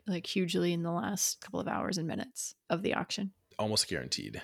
like 0.07 0.25
hugely 0.25 0.71
in 0.73 0.83
the 0.83 0.91
last 0.91 1.41
couple 1.41 1.59
of 1.59 1.67
hours 1.67 1.97
and 1.97 2.07
minutes 2.07 2.55
of 2.69 2.81
the 2.81 2.93
auction, 2.93 3.31
Almost 3.59 3.87
guaranteed. 3.87 4.41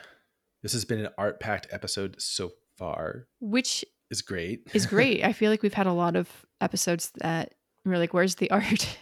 This 0.62 0.74
has 0.74 0.86
been 0.86 1.00
an 1.00 1.12
art 1.18 1.40
packed 1.40 1.68
episode 1.72 2.16
so 2.22 2.52
far. 2.78 3.28
which 3.40 3.84
is 4.10 4.22
great. 4.22 4.68
is 4.74 4.86
great. 4.88 5.24
I 5.24 5.34
feel 5.34 5.50
like 5.52 5.62
we've 5.64 5.74
had 5.74 5.88
a 5.88 5.94
lot 5.94 6.16
of 6.16 6.30
episodes 6.60 7.12
that 7.22 7.54
we're 7.86 7.98
like, 7.98 8.14
where's 8.14 8.36
the 8.36 8.52
art? 8.52 8.98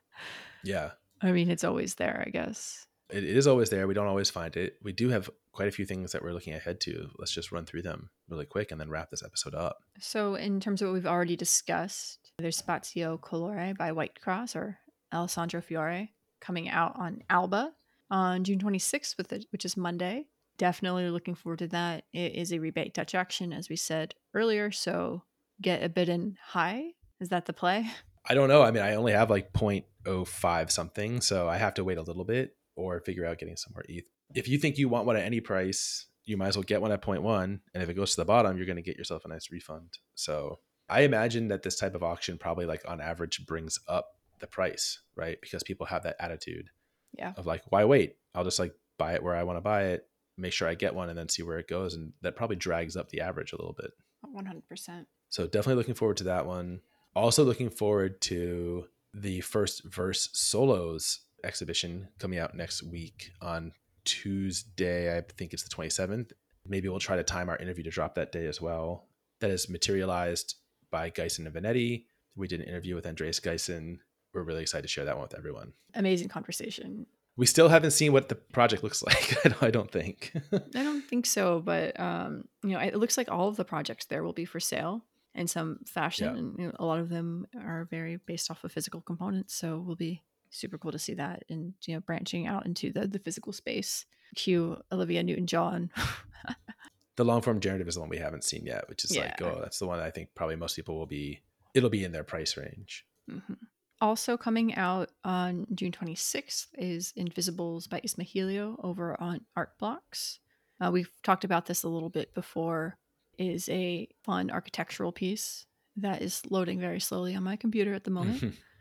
yeah. 0.64 0.90
I 1.20 1.32
mean, 1.32 1.50
it's 1.50 1.64
always 1.64 1.94
there, 1.96 2.22
I 2.26 2.30
guess. 2.30 2.86
It, 3.12 3.24
is 3.24 3.46
always 3.46 3.70
there. 3.70 3.86
We 3.86 3.94
don't 3.94 4.06
always 4.06 4.30
find 4.30 4.56
it. 4.56 4.76
We 4.82 4.92
do 4.92 5.10
have 5.10 5.28
quite 5.52 5.68
a 5.68 5.72
few 5.72 5.84
things 5.84 6.12
that 6.12 6.22
we're 6.22 6.32
looking 6.32 6.54
ahead 6.54 6.80
to. 6.80 7.10
Let's 7.18 7.32
just 7.32 7.52
run 7.52 7.66
through 7.66 7.82
them 7.82 8.10
really 8.28 8.46
quick 8.46 8.72
and 8.72 8.80
then 8.80 8.88
wrap 8.88 9.10
this 9.10 9.22
episode 9.22 9.54
up. 9.54 9.78
So, 10.00 10.34
in 10.34 10.60
terms 10.60 10.80
of 10.80 10.88
what 10.88 10.94
we've 10.94 11.06
already 11.06 11.36
discussed, 11.36 12.32
there's 12.38 12.60
Spazio 12.60 13.20
Colore 13.20 13.76
by 13.76 13.92
White 13.92 14.20
Cross 14.20 14.56
or 14.56 14.78
Alessandro 15.12 15.60
Fiore 15.60 16.10
coming 16.40 16.68
out 16.68 16.96
on 16.96 17.22
Alba 17.28 17.72
on 18.10 18.44
June 18.44 18.58
26th, 18.58 19.16
with 19.16 19.32
it, 19.32 19.46
which 19.50 19.64
is 19.64 19.76
Monday. 19.76 20.26
Definitely 20.58 21.08
looking 21.10 21.34
forward 21.34 21.60
to 21.60 21.68
that. 21.68 22.04
It 22.12 22.34
is 22.34 22.52
a 22.52 22.58
rebate 22.58 22.94
Dutch 22.94 23.14
auction, 23.14 23.52
as 23.52 23.68
we 23.68 23.76
said 23.76 24.14
earlier. 24.34 24.70
So, 24.70 25.22
get 25.60 25.82
a 25.82 25.88
bid 25.88 26.08
in 26.08 26.36
high. 26.48 26.92
Is 27.20 27.28
that 27.28 27.46
the 27.46 27.52
play? 27.52 27.90
I 28.24 28.34
don't 28.34 28.48
know. 28.48 28.62
I 28.62 28.70
mean, 28.70 28.82
I 28.82 28.94
only 28.94 29.12
have 29.12 29.30
like 29.30 29.52
0.05 29.52 30.70
something, 30.70 31.20
so 31.20 31.48
I 31.48 31.56
have 31.56 31.74
to 31.74 31.84
wait 31.84 31.98
a 31.98 32.02
little 32.02 32.24
bit 32.24 32.54
or 32.76 33.00
figure 33.00 33.26
out 33.26 33.38
getting 33.38 33.56
some 33.56 33.72
more 33.74 33.84
ETH. 33.88 34.04
If 34.34 34.48
you 34.48 34.58
think 34.58 34.78
you 34.78 34.88
want 34.88 35.06
one 35.06 35.16
at 35.16 35.24
any 35.24 35.40
price, 35.40 36.06
you 36.24 36.36
might 36.36 36.48
as 36.48 36.56
well 36.56 36.62
get 36.62 36.80
one 36.80 36.92
at 36.92 37.02
0.1. 37.02 37.60
And 37.74 37.82
if 37.82 37.88
it 37.88 37.94
goes 37.94 38.12
to 38.12 38.16
the 38.18 38.24
bottom, 38.24 38.56
you're 38.56 38.66
going 38.66 38.76
to 38.76 38.82
get 38.82 38.96
yourself 38.96 39.24
a 39.24 39.28
nice 39.28 39.50
refund. 39.50 39.98
So 40.14 40.60
I 40.88 41.02
imagine 41.02 41.48
that 41.48 41.62
this 41.62 41.76
type 41.76 41.94
of 41.94 42.02
auction 42.02 42.38
probably, 42.38 42.66
like 42.66 42.82
on 42.88 43.00
average, 43.00 43.44
brings 43.46 43.78
up 43.88 44.16
the 44.38 44.46
price, 44.46 45.00
right? 45.16 45.38
Because 45.40 45.62
people 45.62 45.86
have 45.86 46.02
that 46.04 46.16
attitude 46.18 46.70
Yeah. 47.16 47.32
of 47.36 47.46
like, 47.46 47.62
why 47.70 47.84
wait? 47.84 48.16
I'll 48.34 48.44
just 48.44 48.58
like 48.58 48.74
buy 48.98 49.14
it 49.14 49.22
where 49.22 49.34
I 49.36 49.42
want 49.42 49.56
to 49.56 49.62
buy 49.62 49.84
it, 49.86 50.08
make 50.38 50.52
sure 50.52 50.68
I 50.68 50.74
get 50.74 50.94
one, 50.94 51.08
and 51.08 51.18
then 51.18 51.28
see 51.28 51.42
where 51.42 51.58
it 51.58 51.68
goes. 51.68 51.94
And 51.94 52.12
that 52.22 52.36
probably 52.36 52.56
drags 52.56 52.96
up 52.96 53.08
the 53.10 53.20
average 53.20 53.52
a 53.52 53.56
little 53.56 53.74
bit. 53.78 53.90
100%. 54.26 55.06
So 55.28 55.44
definitely 55.46 55.74
looking 55.74 55.94
forward 55.94 56.18
to 56.18 56.24
that 56.24 56.46
one. 56.46 56.80
Also 57.14 57.44
looking 57.44 57.70
forward 57.70 58.20
to 58.22 58.86
the 59.14 59.40
first 59.42 59.84
verse 59.84 60.30
solos 60.32 61.20
exhibition 61.44 62.08
coming 62.18 62.38
out 62.38 62.54
next 62.54 62.82
week 62.82 63.32
on 63.40 63.72
Tuesday. 64.04 65.16
I 65.16 65.22
think 65.36 65.52
it's 65.52 65.62
the 65.62 65.74
27th. 65.74 66.32
Maybe 66.66 66.88
we'll 66.88 67.00
try 67.00 67.16
to 67.16 67.24
time 67.24 67.48
our 67.48 67.56
interview 67.56 67.84
to 67.84 67.90
drop 67.90 68.14
that 68.14 68.32
day 68.32 68.46
as 68.46 68.60
well. 68.60 69.06
That 69.40 69.50
is 69.50 69.68
materialized 69.68 70.56
by 70.90 71.10
Gysin 71.10 71.46
and 71.46 71.54
Vanetti. 71.54 72.04
We 72.36 72.46
did 72.46 72.60
an 72.60 72.66
interview 72.66 72.94
with 72.94 73.06
Andreas 73.06 73.40
Gysin. 73.40 73.98
We're 74.32 74.42
really 74.42 74.62
excited 74.62 74.82
to 74.82 74.88
share 74.88 75.04
that 75.04 75.16
one 75.16 75.22
with 75.22 75.36
everyone. 75.36 75.72
Amazing 75.94 76.28
conversation. 76.28 77.06
We 77.36 77.46
still 77.46 77.68
haven't 77.68 77.92
seen 77.92 78.12
what 78.12 78.28
the 78.28 78.34
project 78.34 78.82
looks 78.82 79.02
like. 79.06 79.62
I 79.62 79.70
don't 79.70 79.90
think. 79.90 80.32
I 80.52 80.82
don't 80.82 81.02
think 81.02 81.26
so, 81.26 81.60
but 81.60 81.98
um, 81.98 82.44
you 82.62 82.70
know, 82.70 82.78
it 82.78 82.96
looks 82.96 83.16
like 83.16 83.30
all 83.30 83.48
of 83.48 83.56
the 83.56 83.64
projects 83.64 84.06
there 84.06 84.22
will 84.22 84.32
be 84.32 84.44
for 84.44 84.60
sale 84.60 85.04
in 85.34 85.48
some 85.48 85.78
fashion, 85.86 86.34
yeah. 86.34 86.38
and 86.38 86.58
you 86.58 86.66
know, 86.66 86.72
a 86.78 86.84
lot 86.84 87.00
of 87.00 87.08
them 87.08 87.46
are 87.58 87.86
very 87.90 88.16
based 88.16 88.50
off 88.50 88.64
of 88.64 88.72
physical 88.72 89.00
components. 89.00 89.54
So 89.54 89.78
we'll 89.78 89.96
be 89.96 90.22
super 90.52 90.78
cool 90.78 90.92
to 90.92 90.98
see 90.98 91.14
that, 91.14 91.44
and 91.48 91.74
you 91.86 91.94
know, 91.94 92.00
branching 92.00 92.46
out 92.46 92.66
into 92.66 92.92
the 92.92 93.06
the 93.06 93.18
physical 93.18 93.52
space. 93.52 94.06
Cue 94.34 94.80
Olivia 94.90 95.22
Newton 95.22 95.46
John. 95.46 95.90
the 97.16 97.24
long 97.24 97.42
form 97.42 97.60
generative 97.60 97.88
is 97.88 97.94
the 97.94 98.00
one 98.00 98.08
we 98.08 98.18
haven't 98.18 98.44
seen 98.44 98.64
yet, 98.64 98.88
which 98.88 99.04
is 99.04 99.14
yeah. 99.14 99.22
like, 99.22 99.42
oh, 99.42 99.60
that's 99.60 99.78
the 99.78 99.86
one 99.86 100.00
I 100.00 100.10
think 100.10 100.30
probably 100.34 100.56
most 100.56 100.76
people 100.76 100.98
will 100.98 101.06
be. 101.06 101.42
It'll 101.74 101.90
be 101.90 102.04
in 102.04 102.12
their 102.12 102.24
price 102.24 102.56
range. 102.56 103.04
Mm-hmm. 103.30 103.54
Also 104.00 104.36
coming 104.36 104.74
out 104.74 105.10
on 105.24 105.66
June 105.74 105.92
26th 105.92 106.66
is 106.76 107.12
Invisibles 107.16 107.86
by 107.86 108.00
Ismahelio 108.00 108.76
over 108.82 109.20
on 109.20 109.42
Art 109.56 109.78
Blocks. 109.78 110.40
Uh, 110.80 110.90
we've 110.90 111.10
talked 111.22 111.44
about 111.44 111.66
this 111.66 111.82
a 111.84 111.88
little 111.88 112.10
bit 112.10 112.34
before. 112.34 112.96
Is 113.38 113.68
a 113.70 114.08
fun 114.24 114.50
architectural 114.50 115.12
piece 115.12 115.66
that 115.96 116.20
is 116.20 116.42
loading 116.50 116.80
very 116.80 117.00
slowly 117.00 117.34
on 117.34 117.42
my 117.42 117.56
computer 117.56 117.94
at 117.94 118.04
the 118.04 118.10
moment 118.10 118.54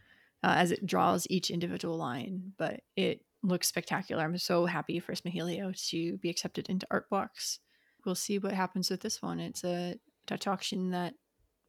uh, 0.43 0.55
as 0.57 0.71
it 0.71 0.85
draws 0.85 1.27
each 1.29 1.49
individual 1.49 1.97
line, 1.97 2.53
but 2.57 2.81
it 2.95 3.23
looks 3.43 3.67
spectacular. 3.67 4.23
I'm 4.23 4.37
so 4.37 4.65
happy 4.65 4.99
for 4.99 5.13
Ismahelio 5.13 5.89
to 5.89 6.17
be 6.17 6.29
accepted 6.29 6.69
into 6.69 6.87
Art 6.91 7.09
Blocks. 7.09 7.59
We'll 8.05 8.15
see 8.15 8.39
what 8.39 8.53
happens 8.53 8.89
with 8.89 9.01
this 9.01 9.21
one. 9.21 9.39
It's 9.39 9.63
a 9.63 9.95
Dutch 10.27 10.47
auction 10.47 10.91
that 10.91 11.13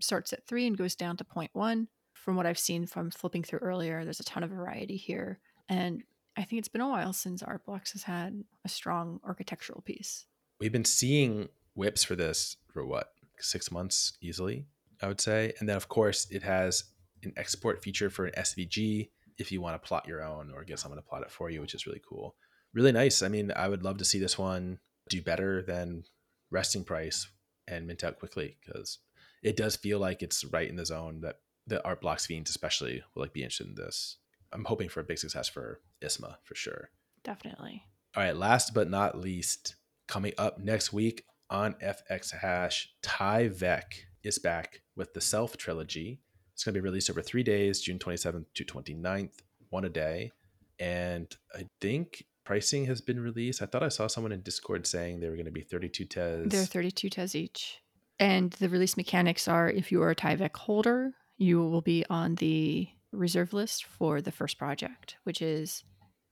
starts 0.00 0.32
at 0.32 0.46
three 0.46 0.66
and 0.66 0.76
goes 0.76 0.94
down 0.94 1.16
to 1.16 1.24
0.1 1.24 1.86
from 2.22 2.36
what 2.36 2.46
I've 2.46 2.58
seen 2.58 2.86
from 2.86 3.10
flipping 3.10 3.42
through 3.42 3.58
earlier, 3.58 4.04
there's 4.04 4.20
a 4.20 4.24
ton 4.24 4.44
of 4.44 4.50
variety 4.50 4.96
here. 4.96 5.40
And 5.68 6.02
I 6.36 6.44
think 6.44 6.60
it's 6.60 6.68
been 6.68 6.80
a 6.80 6.88
while 6.88 7.12
since 7.12 7.42
Art 7.42 7.66
Blocks 7.66 7.92
has 7.92 8.04
had 8.04 8.44
a 8.64 8.68
strong 8.68 9.20
architectural 9.24 9.82
piece. 9.82 10.26
We've 10.60 10.72
been 10.72 10.84
seeing 10.84 11.48
WIPs 11.76 12.04
for 12.04 12.14
this 12.14 12.56
for 12.72 12.86
what, 12.86 13.08
six 13.40 13.72
months 13.72 14.16
easily, 14.20 14.66
I 15.02 15.08
would 15.08 15.20
say. 15.20 15.52
And 15.58 15.68
then, 15.68 15.76
of 15.76 15.88
course, 15.88 16.28
it 16.30 16.44
has 16.44 16.84
an 17.22 17.32
export 17.36 17.82
feature 17.82 18.10
for 18.10 18.26
an 18.26 18.34
SVG 18.36 19.10
if 19.38 19.50
you 19.50 19.60
want 19.60 19.80
to 19.80 19.86
plot 19.86 20.06
your 20.06 20.22
own 20.22 20.52
or 20.54 20.64
get 20.64 20.78
someone 20.78 20.98
to 20.98 21.06
plot 21.06 21.22
it 21.22 21.30
for 21.30 21.50
you, 21.50 21.60
which 21.60 21.74
is 21.74 21.86
really 21.86 22.02
cool. 22.06 22.36
Really 22.74 22.92
nice. 22.92 23.22
I 23.22 23.28
mean, 23.28 23.52
I 23.54 23.68
would 23.68 23.82
love 23.82 23.98
to 23.98 24.04
see 24.04 24.18
this 24.18 24.38
one 24.38 24.78
do 25.08 25.20
better 25.20 25.62
than 25.62 26.04
resting 26.50 26.84
price 26.84 27.28
and 27.66 27.86
mint 27.86 28.04
out 28.04 28.18
quickly 28.18 28.56
because 28.64 28.98
it 29.42 29.56
does 29.56 29.76
feel 29.76 29.98
like 29.98 30.22
it's 30.22 30.44
right 30.44 30.68
in 30.68 30.76
the 30.76 30.86
zone 30.86 31.20
that 31.22 31.36
the 31.66 31.84
art 31.84 32.00
blocks 32.00 32.26
fiends 32.26 32.50
especially 32.50 33.02
will 33.14 33.22
like 33.22 33.32
be 33.32 33.42
interested 33.42 33.68
in 33.68 33.74
this. 33.74 34.18
I'm 34.52 34.64
hoping 34.64 34.88
for 34.88 35.00
a 35.00 35.04
big 35.04 35.18
success 35.18 35.48
for 35.48 35.80
Isma 36.02 36.36
for 36.44 36.54
sure. 36.54 36.90
Definitely. 37.24 37.82
All 38.14 38.22
right, 38.22 38.36
last 38.36 38.74
but 38.74 38.90
not 38.90 39.18
least, 39.18 39.76
coming 40.06 40.32
up 40.36 40.58
next 40.58 40.92
week 40.92 41.24
on 41.48 41.74
FX 41.74 42.32
Hash, 42.32 42.92
Tyvek 43.02 43.84
is 44.22 44.38
back 44.38 44.82
with 44.96 45.14
the 45.14 45.20
Self 45.20 45.56
trilogy. 45.56 46.20
It's 46.62 46.64
going 46.64 46.74
to 46.74 46.80
be 46.80 46.88
released 46.88 47.10
over 47.10 47.22
three 47.22 47.42
days, 47.42 47.80
June 47.80 47.98
27th 47.98 48.44
to 48.54 48.64
29th, 48.64 49.32
one 49.70 49.84
a 49.84 49.88
day. 49.88 50.30
And 50.78 51.26
I 51.52 51.66
think 51.80 52.24
pricing 52.44 52.86
has 52.86 53.00
been 53.00 53.18
released. 53.18 53.60
I 53.62 53.66
thought 53.66 53.82
I 53.82 53.88
saw 53.88 54.06
someone 54.06 54.30
in 54.30 54.42
Discord 54.42 54.86
saying 54.86 55.18
they 55.18 55.28
were 55.28 55.34
going 55.34 55.46
to 55.46 55.50
be 55.50 55.62
32 55.62 56.04
tez. 56.04 56.46
They're 56.46 56.64
32 56.64 57.10
tez 57.10 57.34
each. 57.34 57.82
And 58.20 58.52
the 58.52 58.68
release 58.68 58.96
mechanics 58.96 59.48
are 59.48 59.68
if 59.68 59.90
you 59.90 60.00
are 60.04 60.10
a 60.10 60.14
Tyvek 60.14 60.56
holder, 60.56 61.14
you 61.36 61.58
will 61.58 61.80
be 61.80 62.04
on 62.08 62.36
the 62.36 62.88
reserve 63.10 63.52
list 63.52 63.84
for 63.84 64.22
the 64.22 64.30
first 64.30 64.56
project, 64.56 65.16
which 65.24 65.42
is 65.42 65.82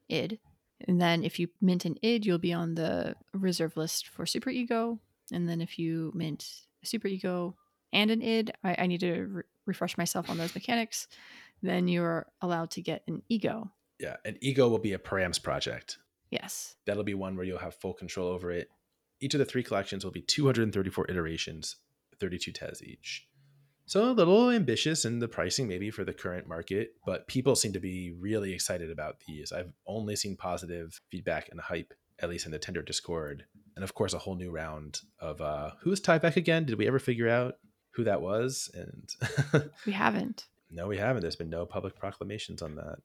id. 0.09 0.39
And 0.87 1.01
then 1.01 1.25
if 1.25 1.41
you 1.41 1.49
mint 1.61 1.85
an 1.87 1.97
id, 2.03 2.25
you'll 2.25 2.39
be 2.39 2.53
on 2.53 2.77
the 2.77 3.17
reserve 3.33 3.77
list 3.77 4.07
for 4.07 4.27
super 4.27 4.51
ego. 4.51 5.01
And 5.33 5.49
then 5.49 5.61
if 5.61 5.77
you 5.77 6.13
mint 6.15 6.47
a 6.85 6.87
super 6.87 7.09
ego 7.09 7.57
and 7.93 8.13
an 8.13 8.23
id, 8.23 8.53
I, 8.63 8.77
I 8.79 8.87
need 8.87 9.01
to 9.01 9.25
re- 9.25 9.43
refresh 9.71 9.97
myself 9.97 10.29
on 10.29 10.37
those 10.37 10.55
mechanics. 10.55 11.09
Then 11.63 11.89
you're 11.89 12.27
allowed 12.41 12.71
to 12.73 12.83
get 12.83 13.03
an 13.07 13.23
ego. 13.29 13.71
Yeah, 13.99 14.17
an 14.25 14.37
ego 14.41 14.69
will 14.69 14.79
be 14.79 14.95
a 14.95 14.99
params 14.99 15.43
project. 15.43 15.99
Yes. 16.31 16.77
That'll 16.87 17.05
be 17.05 17.15
one 17.15 17.37
where 17.37 17.45
you'll 17.45 17.59
have 17.59 17.75
full 17.75 17.95
control 17.95 18.29
over 18.29 18.51
it. 18.51 18.69
Each 19.21 19.35
of 19.35 19.39
the 19.39 19.45
three 19.45 19.63
collections 19.63 20.05
will 20.05 20.13
be 20.13 20.23
234 20.23 21.11
iterations, 21.11 21.77
32 22.19 22.53
tez 22.53 22.83
each. 22.83 23.27
So 23.91 24.09
a 24.09 24.13
little 24.13 24.51
ambitious 24.51 25.05
in 25.05 25.19
the 25.19 25.29
pricing 25.29 25.67
maybe 25.67 25.91
for 25.91 26.05
the 26.05 26.13
current 26.13 26.47
market, 26.47 26.95
but 27.05 27.27
people 27.27 27.57
seem 27.57 27.73
to 27.73 27.81
be 27.81 28.13
really 28.13 28.53
excited 28.53 28.91
about 28.91 29.17
these. 29.27 29.53
I've 29.53 29.73
only 29.87 30.15
seen 30.15 30.37
positive 30.37 31.01
feedback 31.11 31.49
and 31.51 31.61
hype, 31.61 31.93
at 32.21 32.29
least 32.29 32.47
in 32.47 32.53
the 32.53 32.59
tender 32.59 32.83
Discord. 32.83 33.47
And 33.75 33.83
of 33.83 33.95
course, 33.95 34.15
a 34.15 34.19
whole 34.19 34.37
new 34.37 34.53
round 34.53 35.01
of 35.19 35.41
uh, 35.41 35.73
who's 35.81 36.01
Tyvek 36.01 36.37
again? 36.37 36.65
Did 36.65 36.79
we 36.79 36.87
ever 36.87 37.01
figure 37.01 37.29
out 37.29 37.57
who 38.01 38.05
that 38.05 38.23
was? 38.23 38.71
And 38.75 39.65
we 39.87 39.93
haven't. 39.93 40.47
No, 40.73 40.87
we 40.87 40.99
haven't. 40.99 41.23
There's 41.23 41.35
been 41.35 41.51
no 41.51 41.67
public 41.67 41.97
proclamations 41.97 42.63
on 42.63 42.77
that. 42.77 42.99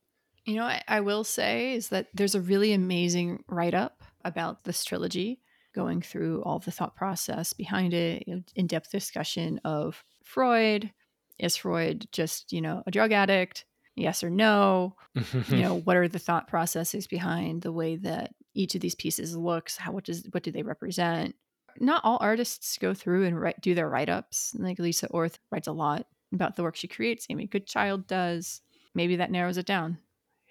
You 0.46 0.58
know, 0.58 0.66
I, 0.66 0.84
I 0.88 1.00
will 1.00 1.24
say 1.24 1.74
is 1.74 1.90
that 1.90 2.10
there's 2.14 2.36
a 2.36 2.40
really 2.40 2.74
amazing 2.74 3.44
write 3.48 3.74
up 3.74 4.04
about 4.24 4.66
this 4.66 4.86
trilogy, 4.86 5.42
going 5.74 6.04
through 6.04 6.44
all 6.44 6.60
the 6.60 6.70
thought 6.70 6.96
process 6.96 7.54
behind 7.54 7.96
it, 7.96 8.28
you 8.28 8.36
know, 8.36 8.44
in 8.54 8.68
depth 8.68 8.92
discussion 8.92 9.60
of 9.66 10.04
Freud? 10.24 10.92
Is 11.40 11.58
Freud 11.58 12.08
just, 12.12 12.54
you 12.54 12.62
know, 12.62 12.84
a 12.86 12.92
drug 12.92 13.12
addict? 13.12 13.66
Yes 13.96 14.24
or 14.24 14.30
no? 14.30 14.96
you 15.16 15.58
know, 15.64 15.74
what 15.86 15.98
are 15.98 16.08
the 16.08 16.20
thought 16.20 16.48
processes 16.48 17.08
behind 17.08 17.64
the 17.64 17.72
way 17.72 17.96
that 17.96 18.36
each 18.54 18.76
of 18.76 18.82
these 18.82 18.94
pieces 18.94 19.36
looks? 19.36 19.76
How 19.76 19.92
what 19.92 20.04
does 20.04 20.28
what 20.30 20.44
do 20.44 20.52
they 20.52 20.62
represent? 20.62 21.34
Not 21.80 22.02
all 22.04 22.18
artists 22.22 22.78
go 22.78 22.94
through 22.94 23.26
and 23.26 23.40
write 23.40 23.62
do 23.62 23.76
their 23.76 23.90
write-ups. 23.90 24.56
Like 24.58 24.80
Lisa 24.80 25.08
Orth 25.08 25.40
writes 25.52 25.68
a 25.68 25.74
lot 25.74 26.08
about 26.34 26.56
the 26.56 26.64
work 26.64 26.76
she 26.76 26.88
creates. 26.88 27.28
Amy 27.30 27.48
Goodchild 27.48 28.08
does. 28.08 28.62
Maybe 28.94 29.18
that 29.18 29.32
narrows 29.32 29.58
it 29.58 29.66
down. 29.66 29.98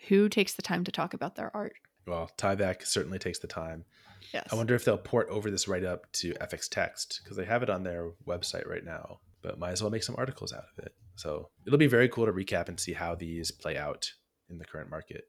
Who 0.09 0.29
takes 0.29 0.55
the 0.55 0.63
time 0.63 0.85
to 0.85 0.93
talk 0.93 1.15
about 1.15 1.35
their 1.35 1.55
art? 1.57 1.75
Well, 2.07 2.31
Tyvek 2.37 2.87
certainly 2.87 3.19
takes 3.19 3.39
the 3.39 3.47
time. 3.47 3.85
Yes. 4.33 4.49
I 4.53 4.57
wonder 4.57 4.75
if 4.75 4.85
they'll 4.85 4.99
port 4.99 5.29
over 5.31 5.51
this 5.51 5.69
write 5.69 5.85
up 5.85 6.11
to 6.13 6.35
FX 6.35 6.69
Text 6.69 7.21
because 7.23 7.37
they 7.37 7.45
have 7.45 7.63
it 7.63 7.71
on 7.71 7.83
their 7.83 8.11
website 8.27 8.69
right 8.69 8.85
now 8.85 9.21
but 9.45 9.59
might 9.59 9.73
as 9.73 9.83
well 9.83 9.91
make 9.91 10.03
some 10.03 10.17
articles 10.19 10.53
out 10.53 10.65
of 10.77 10.85
it. 10.85 10.95
So 11.17 11.51
it'll 11.67 11.79
be 11.79 11.87
very 11.87 12.09
cool 12.09 12.27
to 12.27 12.33
recap 12.33 12.69
and 12.69 12.81
see 12.81 12.95
how 12.95 13.15
these 13.15 13.53
play 13.53 13.77
out 13.77 14.11
in 14.49 14.59
the 14.59 14.65
current 14.65 14.91
market. 14.91 15.25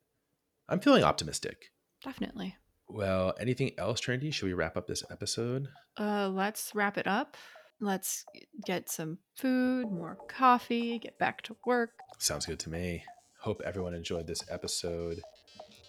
I'm 0.67 0.79
feeling 0.79 1.03
optimistic. 1.03 1.71
Definitely. 2.03 2.55
Well, 2.87 3.33
anything 3.39 3.71
else, 3.77 3.99
Trinity? 3.99 4.31
Should 4.31 4.45
we 4.45 4.53
wrap 4.53 4.77
up 4.77 4.87
this 4.87 5.03
episode? 5.09 5.67
Uh, 5.99 6.29
let's 6.29 6.71
wrap 6.75 6.97
it 6.97 7.07
up. 7.07 7.35
Let's 7.81 8.25
get 8.65 8.89
some 8.89 9.17
food, 9.35 9.91
more 9.91 10.17
coffee, 10.29 10.99
get 10.99 11.19
back 11.19 11.41
to 11.43 11.57
work. 11.65 11.91
Sounds 12.19 12.45
good 12.45 12.59
to 12.59 12.69
me. 12.69 13.03
Hope 13.41 13.61
everyone 13.65 13.93
enjoyed 13.93 14.27
this 14.27 14.43
episode. 14.49 15.19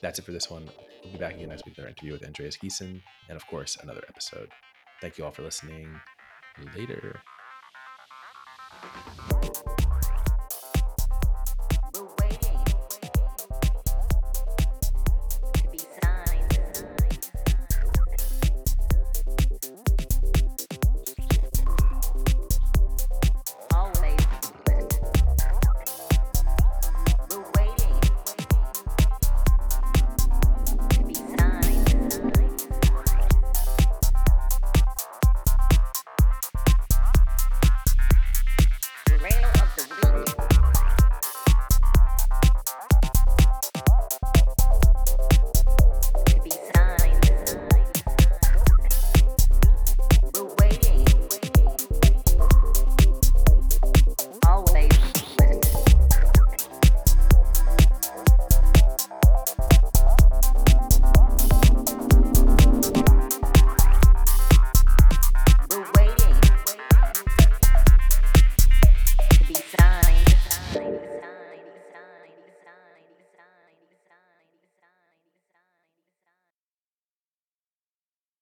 That's 0.03 0.18
it 0.18 0.24
for 0.24 0.32
this 0.32 0.51
one. 0.51 0.68
We'll 1.05 1.12
be 1.12 1.18
back 1.18 1.34
again 1.34 1.49
next 1.49 1.64
week 1.64 1.76
with 1.76 1.84
our 1.84 1.90
interview 1.90 2.12
with 2.12 2.24
Andreas 2.24 2.57
Gysin, 2.57 3.01
and 3.28 3.36
of 3.36 3.47
course, 3.47 3.76
another 3.82 4.03
episode. 4.09 4.49
Thank 5.01 5.18
you 5.18 5.24
all 5.24 5.30
for 5.30 5.42
listening. 5.42 5.88
Later. 6.76 7.20